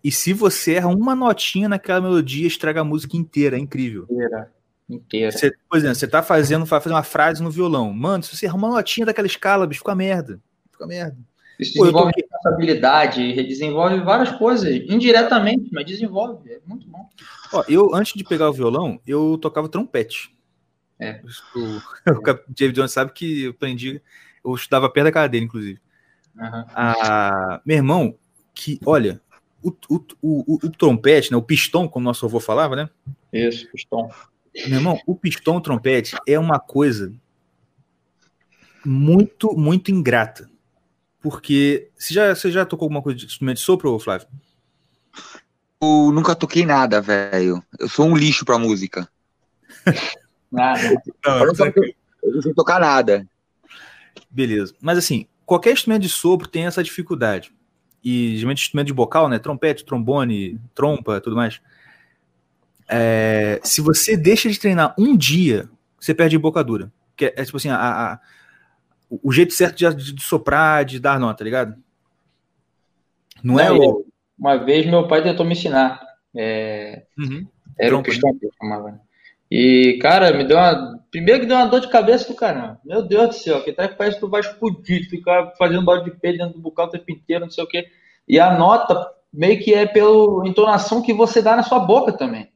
[0.02, 4.04] E se você erra uma notinha naquela melodia, estraga a música inteira, é incrível.
[4.10, 4.52] Inteira.
[4.88, 5.32] Inteira.
[5.32, 7.92] Você, por exemplo, você tá fazendo, vai fazer uma frase no violão.
[7.92, 10.40] Mano, se você errar uma notinha daquela escala, bicho, fica merda.
[10.70, 11.16] Fica merda.
[11.58, 12.20] Isso desenvolve tô...
[12.20, 17.08] responsabilidade, desenvolve várias coisas, indiretamente, mas desenvolve, é muito bom.
[17.52, 20.33] Ó, eu, antes de pegar o violão, eu tocava trompete.
[20.98, 21.20] É.
[21.54, 21.76] O,
[22.12, 24.00] o David Jones sabe que eu aprendi,
[24.44, 25.80] eu estudava perto da casa dele, inclusive.
[26.36, 26.64] Uhum.
[26.74, 28.18] Ah, meu irmão,
[28.54, 29.20] que, olha,
[29.62, 32.90] o, o, o, o, trompete, né, o pistão, como nosso avô falava, né?
[33.32, 34.08] Isso, pistão.
[34.66, 37.12] Meu irmão, o pistão o trompete é uma coisa
[38.84, 40.48] muito, muito ingrata.
[41.20, 41.90] Porque.
[41.96, 44.28] Você já, você já tocou alguma coisa de instrumento de sopro, Flávio?
[45.82, 47.62] Eu nunca toquei nada, velho.
[47.78, 49.08] Eu sou um lixo pra música.
[50.54, 51.02] Nada.
[51.24, 51.72] Não, eu, não sei,
[52.22, 53.26] eu não sei tocar nada.
[54.30, 54.74] Beleza.
[54.80, 57.52] Mas assim, qualquer instrumento de sopro tem essa dificuldade.
[58.02, 59.38] E geralmente instrumento de bocal, né?
[59.38, 61.60] Trompete, trombone, trompa, tudo mais.
[62.88, 65.68] É, se você deixa de treinar um dia,
[65.98, 66.92] você perde a embocadura.
[67.16, 68.20] Que é, é tipo assim, a, a,
[69.10, 71.76] o jeito certo de, de, soprar, de dar nota, tá ligado?
[73.42, 74.06] Não, é Não é o...
[74.38, 76.00] Uma vez meu pai tentou me ensinar.
[76.36, 77.06] É...
[77.18, 77.46] Uhum.
[77.78, 79.00] Era Trompa, o pistão que eu chamava.
[79.56, 80.98] E, cara, me deu uma.
[81.12, 82.80] Primeiro que deu uma dor de cabeça do caramba.
[82.84, 86.10] Meu Deus do céu, que até parece que tu vai explodir, ficar fazendo barulho de
[86.10, 87.86] peito dentro do bucal o tempo inteiro, não sei o quê.
[88.26, 92.50] E a nota meio que é pela entonação que você dá na sua boca também.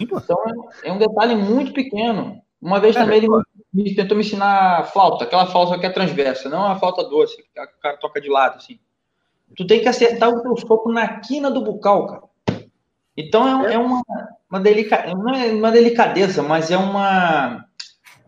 [0.00, 0.36] Então
[0.82, 2.42] é, é um detalhe muito pequeno.
[2.60, 3.28] Uma vez também ele
[3.72, 7.44] me, tentou me ensinar flauta, aquela flauta que é transversa, não a flauta doce, que
[7.44, 8.80] o cara toca de lado, assim.
[9.56, 12.22] Tu tem que acertar o teu sopro na quina do bucal, cara.
[13.16, 14.02] Então é, é uma,
[14.50, 17.64] uma, delica, não é uma delicadeza, mas é uma,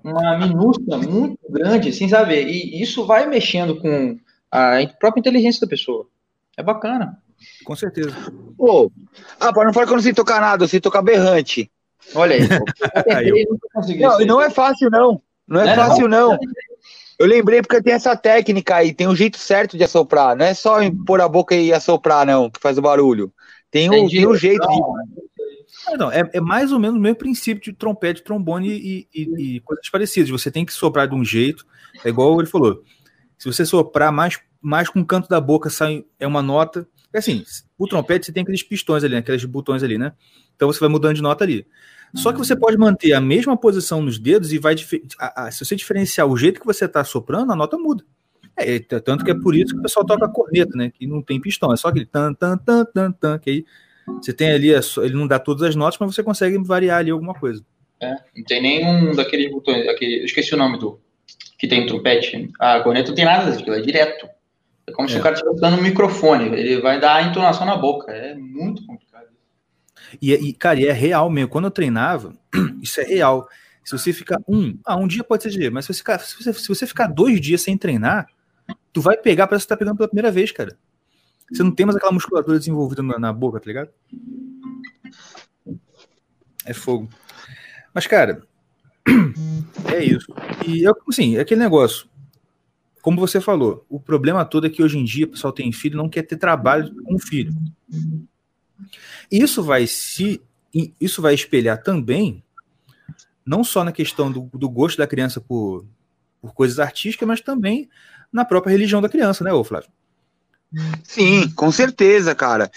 [0.03, 2.43] uma minúcia muito grande, assim, sabe?
[2.43, 4.19] E isso vai mexendo com
[4.51, 6.07] a própria inteligência da pessoa.
[6.57, 7.19] É bacana.
[7.65, 8.15] Com certeza.
[8.57, 8.91] Pô,
[9.39, 11.71] ah, para não falar que eu não sei tocar nada, eu sei tocar berrante.
[12.15, 12.41] Olha aí.
[13.99, 14.25] Não, aí.
[14.25, 15.21] não é fácil, não.
[15.47, 16.39] Não é É, fácil, não.
[17.19, 20.35] Eu lembrei porque tem essa técnica aí, tem um jeito certo de assoprar.
[20.35, 23.31] Não é só pôr a boca e assoprar, não, que faz o barulho.
[23.71, 24.17] Tem o, Entendi.
[24.17, 24.81] tem o jeito de.
[25.91, 29.57] Não, não, é, é mais ou menos o mesmo princípio de trompete, trombone e, e-
[29.57, 30.31] e coisas parecidas.
[30.31, 31.67] Você tem que soprar de um jeito,
[32.05, 32.83] é igual ele falou.
[33.39, 36.87] Se você soprar mais, mais com o canto da boca, sai é uma nota.
[37.13, 37.45] É assim,
[37.79, 40.13] o trompete você tem aqueles pistões ali, né, aqueles botões ali, né?
[40.55, 41.67] Então você vai mudando de nota ali.
[42.15, 44.75] Só que você pode manter a mesma posição nos dedos e vai.
[45.19, 48.05] a- a- se você diferenciar o jeito que você está soprando, a nota muda.
[48.57, 50.91] É, é, tanto que é por isso que o pessoal toca corneta, né?
[50.91, 53.65] Que não tem pistão, é só aquele tan, tan, tan, tan, tan, que aí
[54.07, 56.99] você tem ali, é só- ele não dá todas as notas, mas você consegue variar
[56.99, 57.65] ali alguma coisa.
[58.01, 60.99] É, não tem nenhum daqueles botões, aquele, eu esqueci o nome do
[61.59, 62.51] que tem trompete.
[62.59, 64.27] A corneta não tem nada daquilo, é direto.
[64.87, 65.21] É como se É.
[65.21, 68.11] o cara estivesse dando um microfone, ele vai dar a entonação na boca.
[68.11, 69.27] É muito complicado.
[70.21, 71.51] E, e, cara, e é real mesmo.
[71.51, 72.33] Quando eu treinava,
[72.83, 73.47] isso é real.
[73.85, 76.43] Se você ficar um, ah, um dia pode ser dia, mas se você, ficar, se,
[76.43, 78.27] você, se você ficar dois dias sem treinar,
[78.93, 80.77] tu vai pegar, parece que você tá pegando pela primeira vez, cara.
[81.51, 83.91] Você não tem mais aquela musculatura desenvolvida na, na boca, tá ligado?
[86.65, 87.09] É fogo.
[87.93, 88.43] Mas, cara,
[89.93, 90.27] é isso.
[90.67, 92.09] E eu, assim, é aquele negócio.
[93.03, 95.95] Como você falou, o problema todo é que hoje em dia o pessoal tem filho
[95.95, 97.53] e não quer ter trabalho com filho.
[99.31, 100.41] Isso vai se
[101.01, 102.45] isso vai espelhar também
[103.45, 105.85] não só na questão do, do gosto da criança por,
[106.41, 107.89] por coisas artísticas, mas também
[108.33, 109.91] na própria religião da criança, né, ô Flávio?
[111.05, 112.71] Sim, com certeza, cara.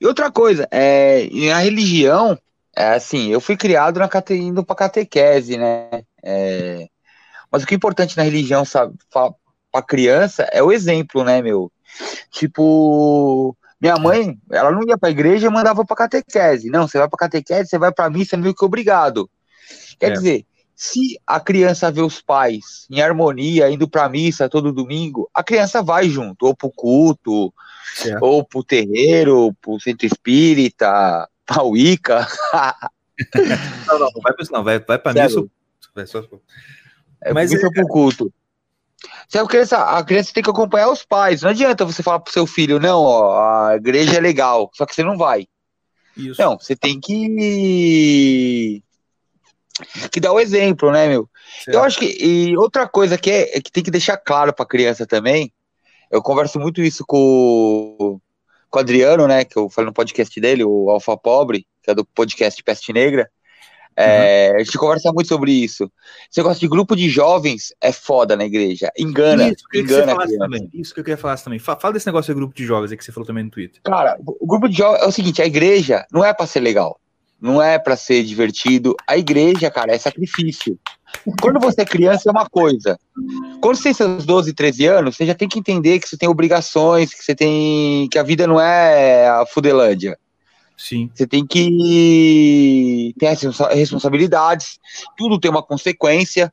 [0.00, 2.38] E outra coisa, é, a religião,
[2.76, 6.02] é assim, eu fui criado na cate, indo pra catequese, né?
[6.22, 6.86] É,
[7.50, 9.32] mas o que é importante na religião, sabe, fa-
[9.72, 11.70] pra criança é o exemplo, né, meu?
[12.30, 16.70] Tipo, minha mãe, ela não ia pra igreja e mandava pra catequese.
[16.70, 19.28] Não, você vai pra catequese, você vai pra missa meio que obrigado.
[19.98, 20.12] Quer É.
[20.12, 25.42] dizer, se a criança vê os pais em harmonia, indo pra missa todo domingo, a
[25.42, 27.52] criança vai junto, ou pro culto,
[27.94, 28.22] Certo.
[28.24, 32.26] ou pro terreiro, pro centro espírita, pra Wicca.
[33.86, 35.42] Não, não, não vai pra isso, não, vai, vai pra Sério?
[35.42, 35.50] mim.
[35.94, 36.18] Vai só...
[36.18, 38.32] É Mas Mas é- isso pro culto.
[39.28, 41.42] Se a criança, a criança tem que acompanhar os pais.
[41.42, 44.94] Não adianta você falar pro seu filho, não, ó, a igreja é legal, só que
[44.94, 45.46] você não vai.
[46.16, 46.40] Isso.
[46.40, 48.82] Não, você tem que
[50.10, 51.28] que dar o exemplo, né, meu?
[51.64, 51.76] Certo.
[51.76, 54.66] Eu acho que e outra coisa que é, é que tem que deixar claro para
[54.66, 55.52] criança também.
[56.10, 58.20] Eu converso muito isso com,
[58.70, 61.94] com o Adriano, né, que eu falei no podcast dele, o Alfa Pobre, que é
[61.94, 63.28] do podcast Peste Negra.
[63.96, 65.84] É, A gente conversa muito sobre isso.
[66.28, 68.90] Esse negócio de grupo de jovens é foda na igreja.
[68.98, 70.38] Engana, Isso, que você engana a criança.
[70.38, 70.70] também.
[70.74, 71.60] Isso que eu queria falar também.
[71.60, 73.80] Fa- Fala desse negócio de grupo de jovens aí que você falou também no Twitter.
[73.84, 76.98] Cara, o grupo de jovens é o seguinte: a igreja não é pra ser legal,
[77.44, 78.96] não é pra ser divertido.
[79.06, 80.78] A igreja, cara, é sacrifício.
[81.42, 82.98] Quando você é criança é uma coisa.
[83.60, 86.28] Quando você tem seus 12, 13 anos, você já tem que entender que você tem
[86.28, 88.08] obrigações, que você tem.
[88.08, 90.18] que a vida não é a Fudelândia.
[90.76, 91.10] Sim.
[91.14, 93.36] Você tem que ter
[93.74, 94.78] responsabilidades,
[95.16, 96.52] tudo tem uma consequência,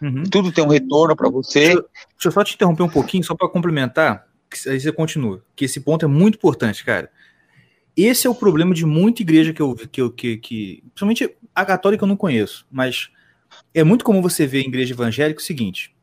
[0.00, 0.24] Uhum.
[0.24, 1.66] tudo tem um retorno pra você.
[1.68, 1.84] Deixa
[2.24, 5.44] eu só te interromper um pouquinho, só para complementar, que aí você continua.
[5.54, 7.08] Que esse ponto é muito importante, cara.
[7.96, 11.64] Esse é o problema de muita igreja que eu que, eu, que, que principalmente a
[11.64, 13.10] católica eu não conheço, mas
[13.74, 15.94] é muito comum você ver em igreja evangélica o seguinte: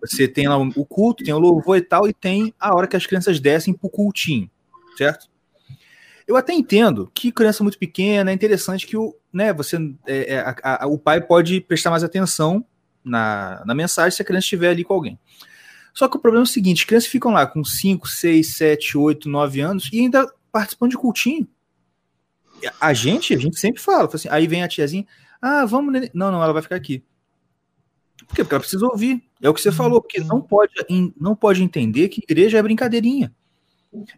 [0.00, 2.96] você tem lá o culto, tem o louvor e tal, e tem a hora que
[2.96, 4.48] as crianças descem pro cultinho,
[4.96, 5.28] certo?
[6.26, 9.76] Eu até entendo que criança muito pequena é interessante que o, né, você,
[10.06, 12.64] é, é, a- a- o pai pode prestar mais atenção
[13.04, 15.18] na, na mensagem se a criança estiver ali com alguém.
[15.94, 18.98] Só que o problema é o seguinte: as crianças ficam lá com 5, 6, 7,
[18.98, 21.46] 8, 9 anos e ainda participando de cultinho.
[22.80, 25.06] A gente, a gente sempre fala, assim, aí vem a tiazinha,
[25.40, 25.92] ah, vamos.
[25.92, 27.04] neném." Não, não, ela vai ficar aqui.
[28.26, 28.42] Por quê?
[28.42, 29.22] Porque ela precisa ouvir.
[29.40, 30.72] É o que você falou, porque não pode,
[31.20, 33.32] não pode entender que igreja é brincadeirinha.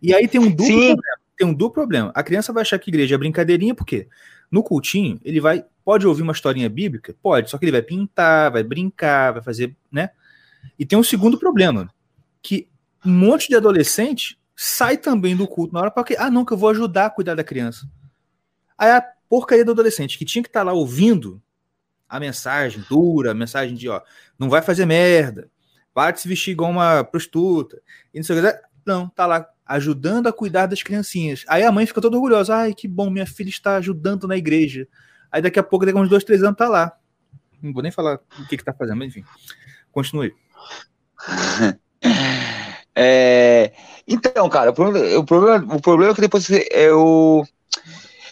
[0.00, 0.94] E aí tem um duplo Sim.
[0.94, 1.18] problema.
[1.36, 2.12] tem um duplo problema.
[2.14, 4.09] A criança vai achar que igreja é brincadeirinha, porque
[4.50, 8.52] no cultinho ele vai pode ouvir uma historinha bíblica, pode, só que ele vai pintar,
[8.52, 10.10] vai brincar, vai fazer, né?
[10.78, 11.88] E tem um segundo problema,
[12.42, 12.68] que
[13.05, 16.52] um monte de adolescente sai também do culto na hora para que ah não que
[16.52, 17.89] eu vou ajudar a cuidar da criança.
[18.76, 21.40] Aí a porcaria do adolescente que tinha que estar tá lá ouvindo
[22.09, 24.02] a mensagem dura, a mensagem de ó,
[24.36, 25.48] não vai fazer merda,
[25.94, 27.80] para de se vestir igual uma prostituta,
[28.12, 31.44] e não sei o que, não, tá lá ajudando a cuidar das criancinhas.
[31.47, 32.56] Aí a mãe fica toda orgulhosa.
[32.56, 34.89] Ai, que bom, minha filha está ajudando na igreja.
[35.30, 36.98] Aí daqui a pouco, daqui a uns dois, três anos, tá lá.
[37.62, 39.24] Não vou nem falar o que que tá fazendo, mas enfim.
[39.93, 40.35] Continue.
[43.00, 43.70] É,
[44.08, 47.46] então, cara, o problema, o problema, o problema é que depois eu.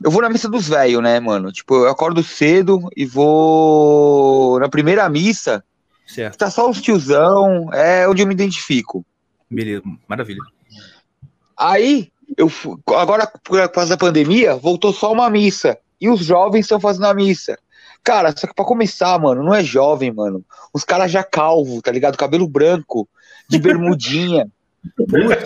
[0.03, 1.53] Eu vou na missa dos velhos, né, mano?
[1.53, 5.65] Tipo, eu acordo cedo e vou na primeira missa.
[6.05, 6.37] Certo.
[6.37, 9.07] Tá só os tiozão, é onde eu me identifico.
[9.49, 10.41] Beleza, maravilha.
[11.57, 12.51] Aí, eu
[12.97, 15.79] agora, por causa da pandemia, voltou só uma missa.
[16.01, 17.57] E os jovens estão fazendo a missa.
[18.03, 20.45] Cara, só que pra começar, mano, não é jovem, mano.
[20.75, 22.19] Os caras já calvo, tá ligado?
[22.19, 23.09] Cabelo branco,
[23.49, 24.51] de bermudinha.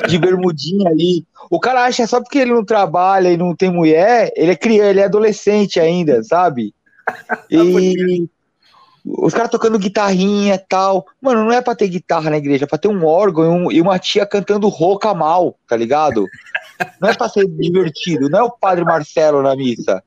[0.08, 1.24] de bermudinha ali.
[1.50, 4.90] O cara acha só porque ele não trabalha e não tem mulher, ele é criança,
[4.90, 6.74] ele é adolescente ainda, sabe?
[7.50, 8.28] E
[9.04, 11.06] os caras tocando guitarrinha e tal.
[11.20, 13.72] Mano, não é pra ter guitarra na igreja, é pra ter um órgão e, um,
[13.72, 16.26] e uma tia cantando rouca mal, tá ligado?
[17.00, 20.02] Não é pra ser divertido, não é o padre Marcelo na missa.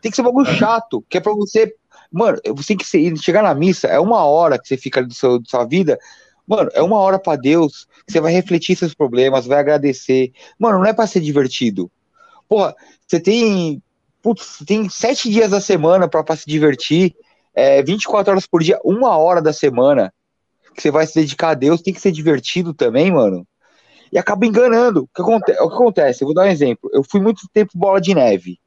[0.00, 1.74] Tem que ser um bagulho chato, que é pra você.
[2.12, 5.08] Mano, você tem que ser, chegar na missa, é uma hora que você fica ali
[5.08, 5.98] do seu, da sua vida.
[6.46, 10.32] Mano, é uma hora para Deus, você vai refletir seus problemas, vai agradecer.
[10.58, 11.90] Mano, não é para ser divertido.
[12.48, 12.74] Porra,
[13.06, 13.82] você tem.
[14.22, 17.14] Putz, tem sete dias da semana para se divertir
[17.54, 20.12] é, 24 horas por dia, uma hora da semana,
[20.74, 23.46] que você vai se dedicar a Deus, tem que ser divertido também, mano.
[24.10, 25.04] E acaba enganando.
[25.04, 26.22] O que, aconte o que acontece?
[26.22, 26.90] Eu vou dar um exemplo.
[26.92, 28.58] Eu fui muito tempo bola de neve.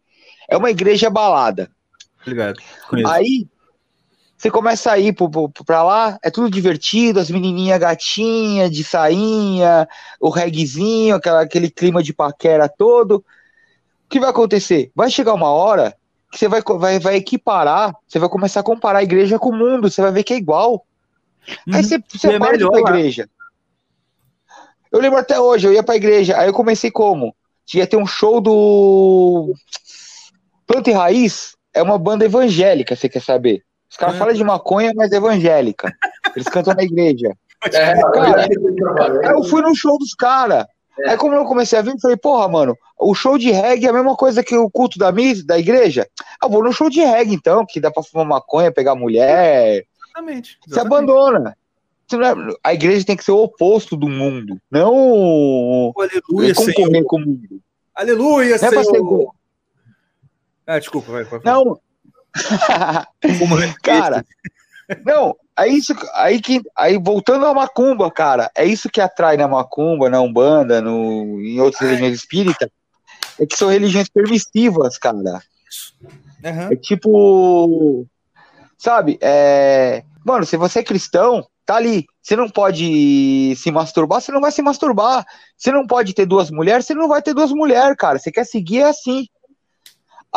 [0.49, 1.69] É uma igreja balada.
[2.22, 2.59] Obrigado.
[3.05, 3.47] Aí,
[4.38, 5.15] você começa a ir
[5.65, 9.89] pra lá, é tudo divertido, as menininhas gatinhas de sainha,
[10.19, 13.15] o reguezinho, aquela, aquele clima de paquera todo.
[13.15, 13.23] O
[14.07, 14.91] que vai acontecer?
[14.95, 15.97] Vai chegar uma hora
[16.31, 19.55] que você vai, vai, vai equiparar, você vai começar a comparar a igreja com o
[19.55, 20.85] mundo, você vai ver que é igual.
[21.65, 21.73] Uhum.
[21.73, 23.27] Aí você, você é para pra igreja.
[24.91, 27.35] Eu lembro até hoje, eu ia pra igreja, aí eu comecei como?
[27.65, 29.53] Tinha ter um show do
[30.68, 33.66] Planta e Raiz, é uma banda evangélica, você quer saber?
[33.89, 34.18] Os caras é.
[34.18, 35.91] falam de maconha, mas é evangélica.
[36.35, 37.31] Eles cantam na igreja.
[37.73, 40.64] É, cara, aí eu fui no show dos caras.
[40.99, 41.09] É.
[41.09, 43.89] Aí como eu comecei a vir, eu falei, porra, mano, o show de reggae é
[43.89, 46.07] a mesma coisa que o culto da missa, da igreja.
[46.39, 49.84] Ah, vou no show de reggae, então, que dá pra fumar maconha, pegar mulher.
[50.05, 50.59] Exatamente.
[50.68, 51.57] Você abandona.
[52.14, 52.18] É,
[52.64, 57.03] a igreja tem que ser o oposto do mundo, não aleluia, concorrer Senhor.
[57.03, 57.61] com o mundo.
[57.93, 58.80] Aleluia, não Senhor.
[58.80, 59.27] É ser...
[60.65, 61.53] Ah, desculpa, vai, vai, vai.
[61.53, 61.77] Não.
[63.84, 64.26] Cara,
[65.05, 69.47] não, é isso, aí que, aí voltando à macumba, cara, é isso que atrai na
[69.47, 72.69] macumba, na umbanda, no, em outras religiões espíritas,
[73.39, 75.41] é que são religiões permissivas, cara.
[76.43, 76.72] Uhum.
[76.72, 78.05] É tipo,
[78.77, 84.31] sabe, é, mano, se você é cristão, tá ali, você não pode se masturbar, você
[84.31, 85.26] não vai se masturbar.
[85.57, 88.18] Você não pode ter duas mulheres, você não vai ter duas mulheres, cara.
[88.19, 89.27] Você quer seguir é assim.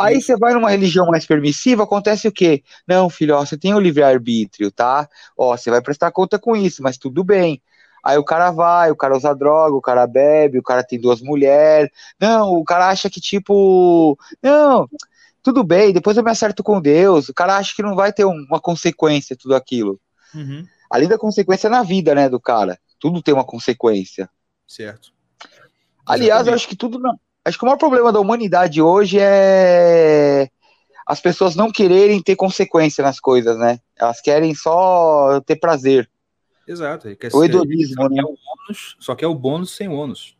[0.01, 2.63] Aí você vai numa religião mais permissiva, acontece o quê?
[2.87, 5.07] Não, filho, ó, você tem o livre-arbítrio, tá?
[5.37, 7.61] Ó, você vai prestar conta com isso, mas tudo bem.
[8.03, 11.21] Aí o cara vai, o cara usa droga, o cara bebe, o cara tem duas
[11.21, 11.89] mulheres.
[12.19, 14.89] Não, o cara acha que, tipo, não,
[15.43, 17.29] tudo bem, depois eu me acerto com Deus.
[17.29, 19.99] O cara acha que não vai ter uma consequência tudo aquilo.
[20.33, 20.65] Uhum.
[20.89, 22.79] Além da consequência na vida, né, do cara.
[22.99, 24.29] Tudo tem uma consequência.
[24.67, 25.11] Certo.
[26.05, 30.49] Aliás, eu acho que tudo não acho que o maior problema da humanidade hoje é
[31.05, 33.79] as pessoas não quererem ter consequência nas coisas, né?
[33.97, 36.09] Elas querem só ter prazer.
[36.67, 37.07] Exato.
[37.33, 38.21] O hedonismo, né?
[38.21, 40.37] É o bônus, só que é o bônus sem ônus.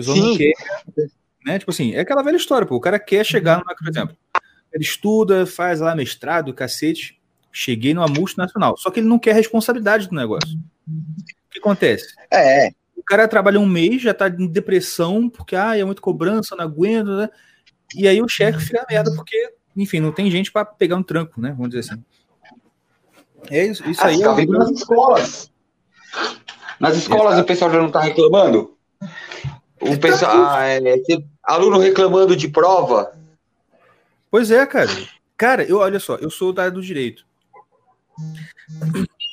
[0.00, 0.36] Sim.
[0.38, 0.52] Quer,
[1.44, 1.58] né?
[1.58, 2.76] Tipo assim, é aquela velha história, pô.
[2.76, 4.16] O cara quer chegar, numa, por exemplo,
[4.72, 7.20] ele estuda, faz lá mestrado, cacete,
[7.52, 8.76] cheguei numa multinacional.
[8.78, 10.56] Só que ele não quer responsabilidade do negócio.
[10.88, 12.14] O que acontece?
[12.30, 12.70] É
[13.06, 17.16] cara trabalha um mês, já tá em depressão, porque ah, é muito cobrança, não aguento,
[17.16, 17.30] né?
[17.94, 21.40] E aí o chefe fica merda, porque, enfim, não tem gente para pegar um tranco,
[21.40, 21.50] né?
[21.50, 22.04] Vamos dizer assim.
[23.50, 24.20] É isso, isso ah, aí.
[24.20, 25.52] Tá é nas escolas.
[26.80, 27.42] Nas escolas Exato.
[27.42, 28.76] o pessoal já não tá reclamando?
[29.80, 30.80] O é pessoal, ah, é,
[31.42, 33.12] aluno reclamando de prova.
[34.30, 34.90] Pois é, cara.
[35.36, 37.24] Cara, eu olha só, eu sou da área do direito.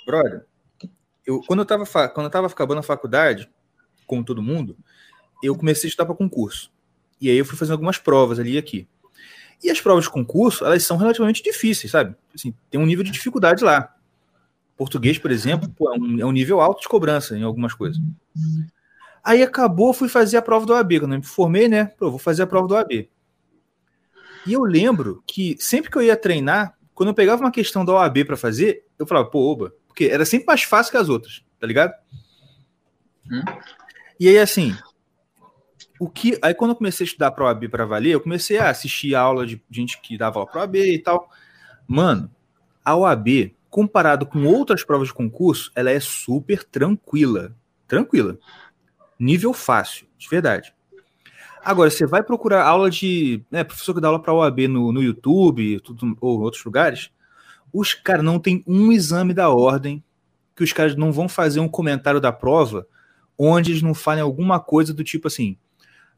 [0.05, 0.45] Brother,
[1.25, 3.49] eu, quando eu tava quando eu tava acabando a faculdade,
[4.13, 4.77] como todo mundo,
[5.41, 6.71] eu comecei a estudar para concurso.
[7.19, 8.87] E aí eu fui fazendo algumas provas ali e aqui.
[9.63, 12.15] E as provas de concurso, elas são relativamente difíceis, sabe?
[12.35, 13.95] Assim, tem um nível de dificuldade lá.
[14.77, 18.01] Português, por exemplo, pô, é, um, é, um, nível alto de cobrança em algumas coisas.
[19.23, 20.99] Aí acabou, fui fazer a prova do AB.
[20.99, 21.85] Quando eu me formei, né?
[21.85, 23.09] Pô, vou fazer a prova do AB.
[24.45, 27.93] E eu lembro que sempre que eu ia treinar, quando eu pegava uma questão da
[27.93, 31.43] OAB para fazer, eu falava, pô, oba, porque era sempre mais fácil que as outras,
[31.59, 31.93] tá ligado?
[33.31, 33.41] Hum.
[34.19, 34.75] E aí, assim,
[35.99, 36.37] o que.
[36.41, 39.21] Aí, quando eu comecei a estudar para OAB para valer, eu comecei a assistir a
[39.21, 41.29] aula de gente que dava aula para OAB e tal.
[41.87, 42.29] Mano,
[42.83, 47.55] a OAB, comparado com outras provas de concurso, ela é super tranquila.
[47.87, 48.37] Tranquila.
[49.19, 50.73] Nível fácil, de verdade.
[51.63, 53.43] Agora, você vai procurar aula de.
[53.49, 57.11] Né, professor que dá aula para OAB no, no YouTube tudo, ou em outros lugares,
[57.71, 60.03] os caras não tem um exame da ordem
[60.55, 62.85] que os caras não vão fazer um comentário da prova
[63.43, 65.57] onde eles não falem alguma coisa do tipo assim: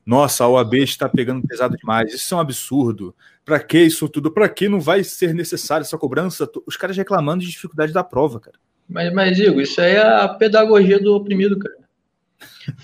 [0.06, 3.16] nossa, a OAB está pegando pesado demais, isso é um absurdo.
[3.44, 4.32] Para que isso tudo?
[4.32, 6.50] Para que não vai ser necessário essa cobrança?
[6.66, 8.58] Os caras reclamando de dificuldade da prova, cara.
[8.88, 11.76] Mas, mas Igor, isso aí é a pedagogia do oprimido, cara.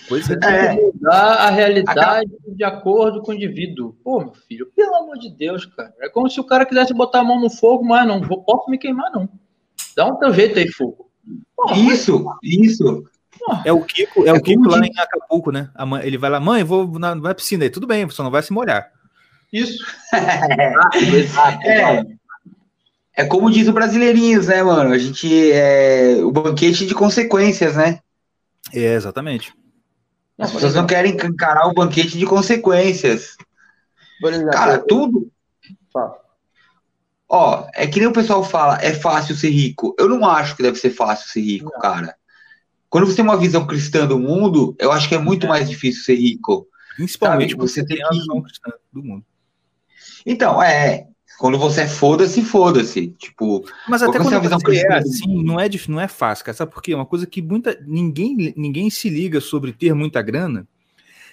[0.07, 0.38] Pois é.
[0.41, 0.73] é.
[0.73, 3.95] Mudar a realidade de acordo com o indivíduo.
[4.03, 5.93] Pô, meu filho, pelo amor de Deus, cara.
[5.99, 8.69] É como se o cara quisesse botar a mão no fogo, mas não vou, posso
[8.69, 9.30] me queimar, não.
[9.95, 11.09] Dá um teu jeito aí, fogo.
[11.55, 13.03] Porra, isso, isso.
[13.65, 15.69] É o Kiko, é o Kiko lá em Acapulco, né?
[15.85, 18.43] Mãe, ele vai lá, mãe, vou na, na piscina aí, tudo bem, só não vai
[18.43, 18.91] se molhar.
[19.51, 19.84] Isso.
[21.65, 22.03] é,
[23.15, 24.93] é como diz o Brasileirinhos, né, mano?
[24.93, 27.99] A gente é o banquete de consequências, né?
[28.73, 29.53] É, exatamente.
[30.39, 33.35] As pessoas não querem encarar o banquete de consequências.
[34.23, 35.31] Exemplo, Cara, tudo.
[37.27, 39.95] Ó, é que nem o pessoal fala, é fácil ser rico.
[39.97, 41.80] Eu não acho que deve ser fácil ser rico, não.
[41.80, 42.15] cara.
[42.91, 45.49] Quando você tem uma visão cristã do mundo, eu acho que é muito é.
[45.49, 46.68] mais difícil ser rico.
[46.97, 47.61] Principalmente Sabe?
[47.61, 48.03] você tem que...
[48.03, 49.26] a visão cristã do mundo.
[50.26, 51.07] Então, é.
[51.39, 53.07] Quando você é foda-se, foda-se.
[53.18, 56.55] Tipo, mas até quando você, visão você é assim, não é, não é fácil, cara.
[56.55, 56.93] Sabe por quê?
[56.93, 60.68] Uma coisa que muita, ninguém, ninguém se liga sobre ter muita grana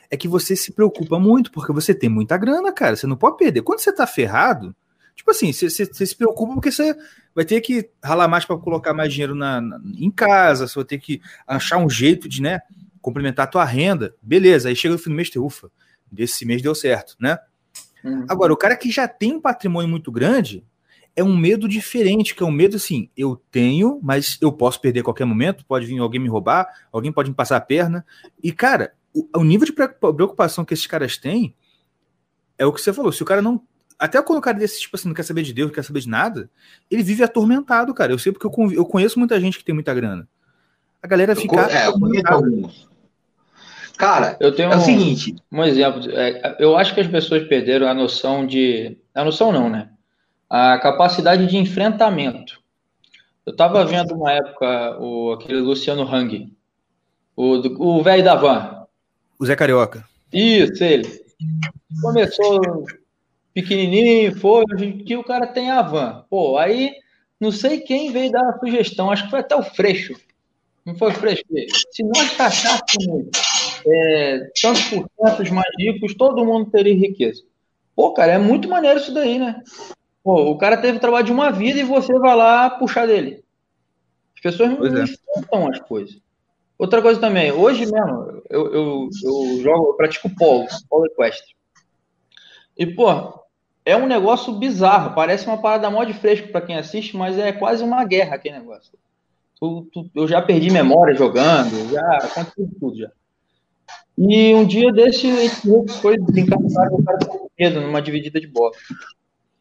[0.08, 2.94] é que você se preocupa muito, porque você tem muita grana, cara.
[2.94, 3.62] Você não pode perder.
[3.62, 4.74] Quando você tá ferrado,
[5.18, 6.96] Tipo assim, você, se preocupa porque você
[7.34, 10.84] vai ter que ralar mais para colocar mais dinheiro na, na, em casa, você vai
[10.84, 12.60] ter que achar um jeito de, né,
[13.02, 14.14] complementar a tua renda.
[14.22, 15.72] Beleza, aí chega no fim do mês e ufa,
[16.10, 17.36] desse mês deu certo, né?
[18.04, 18.26] Uhum.
[18.28, 20.64] Agora, o cara que já tem um patrimônio muito grande
[21.16, 25.00] é um medo diferente, que é um medo assim, eu tenho, mas eu posso perder
[25.00, 28.06] a qualquer momento, pode vir alguém me roubar, alguém pode me passar a perna.
[28.40, 31.56] E, cara, o, o nível de preocupação que esses caras têm
[32.56, 33.10] é o que você falou.
[33.10, 33.60] Se o cara não
[33.98, 36.00] até quando o cara desse, tipo assim, não quer saber de Deus, não quer saber
[36.00, 36.48] de nada,
[36.90, 38.12] ele vive atormentado, cara.
[38.12, 40.28] Eu sei porque eu, eu conheço muita gente que tem muita grana.
[41.02, 41.56] A galera fica.
[41.56, 42.88] Eu, é, eu conheço alguns.
[43.96, 45.34] Cara, eu tenho é o seguinte.
[45.50, 46.02] Um exemplo.
[46.12, 48.96] É, eu acho que as pessoas perderam a noção de.
[49.12, 49.90] A noção não, né?
[50.48, 52.60] A capacidade de enfrentamento.
[53.44, 56.52] Eu tava vendo uma época o, aquele Luciano Hang,
[57.34, 58.86] o velho da van.
[59.38, 60.04] O Zé Carioca.
[60.32, 61.24] Isso, ele.
[62.02, 62.84] Começou
[63.62, 66.24] pequenininho, foi, hoje em dia o cara tem a van.
[66.30, 66.92] Pô, aí
[67.40, 70.14] não sei quem veio dar a sugestão, acho que foi até o Freixo.
[70.86, 71.42] Não foi o Freixo?
[71.90, 73.26] Se nós taxássemos
[73.84, 77.42] é, tantos por cento mais ricos, todo mundo teria riqueza.
[77.96, 79.60] Pô, cara, é muito maneiro isso daí, né?
[80.22, 83.42] Pô, o cara teve trabalho de uma vida e você vai lá puxar dele.
[84.36, 85.02] As pessoas não é.
[85.02, 86.16] enfrentam as coisas.
[86.78, 91.56] Outra coisa também, hoje mesmo, eu, eu, eu jogo, eu pratico polo, polo equestre.
[92.76, 93.47] E, pô,
[93.88, 95.14] é um negócio bizarro.
[95.14, 98.58] Parece uma parada mó de fresco para quem assiste, mas é quase uma guerra aquele
[98.58, 98.92] negócio.
[99.58, 103.10] Tu, tu, eu já perdi memória jogando, já aconteceu tudo já.
[104.18, 105.26] E um dia desse,
[106.02, 106.74] foi brincar com o
[107.04, 108.72] cara, com medo numa dividida de bola.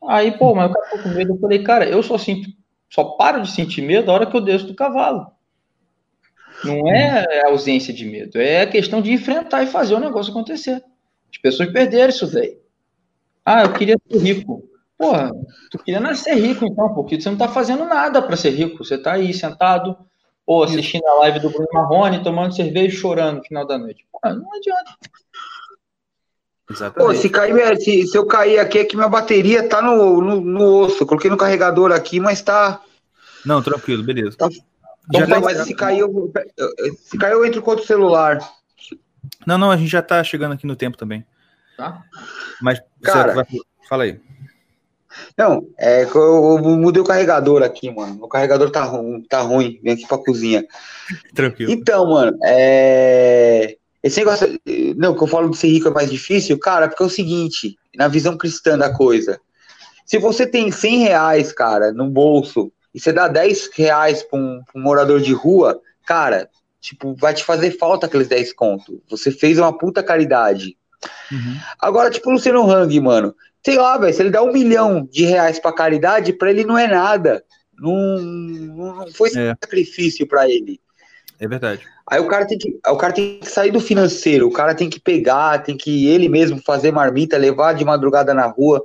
[0.09, 1.33] Aí, pô, mas o cara ficou com medo.
[1.33, 2.49] Eu falei, cara, eu só sinto,
[2.89, 5.27] só paro de sentir medo a hora que eu desço do cavalo.
[6.65, 10.83] Não é ausência de medo, é questão de enfrentar e fazer o negócio acontecer.
[11.31, 12.66] As pessoas perderam isso, velho.
[13.47, 14.61] Ah, eu queria ser rico.
[14.97, 15.31] Porra,
[15.71, 18.83] tu queria nascer rico então, porque você não tá fazendo nada para ser rico.
[18.83, 19.95] Você tá aí sentado,
[20.45, 24.05] ou assistindo a live do Bruno Marrone, tomando cerveja e chorando no final da noite.
[24.11, 24.91] Porra, não adianta.
[26.69, 27.15] Exatamente.
[27.15, 30.41] Pô, se, cair, se, se, eu cair aqui, é que minha bateria tá no, no,
[30.41, 31.03] no, osso.
[31.03, 32.81] Eu coloquei no carregador aqui, mas tá.
[33.45, 34.35] Não, tranquilo, beleza.
[34.35, 34.49] Tá,
[35.13, 36.33] já tá, mas se cair, eu,
[36.97, 38.39] se cair, eu entro com outro celular.
[39.45, 41.25] Não, não, a gente já tá chegando aqui no tempo também.
[41.77, 42.03] Tá?
[42.61, 43.45] Mas, Cara, vai...
[43.87, 44.19] fala aí.
[45.37, 48.17] Não, é que eu, eu, mudei o carregador aqui, mano.
[48.21, 49.79] O carregador tá ruim, tá ruim.
[49.83, 50.65] Vem aqui pra cozinha.
[51.33, 51.71] Tranquilo.
[51.71, 53.77] Então, mano, é...
[54.03, 54.59] Esse negócio.
[54.95, 57.77] Não, que eu falo de ser rico é mais difícil, cara, porque é o seguinte,
[57.95, 59.39] na visão cristã da coisa.
[60.05, 64.61] Se você tem 100 reais, cara, no bolso, e você dá 10 reais pra um,
[64.63, 66.49] pra um morador de rua, cara,
[66.79, 69.03] tipo, vai te fazer falta aqueles 10 conto.
[69.09, 70.77] Você fez uma puta caridade.
[71.31, 71.57] Uhum.
[71.79, 75.25] Agora, tipo, o Luciano Hang, mano, sei lá, velho, se ele dá um milhão de
[75.25, 77.43] reais pra caridade, pra ele não é nada.
[77.79, 79.55] Não, não foi É.
[79.61, 80.79] sacrifício pra ele.
[81.39, 81.85] É verdade.
[82.09, 84.89] Aí o cara tem que, o cara tem que sair do financeiro, o cara tem
[84.89, 88.83] que pegar, tem que ele mesmo fazer marmita, levar de madrugada na rua.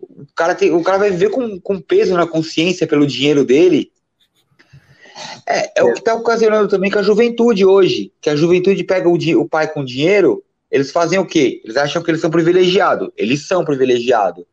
[0.00, 3.92] O cara, tem, o cara vai viver com, com peso na consciência pelo dinheiro dele.
[5.46, 8.12] É, é o que está ocasionando também com a juventude hoje.
[8.20, 11.60] Que a juventude pega o, o pai com dinheiro, eles fazem o quê?
[11.64, 13.10] Eles acham que eles são privilegiados.
[13.16, 14.44] Eles são privilegiados.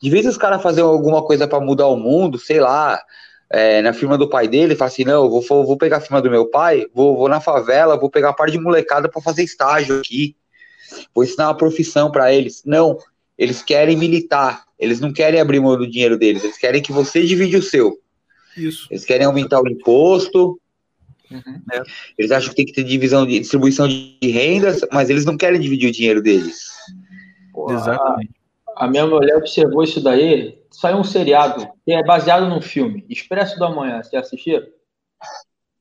[0.00, 3.00] De vez os caras fazerem alguma coisa para mudar o mundo, sei lá,
[3.50, 6.30] é, na firma do pai dele, fala assim, não, vou, vou pegar a firma do
[6.30, 9.98] meu pai, vou, vou na favela, vou pegar uma parte de molecada para fazer estágio
[9.98, 10.36] aqui,
[11.14, 12.62] vou ensinar uma profissão para eles.
[12.64, 12.98] Não,
[13.36, 17.24] eles querem militar, eles não querem abrir mão do dinheiro deles, eles querem que você
[17.24, 17.98] divide o seu.
[18.56, 18.86] Isso.
[18.90, 20.60] Eles querem aumentar o imposto,
[21.30, 21.60] Uhum.
[22.16, 25.60] eles acham que tem que ter divisão de distribuição de rendas, mas eles não querem
[25.60, 26.70] dividir o dinheiro deles.
[27.52, 28.30] Pô, Exatamente.
[28.76, 30.58] A, a minha mulher observou isso daí.
[30.70, 34.02] Saiu um seriado que é baseado num filme, Expresso da Manhã.
[34.02, 34.62] Você já assistiu?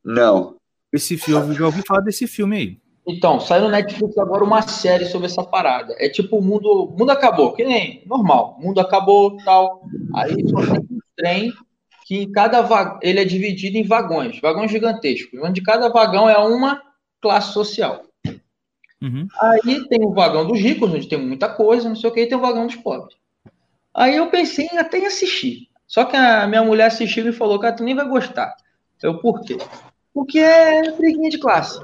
[0.03, 0.55] Não.
[0.91, 2.77] Esse filme, eu já ouvi falar desse filme aí.
[3.07, 5.95] Então, saiu no Netflix agora uma série sobre essa parada.
[5.97, 8.57] É tipo o mundo, o mundo acabou, que nem normal.
[8.59, 9.85] O mundo acabou, tal.
[10.13, 11.53] Aí só tem um trem
[12.07, 16.37] que em cada va- ele é dividido em vagões, vagões gigantescos, onde cada vagão é
[16.37, 16.81] uma
[17.21, 18.01] classe social.
[19.01, 19.27] Uhum.
[19.41, 22.25] Aí tem o vagão dos ricos, onde tem muita coisa, não sei o que, e
[22.25, 23.17] tem o vagão dos pobres.
[23.93, 25.67] Aí eu pensei em até em assistir.
[25.85, 28.55] Só que a minha mulher assistiu e falou, cara, tu nem vai gostar.
[29.03, 29.57] Eu, por quê?
[30.13, 31.77] Porque é briguinha de classe.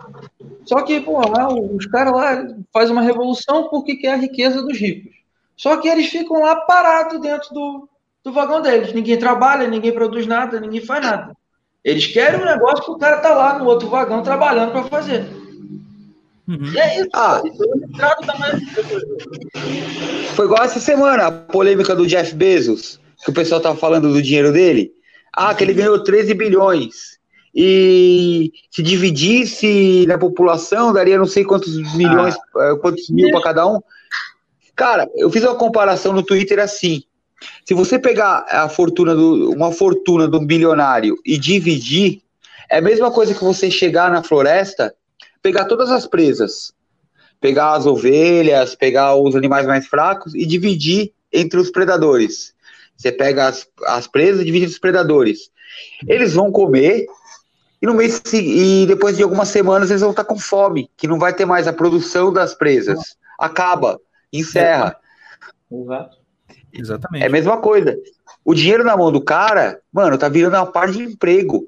[0.63, 4.79] Só que, pô, lá, os caras lá fazem uma revolução porque quer a riqueza dos
[4.79, 5.13] ricos.
[5.57, 7.89] Só que eles ficam lá parados dentro do,
[8.23, 8.93] do vagão deles.
[8.93, 11.35] Ninguém trabalha, ninguém produz nada, ninguém faz nada.
[11.83, 15.25] Eles querem um negócio que o cara tá lá no outro vagão trabalhando para fazer.
[16.47, 16.71] Uhum.
[16.73, 17.09] E é isso.
[17.13, 17.41] Ah.
[17.45, 17.51] É.
[20.35, 24.21] Foi igual essa semana, a polêmica do Jeff Bezos, que o pessoal tava falando do
[24.21, 24.91] dinheiro dele.
[25.35, 27.13] Ah, que ele ganhou 13 bilhões.
[27.55, 33.67] E se dividisse na população, daria não sei quantos milhões, eh, quantos mil para cada
[33.67, 33.79] um.
[34.75, 37.03] Cara, eu fiz uma comparação no Twitter assim.
[37.65, 42.21] Se você pegar a fortuna do, uma fortuna um bilionário e dividir,
[42.69, 44.93] é a mesma coisa que você chegar na floresta,
[45.41, 46.73] pegar todas as presas,
[47.39, 52.53] pegar as ovelhas, pegar os animais mais fracos e dividir entre os predadores.
[52.95, 55.51] Você pega as, as presas e divide entre os predadores.
[56.07, 57.05] Eles vão comer
[57.81, 61.19] e no mês e depois de algumas semanas eles vão estar com fome, que não
[61.19, 63.17] vai ter mais a produção das presas.
[63.37, 63.99] Acaba,
[64.31, 64.95] encerra.
[65.69, 66.22] Exato.
[66.73, 67.23] Exatamente.
[67.23, 67.97] É a mesma coisa.
[68.43, 71.67] O dinheiro na mão do cara, mano, tá virando uma parte de emprego.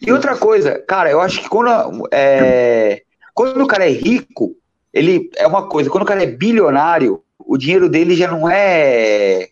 [0.00, 3.02] E outra coisa, cara, eu acho que quando, é,
[3.34, 4.54] quando o cara é rico,
[4.92, 5.90] ele é uma coisa.
[5.90, 9.48] Quando o cara é bilionário, o dinheiro dele já não é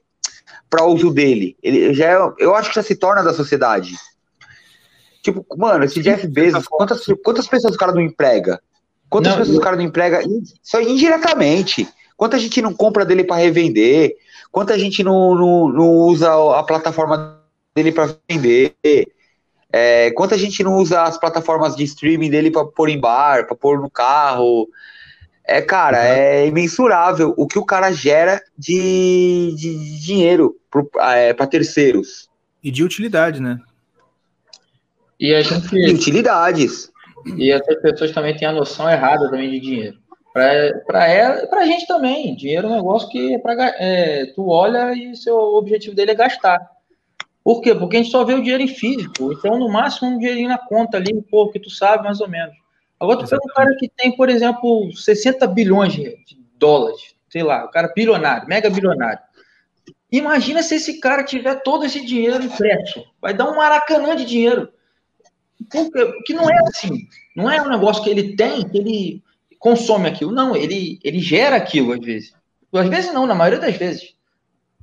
[0.71, 1.57] para uso dele.
[1.63, 3.95] Ele já é- eu acho que já se torna da sociedade.
[5.23, 8.61] Tipo, mano, esse Jeff Bezos, quantas, quantas pessoas o cara não emprega?
[9.09, 10.21] Quantas Não, pessoas eu- o cara não emprega?
[10.63, 11.89] Só indiretamente.
[12.17, 14.15] Quanta gente não compra dele para revender?
[14.55, 17.41] Quanta gente não, não, não usa a plataforma
[17.75, 18.73] dele para vender?
[19.73, 23.57] É, quanta gente não usa as plataformas de streaming dele para pôr em bar, para
[23.57, 24.69] pôr no carro?
[25.45, 32.31] É, cara, é imensurável o que o cara gera de, de, dinheiro para terceiros.
[32.63, 33.59] E de utilidade, né?
[35.19, 35.75] E a gente.
[35.75, 36.93] E utilidades.
[37.37, 39.99] E essas pessoas também têm a noção errada também de dinheiro.
[40.35, 42.35] Para ela, para a gente também.
[42.35, 46.17] Dinheiro é um negócio que é pra, é, tu olha e seu objetivo dele é
[46.17, 46.61] gastar.
[47.45, 47.73] Por quê?
[47.73, 49.33] Porque a gente só vê o dinheiro em físico.
[49.33, 52.53] Então, no máximo, um dinheirinho na conta ali, pô, que tu sabe mais ou menos.
[52.99, 56.17] Agora, tu pega um cara que tem, por exemplo, 60 bilhões de
[56.59, 59.21] dólares, sei lá, o cara bilionário, mega bilionário.
[60.11, 63.05] Imagina se esse cara tiver todo esse dinheiro impresso.
[63.21, 64.69] Vai dar um maracanã de dinheiro.
[65.71, 67.07] Porque, porque não é assim.
[67.37, 69.23] Não é um negócio que ele tem, que ele
[69.65, 70.31] consome aquilo.
[70.31, 72.35] Não, ele, ele gera aquilo às vezes.
[72.71, 74.15] Às vezes não, na maioria das vezes.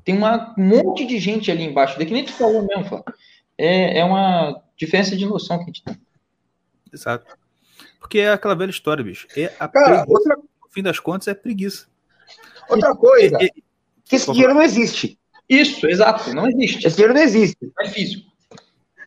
[0.03, 3.05] Tem uma, um monte de gente ali embaixo, que nem tu falou mesmo, Flávio.
[3.55, 5.95] É, é uma diferença de noção que a gente tem.
[6.91, 7.37] Exato.
[7.99, 9.27] Porque é aquela velha história, bicho.
[9.37, 10.11] É a Cara, preguiça.
[10.11, 11.85] outra, No fim das contas, é preguiça.
[12.67, 13.63] outra coisa, E- e-
[14.03, 15.19] que esse dinheiro não existe.
[15.47, 16.87] Isso, exato, não existe.
[16.87, 17.57] Esse dinheiro não existe.
[17.61, 18.30] Não é físico.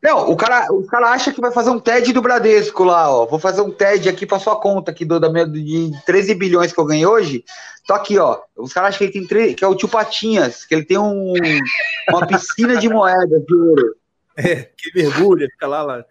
[0.05, 3.24] Não, o cara, o cara acha que vai fazer um TED do Bradesco lá, ó.
[3.24, 6.74] Vou fazer um TED aqui pra sua conta aqui do, da minha, de 13 bilhões
[6.74, 7.43] que eu ganhei hoje.
[7.86, 8.39] Tô aqui, ó.
[8.55, 10.98] Os caras acham que ele tem três, que é o tio Patinhas, que ele tem
[10.98, 11.32] um,
[12.10, 13.97] uma piscina de moedas de ouro.
[14.36, 16.05] É, que mergulha, fica lá, lá.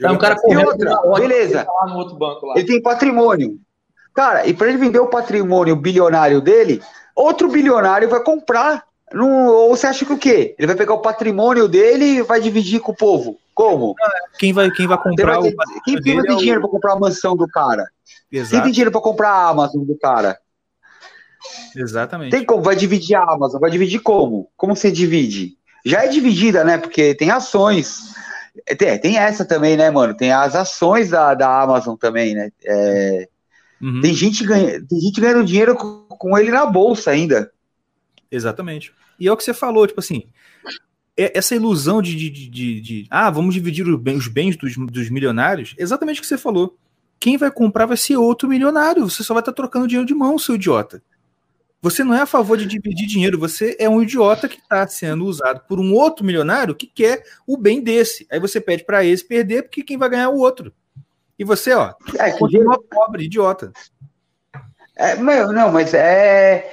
[0.00, 1.64] É um cara E correndo outra, na hora, beleza.
[1.64, 2.54] tá lá no outro banco lá.
[2.56, 3.58] Ele tem patrimônio.
[4.14, 6.82] Cara, e para ele vender o patrimônio bilionário dele,
[7.14, 8.86] outro bilionário vai comprar.
[9.12, 10.54] Não, ou você acha que o quê?
[10.58, 13.38] Ele vai pegar o patrimônio dele e vai dividir com o povo?
[13.54, 13.94] Como?
[14.38, 16.38] Quem vai, quem vai comprar vai o ter- patrimônio quem, quem vai ter é o-
[16.38, 17.84] dinheiro para comprar a mansão do cara?
[18.28, 20.38] Quem Exato, tem dinheiro para comprar a Amazon do cara?
[21.74, 22.30] exatamente.
[22.30, 22.62] Tem como?
[22.62, 23.60] Vai dividir a Amazon?
[23.60, 24.50] Vai dividir como?
[24.56, 25.56] Como você divide?
[25.84, 26.78] Já é dividida, né?
[26.78, 27.98] Porque tem ações.
[28.66, 30.16] É, Tem, tem essa também, né, mano?
[30.16, 32.50] Tem as ações da, da Amazon também, né?
[32.64, 33.28] É,
[33.80, 37.50] Uhum, tem, gente ganha, tem gente ganhando dinheiro com, com ele na bolsa ainda.
[38.30, 38.92] Exatamente.
[39.18, 40.24] E é o que você falou, tipo assim,
[41.16, 44.76] é- essa ilusão de, de, de- de- ah, vamos dividir os bens, os bens dos,
[44.76, 46.76] dos milionários, exatamente o que você falou.
[47.18, 49.08] Quem vai comprar vai ser outro milionário.
[49.08, 51.02] Você só vai estar trocando dinheiro de mão, seu idiota.
[51.80, 55.24] Você não é a favor de dividir dinheiro, você é um idiota que está sendo
[55.24, 58.26] usado por um outro milionário que quer o bem desse.
[58.30, 60.74] Aí você pede para esse perder, porque quem vai ganhar é o outro.
[61.38, 63.72] E você, ó, É, que continua pobre, idiota.
[64.96, 66.72] É, meu, não, mas é.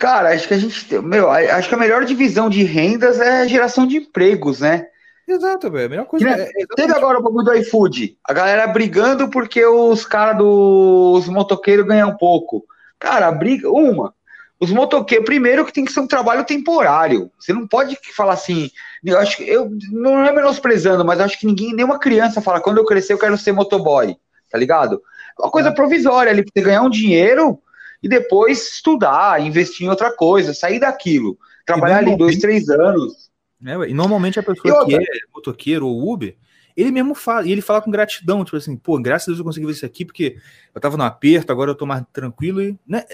[0.00, 0.86] Cara, acho que a gente.
[0.88, 4.86] tem- Meu, acho que a melhor divisão de rendas é a geração de empregos, né?
[5.28, 5.86] Exato, velho.
[5.86, 8.16] A melhor coisa é, é Teve agora o bagulho do iFood.
[8.24, 12.64] A galera brigando porque os caras dos motoqueiros ganham pouco.
[12.98, 13.70] Cara, briga.
[13.70, 14.14] Uma.
[14.58, 17.30] Os motoqueiros, primeiro que tem que ser um trabalho temporário.
[17.38, 18.70] Você não pode falar assim.
[19.04, 22.78] Eu acho que eu não é menosprezando, mas acho que ninguém, nenhuma criança fala, quando
[22.78, 24.16] eu crescer, eu quero ser motoboy.
[24.50, 25.02] Tá ligado?
[25.38, 27.60] É uma coisa provisória ali, pra você ganhar um dinheiro
[28.02, 31.38] e depois estudar, investir em outra coisa, sair daquilo.
[31.66, 33.30] Trabalhar ali dois, três anos.
[33.64, 35.00] É, e normalmente a pessoa que é
[35.34, 36.34] motoqueiro ou Uber,
[36.76, 39.44] ele mesmo fala, e ele fala com gratidão, tipo assim, pô, graças a Deus eu
[39.44, 40.36] consegui ver isso aqui, porque
[40.74, 43.04] eu tava no aperto, agora eu tô mais tranquilo, e né,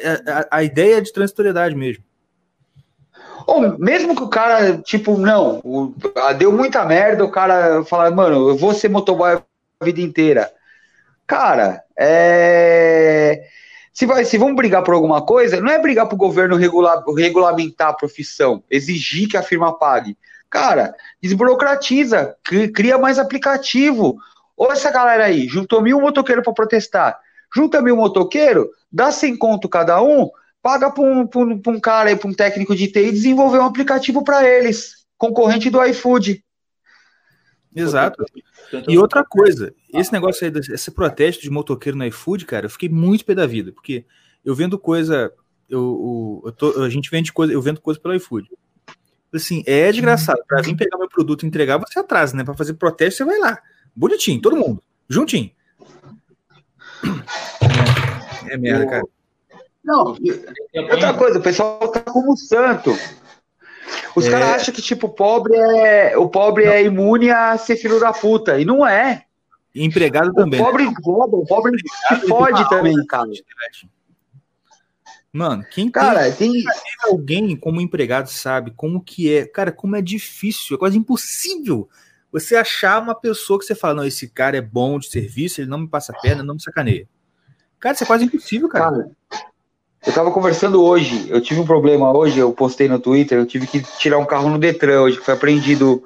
[0.50, 2.04] a, a- ideia é de transitoriedade mesmo.
[3.46, 5.92] Ou mesmo que o cara, tipo, não, o-
[6.38, 9.32] deu muita merda, o cara fala, mano, eu vou ser motoboy
[9.80, 10.52] a vida inteira.
[11.26, 13.42] Cara, é.
[13.96, 17.88] Se, vai, se vão brigar por alguma coisa, não é brigar pro governo regular, regulamentar
[17.88, 20.18] a profissão, exigir que a firma pague.
[20.50, 24.18] Cara, desburocratiza, cri- cria mais aplicativo.
[24.54, 27.18] Ou essa galera aí, juntou mil motoqueiros para protestar.
[27.54, 30.28] Junta mil motoqueiros, dá 100 conto cada um,
[30.60, 34.22] paga para um, um, um cara aí, para um técnico de TI desenvolver um aplicativo
[34.22, 36.44] para eles, concorrente do iFood.
[37.74, 38.22] Exato.
[38.88, 42.70] E outra coisa, esse negócio aí, desse- esse protesto de motoqueiro no iFood, cara, eu
[42.70, 44.04] fiquei muito pé da vida, porque
[44.44, 45.32] eu vendo coisa,
[45.68, 48.48] eu, eu- eu tô- a gente vende coisa, eu vendo coisa pelo iFood.
[49.34, 50.40] Assim, é desgraçado.
[50.48, 52.42] Pra vir pegar meu produto e entregar, você atrasa, né?
[52.44, 53.58] Pra fazer protesto, você vai lá.
[53.94, 54.82] Bonitinho, todo mundo.
[55.08, 55.50] Juntinho.
[58.48, 59.02] É, é merda, cara.
[59.84, 60.16] Não,
[60.90, 62.90] outra coisa, o pessoal tá como santo.
[64.14, 64.30] Os É.
[64.30, 68.12] caras acham que, tipo, o pobre é, o pobre é imune a ser filho da
[68.12, 68.58] puta.
[68.60, 69.24] E não é.
[69.74, 70.58] E empregado O também.
[70.58, 70.64] né?
[70.66, 73.28] pobre rouba, o pobre se fode também, cara.
[75.32, 76.64] Mano, quem tem Cara, tem.
[77.04, 81.88] alguém como empregado sabe como que é, cara, como é difícil, é quase impossível
[82.32, 85.68] você achar uma pessoa que você fala, não, esse cara é bom de serviço, ele
[85.68, 87.06] não me passa a perna, não me sacaneia.
[87.78, 88.90] Cara, isso é quase impossível, cara.
[88.90, 89.10] Cara,
[90.06, 93.66] eu tava conversando hoje, eu tive um problema hoje, eu postei no Twitter, eu tive
[93.66, 96.02] que tirar um carro no Detran hoje, que foi apreendido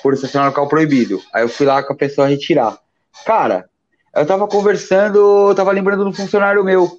[0.00, 1.20] por estacionar no carro proibido.
[1.34, 2.78] Aí eu fui lá com a pessoa retirar.
[3.26, 3.68] Cara,
[4.14, 6.96] eu tava conversando, eu tava lembrando de um funcionário meu,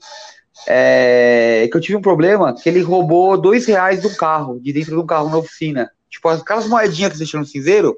[0.67, 4.73] é, que eu tive um problema, que ele roubou dois reais de um carro, de
[4.73, 5.91] dentro de um carro na oficina.
[6.09, 7.97] Tipo, aquelas moedinhas que você deixa no cinzeiro,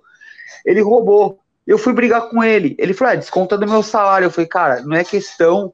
[0.63, 1.39] ele roubou.
[1.65, 2.75] Eu fui brigar com ele.
[2.77, 4.25] Ele falou, ah, desconta do meu salário.
[4.25, 5.73] Eu falei, cara, não é questão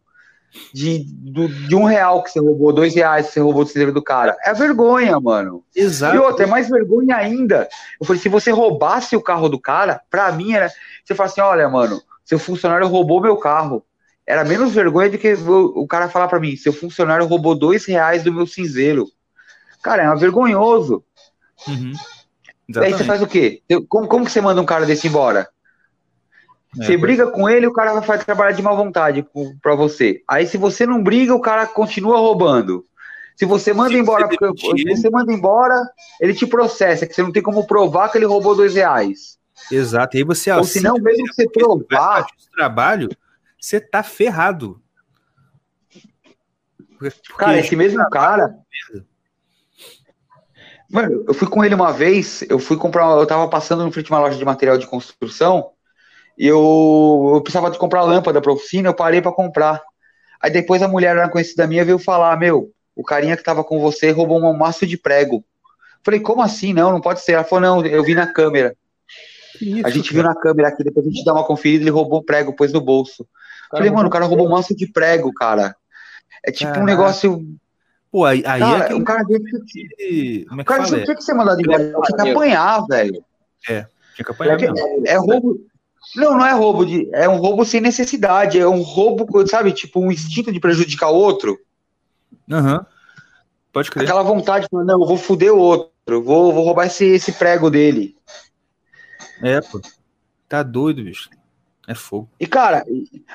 [0.73, 3.93] de, do- de um real que você roubou, dois reais que você roubou do cinzeiro
[3.93, 4.35] do cara.
[4.43, 5.63] É vergonha, mano.
[5.75, 6.15] Exato.
[6.15, 7.67] E outra, é mais vergonha ainda.
[7.99, 10.71] Eu falei, se você roubasse o carro do cara, pra mim era.
[11.03, 13.83] Você fala assim: olha, mano, seu funcionário roubou meu carro.
[14.25, 18.23] Era menos vergonha do que o, cara falar pra mim: seu funcionário roubou dois reais
[18.23, 19.07] do meu cinzeiro.
[19.81, 21.03] Cara, é vergonhoso.
[21.67, 21.93] Uhum.
[22.77, 23.61] Aí você faz o quê?
[23.89, 25.49] Como, como que você manda um cara desse embora?
[26.79, 29.25] É, Você briga com ele, o cara vai trabalhar de má vontade
[29.61, 30.23] pra você.
[30.27, 32.85] Aí se você não briga, o cara continua roubando.
[33.35, 35.75] Se você manda Se embora, se você manda embora,
[36.19, 39.37] ele te processa, que você não tem como provar que ele roubou dois reais.
[39.71, 40.15] Exato.
[40.15, 42.25] E aí você Ou se não, mesmo que você provar,
[42.55, 43.09] trabalho,
[43.59, 44.81] você tá ferrado.
[46.97, 48.55] Porque- cara, esse mesmo cara.
[50.89, 54.07] Mano, eu fui com ele uma vez, eu fui comprar, eu tava passando no frente
[54.07, 55.71] de uma loja de material de construção,
[56.37, 59.81] eu, eu precisava de comprar lâmpada pra oficina, eu parei para comprar.
[60.41, 63.79] Aí depois a mulher era conhecida minha veio falar, meu, o carinha que tava com
[63.79, 65.43] você roubou um maço de prego.
[66.03, 66.73] Falei, como assim?
[66.73, 67.33] Não, não pode ser.
[67.33, 68.75] Ela falou, não, eu vi na câmera.
[69.61, 70.13] Isso, a gente cara.
[70.13, 72.73] viu na câmera aqui, depois a gente dá uma conferida, ele roubou o prego, pôs
[72.73, 73.27] no bolso.
[73.69, 75.75] Falei, mano, o cara roubou um maço de prego, cara.
[76.43, 76.81] É tipo Caraca.
[76.81, 77.45] um negócio
[78.11, 80.45] Pô, aí, aí cara, é que o cara que...
[80.49, 81.03] Como é que cara, fala?
[81.03, 81.93] tinha que ser mandado embora.
[82.03, 83.23] Tinha que apanhar, velho.
[83.69, 83.85] É,
[84.15, 84.77] tinha que apanhar mesmo.
[85.07, 85.70] É, é roubo.
[86.15, 87.09] Não, não é roubo de.
[87.13, 88.59] É um roubo sem necessidade.
[88.59, 89.71] É um roubo, sabe?
[89.71, 91.57] Tipo, um instinto de prejudicar o outro.
[92.49, 92.77] Aham.
[92.77, 92.85] Uhum.
[93.71, 94.03] Pode crer.
[94.03, 95.91] Aquela vontade de não, eu vou foder o outro.
[96.05, 98.15] Vou, vou roubar esse, esse prego dele.
[99.41, 99.79] É, pô.
[100.49, 101.29] Tá doido, bicho.
[101.87, 102.29] É fogo.
[102.39, 102.85] E, cara,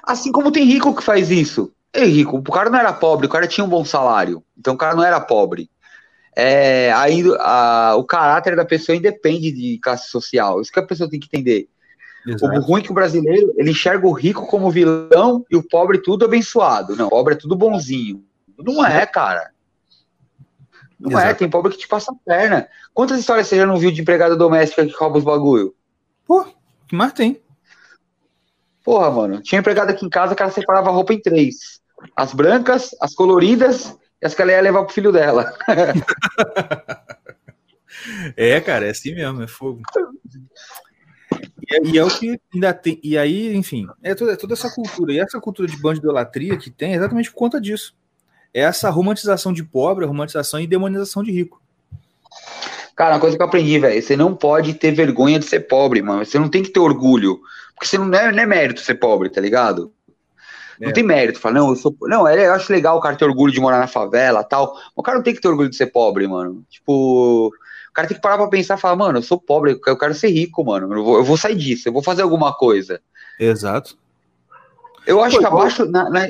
[0.02, 1.72] assim como tem rico que faz isso.
[1.92, 4.44] Ei, rico, o cara não era pobre, o cara tinha um bom salário.
[4.56, 5.70] Então o cara não era pobre.
[6.36, 10.60] É, aí a, o caráter da pessoa independe de classe social.
[10.60, 11.68] Isso que a pessoa tem que entender.
[12.26, 12.58] Exato.
[12.58, 15.98] O ruim é que o brasileiro ele enxerga o rico como vilão e o pobre
[15.98, 16.96] tudo abençoado.
[16.96, 18.24] Não, o pobre é tudo bonzinho.
[18.58, 19.52] Não é, cara.
[20.98, 21.30] Não é, Exato.
[21.30, 22.68] é, tem pobre que te passa a perna.
[22.92, 25.74] Quantas histórias você já não viu de empregada doméstica que rouba os bagulho?
[26.26, 26.44] Pô,
[26.88, 27.40] que mais tem?
[28.82, 29.42] Porra, mano.
[29.42, 31.80] Tinha empregada aqui em casa que ela separava a roupa em três.
[32.16, 35.52] As brancas, as coloridas e as que ela ia levar pro filho dela.
[38.36, 39.82] é, cara, é assim mesmo, é fogo.
[41.68, 43.00] E é, e é, o que ainda tem.
[43.02, 45.12] E aí, enfim, é toda, é toda essa cultura.
[45.12, 47.94] E essa cultura de bando de idolatria que tem é exatamente por conta disso.
[48.54, 51.60] É essa romantização de pobre, romantização e demonização de rico.
[52.94, 56.00] Cara, uma coisa que eu aprendi, velho, você não pode ter vergonha de ser pobre,
[56.00, 56.24] mano.
[56.24, 57.40] Você não tem que ter orgulho.
[57.74, 59.92] Porque você não é, não é mérito ser pobre, tá ligado?
[60.80, 60.92] Não é.
[60.92, 61.38] tem mérito.
[61.38, 61.94] Fala, não, eu sou.
[62.02, 64.74] Não, é, eu acho legal o cara ter orgulho de morar na favela tal.
[64.94, 66.64] O cara não tem que ter orgulho de ser pobre, mano.
[66.70, 67.50] Tipo,
[67.96, 70.28] cara tem que parar pra pensar e falar, mano, eu sou pobre, eu quero ser
[70.28, 70.92] rico, mano.
[70.92, 73.00] Eu vou, eu vou sair disso, eu vou fazer alguma coisa.
[73.40, 73.96] Exato.
[75.06, 76.28] Eu acho Pô, que abaixo, na, na,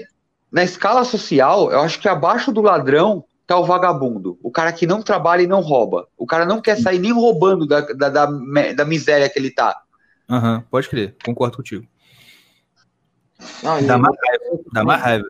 [0.52, 4.38] na, escala social, eu acho que abaixo do ladrão tá o vagabundo.
[4.42, 6.06] O cara que não trabalha e não rouba.
[6.16, 8.26] O cara não quer sair nem roubando da, da, da,
[8.76, 9.76] da miséria que ele tá.
[10.30, 11.84] Aham, uhum, pode crer, concordo contigo.
[13.60, 14.62] Não, dá mais raiva.
[14.72, 15.26] Dá mais raiva.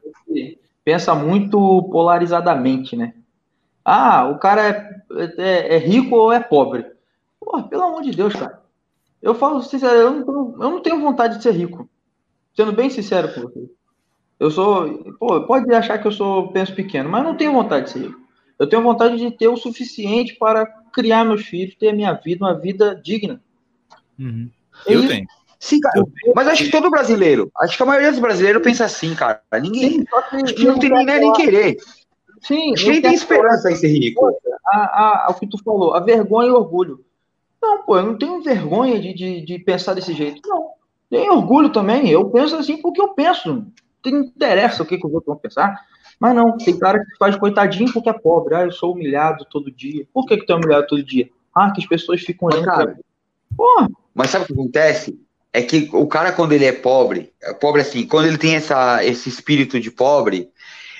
[0.85, 1.59] Pensa muito
[1.91, 3.15] polarizadamente, né?
[3.83, 4.96] Ah, o cara é,
[5.39, 6.87] é, é rico ou é pobre?
[7.41, 8.63] Porra, pelo amor de Deus, cara.
[9.23, 11.89] Eu falo sincero, eu não, tenho, eu não tenho vontade de ser rico.
[12.55, 13.69] Sendo bem sincero com você.
[14.39, 15.15] Eu sou.
[15.19, 18.21] Pô, pode achar que eu sou penso pequeno, mas não tenho vontade de ser rico.
[18.59, 22.45] Eu tenho vontade de ter o suficiente para criar meus filhos, ter a minha vida,
[22.45, 23.41] uma vida digna.
[24.19, 24.51] Uhum.
[24.87, 25.27] Eu e, tenho.
[25.59, 26.05] Sim, cara.
[26.35, 29.43] Mas acho que todo brasileiro, acho que a maioria dos brasileiros pensa assim, cara.
[29.61, 29.91] Ninguém.
[29.91, 31.77] Sim, acho que não tem nem, nem querer.
[32.47, 32.75] Sim.
[32.87, 34.25] Nem tem esperança em ser rico.
[34.69, 37.05] A, a, a, o que tu falou, a vergonha e o orgulho.
[37.61, 40.41] Não, pô, eu não tenho vergonha de, de, de pensar desse jeito.
[40.47, 40.71] Não.
[41.11, 42.09] Tenho orgulho também.
[42.09, 43.67] Eu penso assim porque eu penso.
[44.05, 45.77] Não interessa o que, que os outros vão pensar.
[46.21, 48.55] Mas não, tem cara que faz coitadinho porque é pobre.
[48.55, 50.07] Ah, eu sou humilhado todo dia.
[50.13, 51.29] Por que, que tu é humilhado todo dia?
[51.53, 52.99] Ah, que as pessoas ficam olhando mas, cara,
[53.57, 53.89] Porra.
[54.15, 55.19] Mas sabe o que acontece?
[55.57, 59.03] é que o cara, quando ele é pobre, é pobre assim, quando ele tem essa,
[59.03, 60.51] esse espírito de pobre,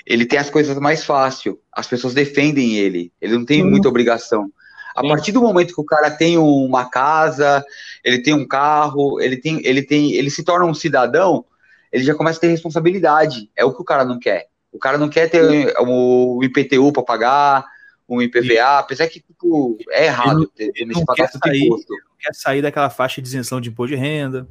[0.07, 1.59] ele tem as coisas mais fácil.
[1.71, 3.11] As pessoas defendem ele.
[3.21, 3.69] Ele não tem uhum.
[3.69, 4.49] muita obrigação.
[4.95, 5.09] A Sim.
[5.09, 7.63] partir do momento que o cara tem uma casa,
[8.03, 11.45] ele tem um carro, ele tem, ele tem, ele se torna um cidadão,
[11.91, 13.51] ele já começa a ter responsabilidade.
[13.55, 14.47] É o que o cara não quer.
[14.71, 17.65] O cara não quer ter o IPTU para pagar,
[18.07, 21.93] um IPVA, apesar que tipo, é errado ele, ele não quer sair, imposto.
[22.17, 24.47] quer sair daquela faixa de isenção de imposto de renda.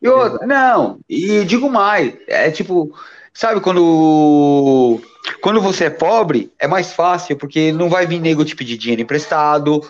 [0.00, 2.94] E outra, não, e digo mais, é tipo,
[3.34, 5.00] sabe quando
[5.40, 9.02] quando você é pobre, é mais fácil, porque não vai vir nego te pedir dinheiro
[9.02, 9.80] emprestado.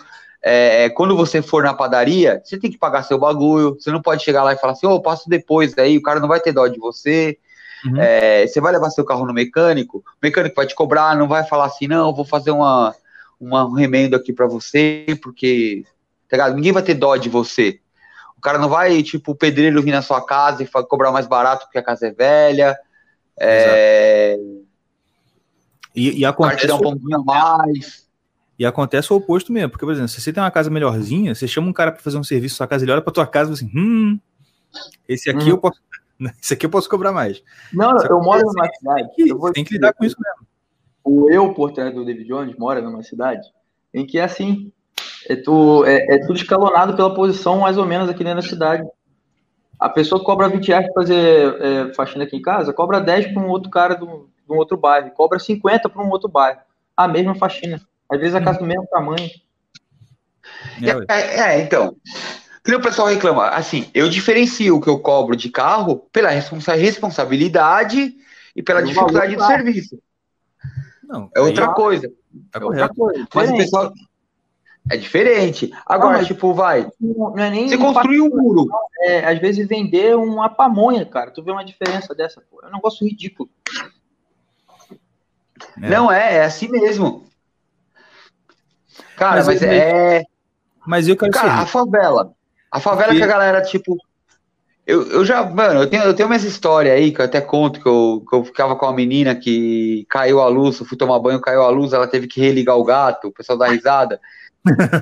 [0.41, 3.75] É, quando você for na padaria, você tem que pagar seu bagulho.
[3.79, 6.19] Você não pode chegar lá e falar assim, ô, oh, passo depois, daí o cara
[6.19, 7.37] não vai ter dó de você.
[7.85, 7.99] Uhum.
[7.99, 11.43] É, você vai levar seu carro no mecânico, o mecânico vai te cobrar, não vai
[11.43, 12.95] falar assim, não, vou fazer uma,
[13.39, 15.83] uma um remendo aqui para você, porque
[16.29, 17.79] tá ninguém vai ter dó de você.
[18.37, 21.65] O cara não vai, tipo, o pedreiro vir na sua casa e cobrar mais barato
[21.65, 22.77] porque a casa é velha.
[23.39, 24.37] É...
[25.95, 26.71] E, e acontece.
[26.71, 28.07] um a mais.
[28.57, 31.47] E acontece o oposto mesmo, porque, por exemplo, se você tem uma casa melhorzinha, você
[31.47, 33.51] chama um cara para fazer um serviço na sua casa, ele olha pra tua casa
[33.51, 34.19] e fala assim: hum,
[35.07, 35.49] esse aqui hum.
[35.49, 35.79] eu posso
[36.41, 37.43] Isso aqui eu posso cobrar mais.
[37.71, 39.09] Não, eu moro numa cidade.
[39.15, 40.47] Que, vou tem que lidar com isso mesmo.
[41.03, 43.45] O eu, por trás do David Jones, mora numa cidade
[43.93, 44.71] em que é assim.
[45.27, 48.83] É, tu, é, é tudo escalonado pela posição, mais ou menos, aqui dentro da cidade.
[49.83, 53.33] A pessoa que cobra 20 reais para fazer é, faxina aqui em casa, cobra 10
[53.33, 56.61] para um outro cara de um outro bairro, cobra 50 para um outro bairro.
[56.95, 57.81] A mesma faxina.
[58.09, 59.29] Às vezes a casa do mesmo tamanho.
[60.81, 61.97] É, é, é, então.
[62.63, 63.49] Que o pessoal reclama.
[63.49, 68.15] Assim, eu diferencio o que eu cobro de carro pela responsa responsabilidade
[68.55, 69.99] e pela dificuldade do serviço.
[71.03, 72.09] Não, é outra aí, coisa.
[72.49, 73.27] Tá é outra coisa.
[73.35, 73.93] Mas o pessoal.
[74.89, 75.71] É diferente.
[75.85, 76.89] Agora, não, tipo, vai.
[76.99, 78.67] Não é nem você construir um muro.
[79.01, 81.31] É, às vezes vender uma pamonha, cara.
[81.31, 82.61] Tu vê uma diferença dessa, pô.
[82.63, 83.49] É um negócio ridículo.
[85.81, 85.89] É.
[85.89, 87.25] Não, é, é assim mesmo.
[89.15, 90.23] Cara, mas, mas é.
[90.85, 92.33] Mas eu quero Cara, a favela.
[92.69, 93.19] A favela Porque...
[93.19, 93.97] que a galera, tipo.
[94.85, 97.79] Eu, eu já, mano, eu tenho, eu tenho uma história aí que eu até conto
[97.79, 101.19] que eu, que eu ficava com uma menina que caiu a luz, eu fui tomar
[101.19, 104.19] banho, caiu a luz, ela teve que religar o gato, o pessoal dá risada.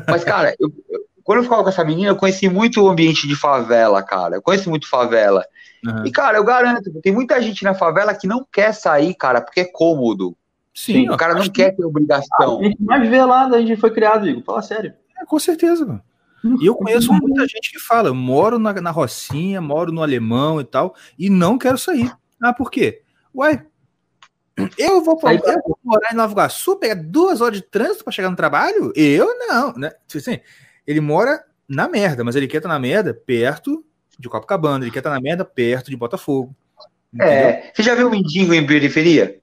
[0.07, 3.27] Mas, cara, eu, eu, quando eu ficava com essa menina, eu conheci muito o ambiente
[3.27, 4.35] de favela, cara.
[4.35, 5.45] Eu conheço muito favela.
[5.85, 6.05] Uhum.
[6.05, 9.61] E, cara, eu garanto, tem muita gente na favela que não quer sair, cara, porque
[9.61, 10.35] é cômodo.
[10.73, 12.59] Sim, o cara não quer ter obrigação.
[12.59, 14.43] A gente mais vê lá, a gente foi criado, Igor.
[14.43, 14.93] Fala sério.
[15.19, 16.01] É, com certeza, mano.
[16.59, 20.59] E eu conheço muita gente que fala, eu moro na, na Rocinha, moro no Alemão
[20.59, 22.11] e tal, e não quero sair.
[22.41, 23.03] Ah, por quê?
[23.35, 23.63] Ué,
[24.77, 28.11] eu vou, Aí, eu vou morar em Nova Iguaçu, pegar duas horas de trânsito para
[28.11, 28.91] chegar no trabalho?
[28.95, 29.91] Eu não, né?
[30.07, 30.39] Tipo assim,
[30.85, 33.83] ele mora na merda, mas ele quer estar na merda perto
[34.19, 36.55] de Copacabana, ele quer estar na merda perto de Botafogo.
[37.13, 37.33] Entendeu?
[37.33, 39.39] É, você já viu o mendigo em periferia?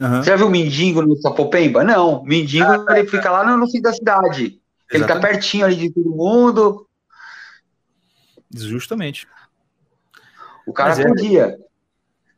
[0.00, 0.22] Uhum.
[0.22, 1.82] Você já viu mendigo no Sapopemba?
[1.82, 4.60] Não, mendigo ah, ele fica lá no, no fim da cidade.
[4.90, 4.92] Exatamente.
[4.92, 6.86] Ele tá pertinho ali de todo mundo.
[8.54, 9.26] Justamente.
[10.66, 11.44] O cara Mas podia.
[11.44, 11.67] É.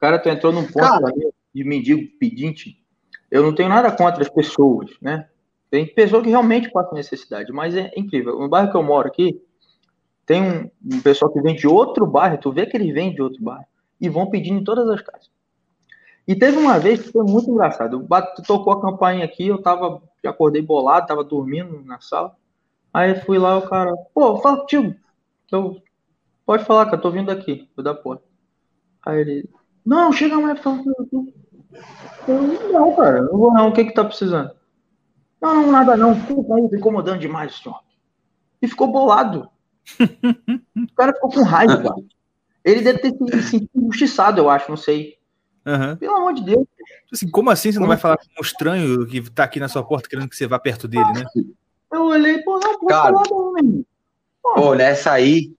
[0.01, 1.13] Cara, tu entrou num ponto cara,
[1.55, 2.83] de mendigo pedinte.
[3.31, 5.29] Eu não tenho nada contra as pessoas, né?
[5.71, 8.39] Tem pessoa que realmente passa necessidade, mas é incrível.
[8.39, 9.41] No bairro que eu moro aqui,
[10.27, 13.23] tem um, um pessoal que vem de outro bairro, tu vê que eles vêm de
[13.23, 13.67] outro bairro,
[14.01, 15.31] e vão pedindo em todas as casas.
[16.27, 18.07] E teve uma vez que foi muito engraçado.
[18.09, 22.37] Eu tocou a campainha aqui, eu tava, já acordei bolado, tava dormindo na sala.
[22.93, 24.95] Aí fui lá, o cara, pô, fala contigo.
[25.51, 25.83] Eu,
[26.47, 28.25] pode falar, que eu tô vindo aqui, vou dar porta.
[29.05, 29.51] Aí ele,
[29.85, 31.33] não, chega mais, fala comigo.
[32.27, 34.51] Eu, não, cara, não vou não, o que que tá precisando?
[35.41, 37.81] Não, não, nada não, tudo aí, incomodando demais o senhor.
[38.61, 39.49] E ficou bolado.
[39.99, 41.95] o cara ficou com raiva.
[42.65, 45.19] Ele deve ter se sentido injustiçado, eu acho, não sei.
[45.67, 45.97] Uhum.
[45.97, 46.67] Pelo amor de Deus.
[47.13, 49.69] Assim, como assim você como não vai falar com um estranho que tá aqui na
[49.69, 51.25] sua porta querendo que você vá perto dele, né?
[51.93, 53.85] Eu olhei, pô, não, pô, Cara, não,
[54.43, 55.53] pô, nessa aí,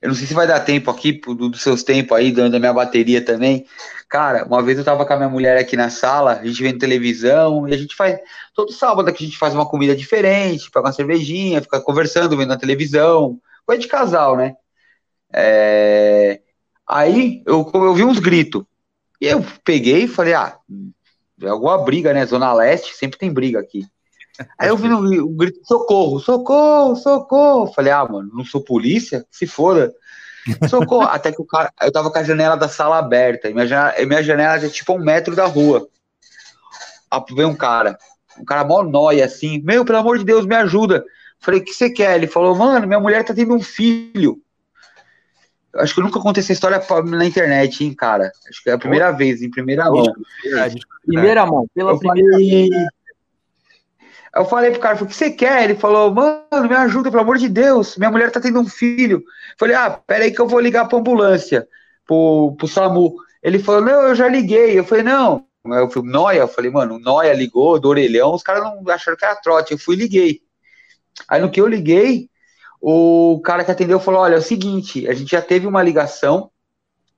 [0.00, 3.24] eu não sei se vai dar tempo aqui, dos seus tempos aí, dando minha bateria
[3.24, 3.66] também.
[4.08, 6.78] Cara, uma vez eu tava com a minha mulher aqui na sala, a gente vendo
[6.78, 8.18] televisão, e a gente faz.
[8.54, 12.52] Todo sábado aqui a gente faz uma comida diferente, pega uma cervejinha, fica conversando, vendo
[12.52, 13.40] a televisão.
[13.64, 14.54] Coisa de casal, né?
[15.32, 16.40] É...
[16.86, 18.64] Aí eu, eu vi uns gritos.
[19.20, 20.58] E eu peguei e falei, ah,
[21.42, 22.24] é alguma briga, né?
[22.26, 23.86] Zona Leste, sempre tem briga aqui.
[24.58, 27.72] Aí eu vi o um grito, socorro, socorro, socorro.
[27.72, 29.24] Falei, ah, mano, não sou polícia?
[29.30, 29.94] Se foda.
[30.68, 31.08] Socorro.
[31.08, 34.06] Até que o cara, eu tava com a janela da sala aberta, e minha janela,
[34.06, 35.88] minha janela é tipo um metro da rua.
[37.10, 37.98] Aí veio um cara,
[38.38, 41.04] um cara mó nóia assim, meu, pelo amor de Deus, me ajuda.
[41.40, 42.16] Falei, o que você quer?
[42.16, 44.40] Ele falou, mano, minha mulher tá tendo um filho.
[45.74, 48.32] Acho que eu nunca contei essa história na internet, hein, cara.
[48.48, 50.06] Acho que é a primeira vez, em primeira mão.
[51.04, 52.70] Primeira mão, pela eu primeira falei...
[54.34, 55.64] Eu falei pro cara, o que você quer?
[55.64, 59.18] Ele falou, mano, me ajuda, pelo amor de Deus, minha mulher tá tendo um filho.
[59.18, 61.66] Eu falei, ah, peraí que eu vou ligar pra ambulância,
[62.06, 63.16] pro, pro SAMU.
[63.42, 64.78] Ele falou, não, eu já liguei.
[64.78, 65.46] Eu falei, não.
[65.64, 69.24] Eu fui, Noia, eu falei, mano, Noia ligou, do orelhão, os caras não acharam que
[69.24, 69.72] era trote.
[69.72, 70.40] Eu fui liguei.
[71.28, 72.28] Aí no que eu liguei,
[72.80, 76.50] o cara que atendeu falou: olha, é o seguinte, a gente já teve uma ligação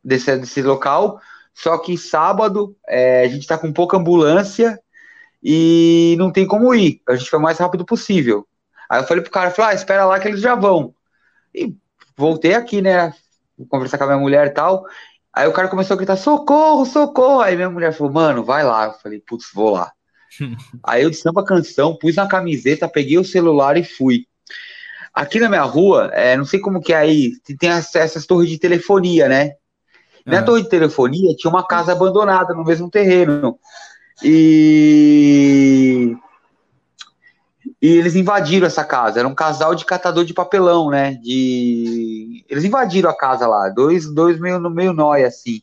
[0.03, 1.21] desse, desse local,
[1.55, 4.79] só que sábado é, a gente está com pouca ambulância
[5.43, 7.01] e não tem como ir.
[7.09, 8.47] A gente foi o mais rápido possível.
[8.91, 10.95] Aí eu falei pro cara, falei, ah, espera lá que eles já vão.
[11.55, 11.75] E
[12.17, 13.13] voltei aqui, né?
[13.69, 14.85] Conversar com a minha mulher e tal.
[15.33, 17.41] Aí o cara começou a gritar, socorro, socorro.
[17.41, 18.87] Aí minha mulher falou, mano, vai lá.
[18.87, 19.93] Eu falei, putz, vou lá.
[20.83, 24.27] Aí eu samba canção, pus na camiseta, peguei o celular e fui.
[25.13, 28.59] Aqui na minha rua, é, não sei como que é aí, tem essas torres de
[28.59, 29.55] telefonia, né?
[30.25, 30.45] Na uhum.
[30.45, 33.59] torre de telefonia tinha uma casa abandonada no mesmo terreno.
[34.23, 36.17] E
[37.81, 39.21] e eles invadiram essa casa.
[39.21, 41.15] Era um casal de catador de papelão, né?
[41.15, 45.63] De eles invadiram a casa lá, dois, dois meio no meio nóia assim.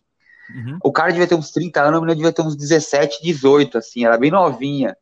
[0.53, 0.77] Uhum.
[0.83, 4.05] O cara devia ter uns 30 anos, a menina devia ter uns 17, 18 assim,
[4.05, 4.95] era bem novinha.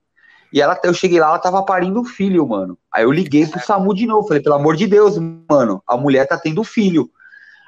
[0.51, 2.77] E ela, eu cheguei lá, ela tava parindo um filho, mano.
[2.91, 6.27] Aí eu liguei pro SAMU de novo, falei, pelo amor de Deus, mano, a mulher
[6.27, 7.09] tá tendo filho.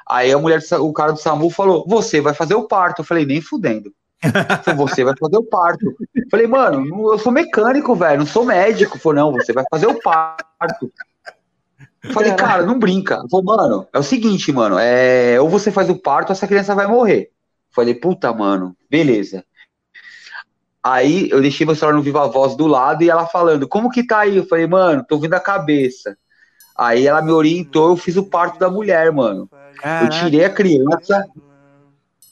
[0.08, 3.02] Aí a mulher, o cara do SAMU falou, você vai fazer o parto.
[3.02, 3.92] Eu falei, nem fudendo.
[4.78, 5.96] Você vai fazer o parto.
[6.30, 9.00] Falei, mano, eu sou mecânico, velho, não sou médico.
[9.00, 10.92] Falei, não, você vai fazer o parto.
[12.14, 13.24] Falei, cara, não brinca.
[13.30, 16.76] Falei, mano, é o seguinte, mano, é, ou você faz o parto ou essa criança
[16.76, 17.32] vai morrer.
[17.72, 19.44] Falei, puta, mano, beleza.
[20.84, 24.06] Aí eu deixei meu celular no Viva Voz do lado e ela falando, como que
[24.06, 24.38] tá aí?
[24.38, 26.16] Eu falei, mano, tô ouvindo a cabeça.
[26.78, 29.50] Aí ela me orientou, eu fiz o parto da mulher, mano.
[29.80, 30.06] Caraca.
[30.06, 31.26] Eu tirei a criança.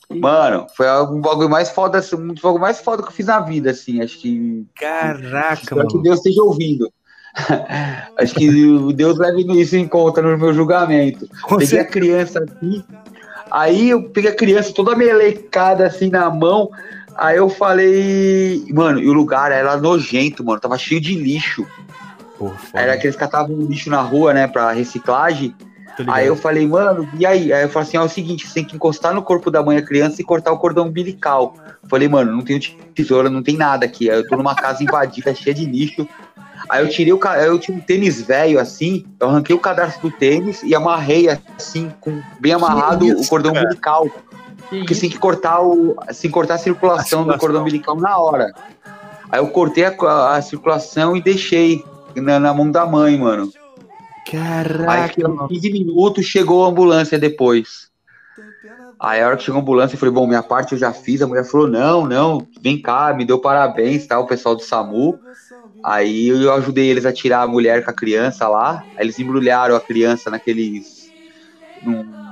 [0.09, 3.39] Mano, foi um bagulho mais foda, assim, um bagulho mais foda que eu fiz na
[3.39, 4.01] vida, assim.
[4.01, 4.65] Acho que.
[4.75, 5.87] Caraca, mano.
[5.87, 6.91] que Deus esteja ouvindo.
[8.19, 11.27] acho que Deus leve isso em conta no meu julgamento.
[11.41, 11.87] Com peguei certeza.
[11.87, 12.85] a criança aqui.
[13.49, 16.69] Aí eu peguei a criança toda melecada assim na mão.
[17.15, 21.65] Aí eu falei, mano, e o lugar era nojento, mano, tava cheio de lixo.
[22.37, 25.55] Porra, era que eles catavam lixo na rua, né, pra reciclagem.
[26.07, 27.53] Aí eu falei, mano, e aí?
[27.53, 29.61] Aí eu falei assim: ó, é o seguinte, você tem que encostar no corpo da
[29.61, 31.55] mãe a criança e cortar o cordão umbilical.
[31.87, 32.59] falei, mano, não tenho
[32.95, 34.09] tesoura, não tem nada aqui.
[34.09, 36.07] Aí eu tô numa casa invadida, cheia de lixo.
[36.69, 40.09] Aí eu tirei o eu tinha um tênis velho assim, eu arranquei o cadarço do
[40.09, 43.65] tênis e amarrei assim, com bem amarrado isso, o cordão cara?
[43.65, 44.09] umbilical.
[44.69, 45.95] Porque você tem que cortar o.
[46.07, 48.53] Assim, cortar a circulação, a circulação, do cordão umbilical na hora.
[49.29, 51.83] Aí eu cortei a, a, a circulação e deixei
[52.15, 53.51] na, na, mão da mãe, mano.
[54.29, 54.91] Caraca.
[54.91, 57.91] Aí 15 minutos, chegou a ambulância depois.
[58.99, 61.21] Aí a hora que chegou a ambulância, eu falei, bom, minha parte eu já fiz.
[61.21, 64.17] A mulher falou, não, não, vem cá, me deu parabéns, tá?
[64.19, 65.19] O pessoal do SAMU.
[65.83, 68.83] Aí eu ajudei eles a tirar a mulher com a criança lá.
[68.95, 71.11] Aí eles embrulharam a criança naqueles.
[71.81, 72.23] Num,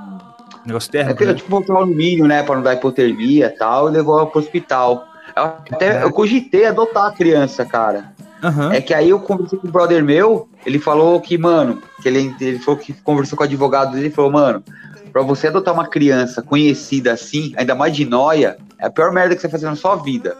[0.66, 1.26] Negócio térmico.
[1.26, 1.34] Né?
[1.34, 2.44] Tipo, um alumínio, né?
[2.44, 5.06] Pra não dar hipotermia e tal, e levou pro hospital.
[5.36, 8.14] Eu, até, eu cogitei adotar a criança, cara.
[8.44, 8.72] Uhum.
[8.72, 12.36] É que aí eu conversei com o brother meu, ele falou que, mano, que ele,
[12.40, 14.64] ele falou que conversou com o advogado dele e falou, mano,
[15.12, 19.36] pra você adotar uma criança conhecida assim, ainda mais de noia, é a pior merda
[19.36, 20.38] que você vai fazer na sua vida.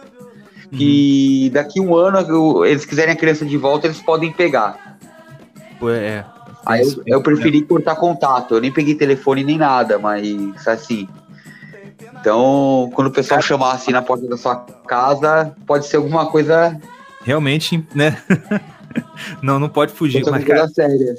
[0.70, 0.78] Uhum.
[0.78, 4.98] Que daqui um ano, eles quiserem a criança de volta, eles podem pegar.
[5.82, 6.24] É.
[6.64, 10.24] Aí eu, eu preferi cortar contato, eu nem peguei telefone nem nada, mas
[10.66, 11.08] assim.
[12.20, 16.80] Então, quando o pessoal chamar assim na porta da sua casa, pode ser alguma coisa.
[17.24, 18.16] Realmente, né?
[19.42, 20.24] não, não pode fugir.
[20.30, 21.14] Mas, cara, séria.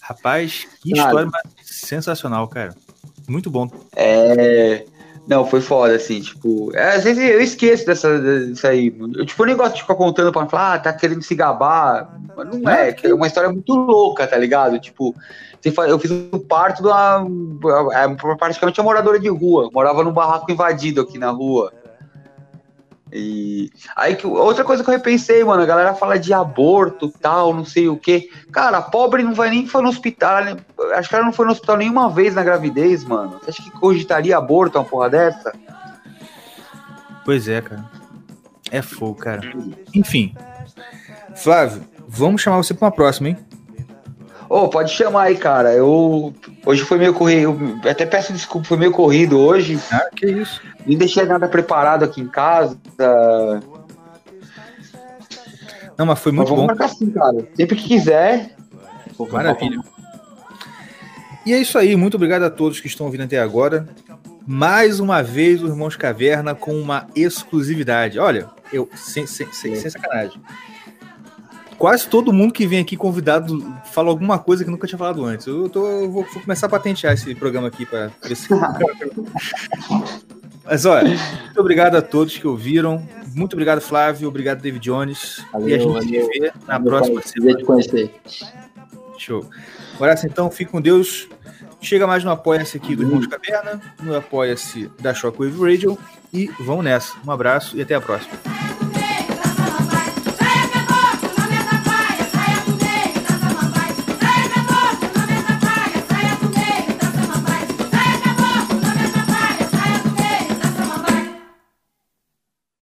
[0.00, 1.28] Rapaz, que história
[1.62, 2.74] sensacional, cara.
[3.28, 3.68] Muito bom.
[3.94, 4.84] É.
[5.26, 6.70] Não, foi foda, assim, tipo.
[6.76, 8.16] É, às vezes eu esqueço dessa,
[8.46, 8.96] disso aí.
[9.16, 12.16] Eu, tipo, nem gosto de ficar contando pra falar, ah, tá querendo se gabar.
[12.36, 14.78] Mas não é, é uma história muito louca, tá ligado?
[14.78, 15.12] Tipo,
[15.88, 17.26] eu fiz o parto de uma.
[17.92, 19.68] É, praticamente uma moradora de rua.
[19.72, 21.72] Morava num barraco invadido aqui na rua.
[23.16, 27.54] E aí que outra coisa que eu repensei, mano, a galera fala de aborto, tal,
[27.54, 28.28] não sei o que.
[28.52, 30.56] Cara, pobre não vai nem foi no hospital, né?
[30.94, 33.40] acho que ela não foi no hospital nenhuma vez na gravidez, mano.
[33.40, 35.52] Você acha que cogitaria aborto uma porra dessa?
[37.24, 37.88] Pois é, cara.
[38.70, 39.40] É fogo, cara.
[39.94, 40.34] Enfim.
[41.34, 43.38] Flávio, vamos chamar você para uma próxima, hein?
[44.48, 45.72] Ô, oh, pode chamar aí, cara.
[45.72, 46.32] Eu
[46.64, 47.80] hoje foi meio corrido.
[47.84, 49.78] Eu até peço desculpa, foi meio corrido hoje.
[49.90, 50.60] Ah, que isso?
[50.86, 52.78] Nem deixei nada preparado aqui em casa.
[55.98, 56.66] Não, mas foi muito mas vamos bom.
[56.66, 57.48] Marcar assim, cara.
[57.56, 58.54] Sempre que quiser.
[59.30, 59.80] Maravilha.
[61.44, 61.96] E é isso aí.
[61.96, 63.88] Muito obrigado a todos que estão ouvindo até agora.
[64.46, 68.18] Mais uma vez, o Irmãos Caverna com uma exclusividade.
[68.18, 70.40] Olha, eu sem, sem, sem, sem sacanagem
[71.78, 75.46] quase todo mundo que vem aqui convidado fala alguma coisa que nunca tinha falado antes.
[75.46, 78.48] Eu, tô, eu vou, vou, começar a patentear esse programa aqui para ver se.
[80.64, 83.06] Mas olha, muito obrigado a todos que ouviram.
[83.34, 84.28] Muito obrigado, Flávio.
[84.28, 85.44] Obrigado, David Jones.
[85.52, 86.02] Valeu, e a gente valeu.
[86.02, 87.58] se vê na valeu, próxima semana.
[87.58, 88.14] te conhecer.
[89.18, 89.48] Show.
[89.96, 91.28] Abraço então, fique com Deus.
[91.80, 95.98] Chega mais no Apoia-se aqui do Irmão de Caverna, no Apoia-se da Shockwave Radio.
[96.32, 97.14] E vamos nessa.
[97.24, 98.36] Um abraço e até a próxima.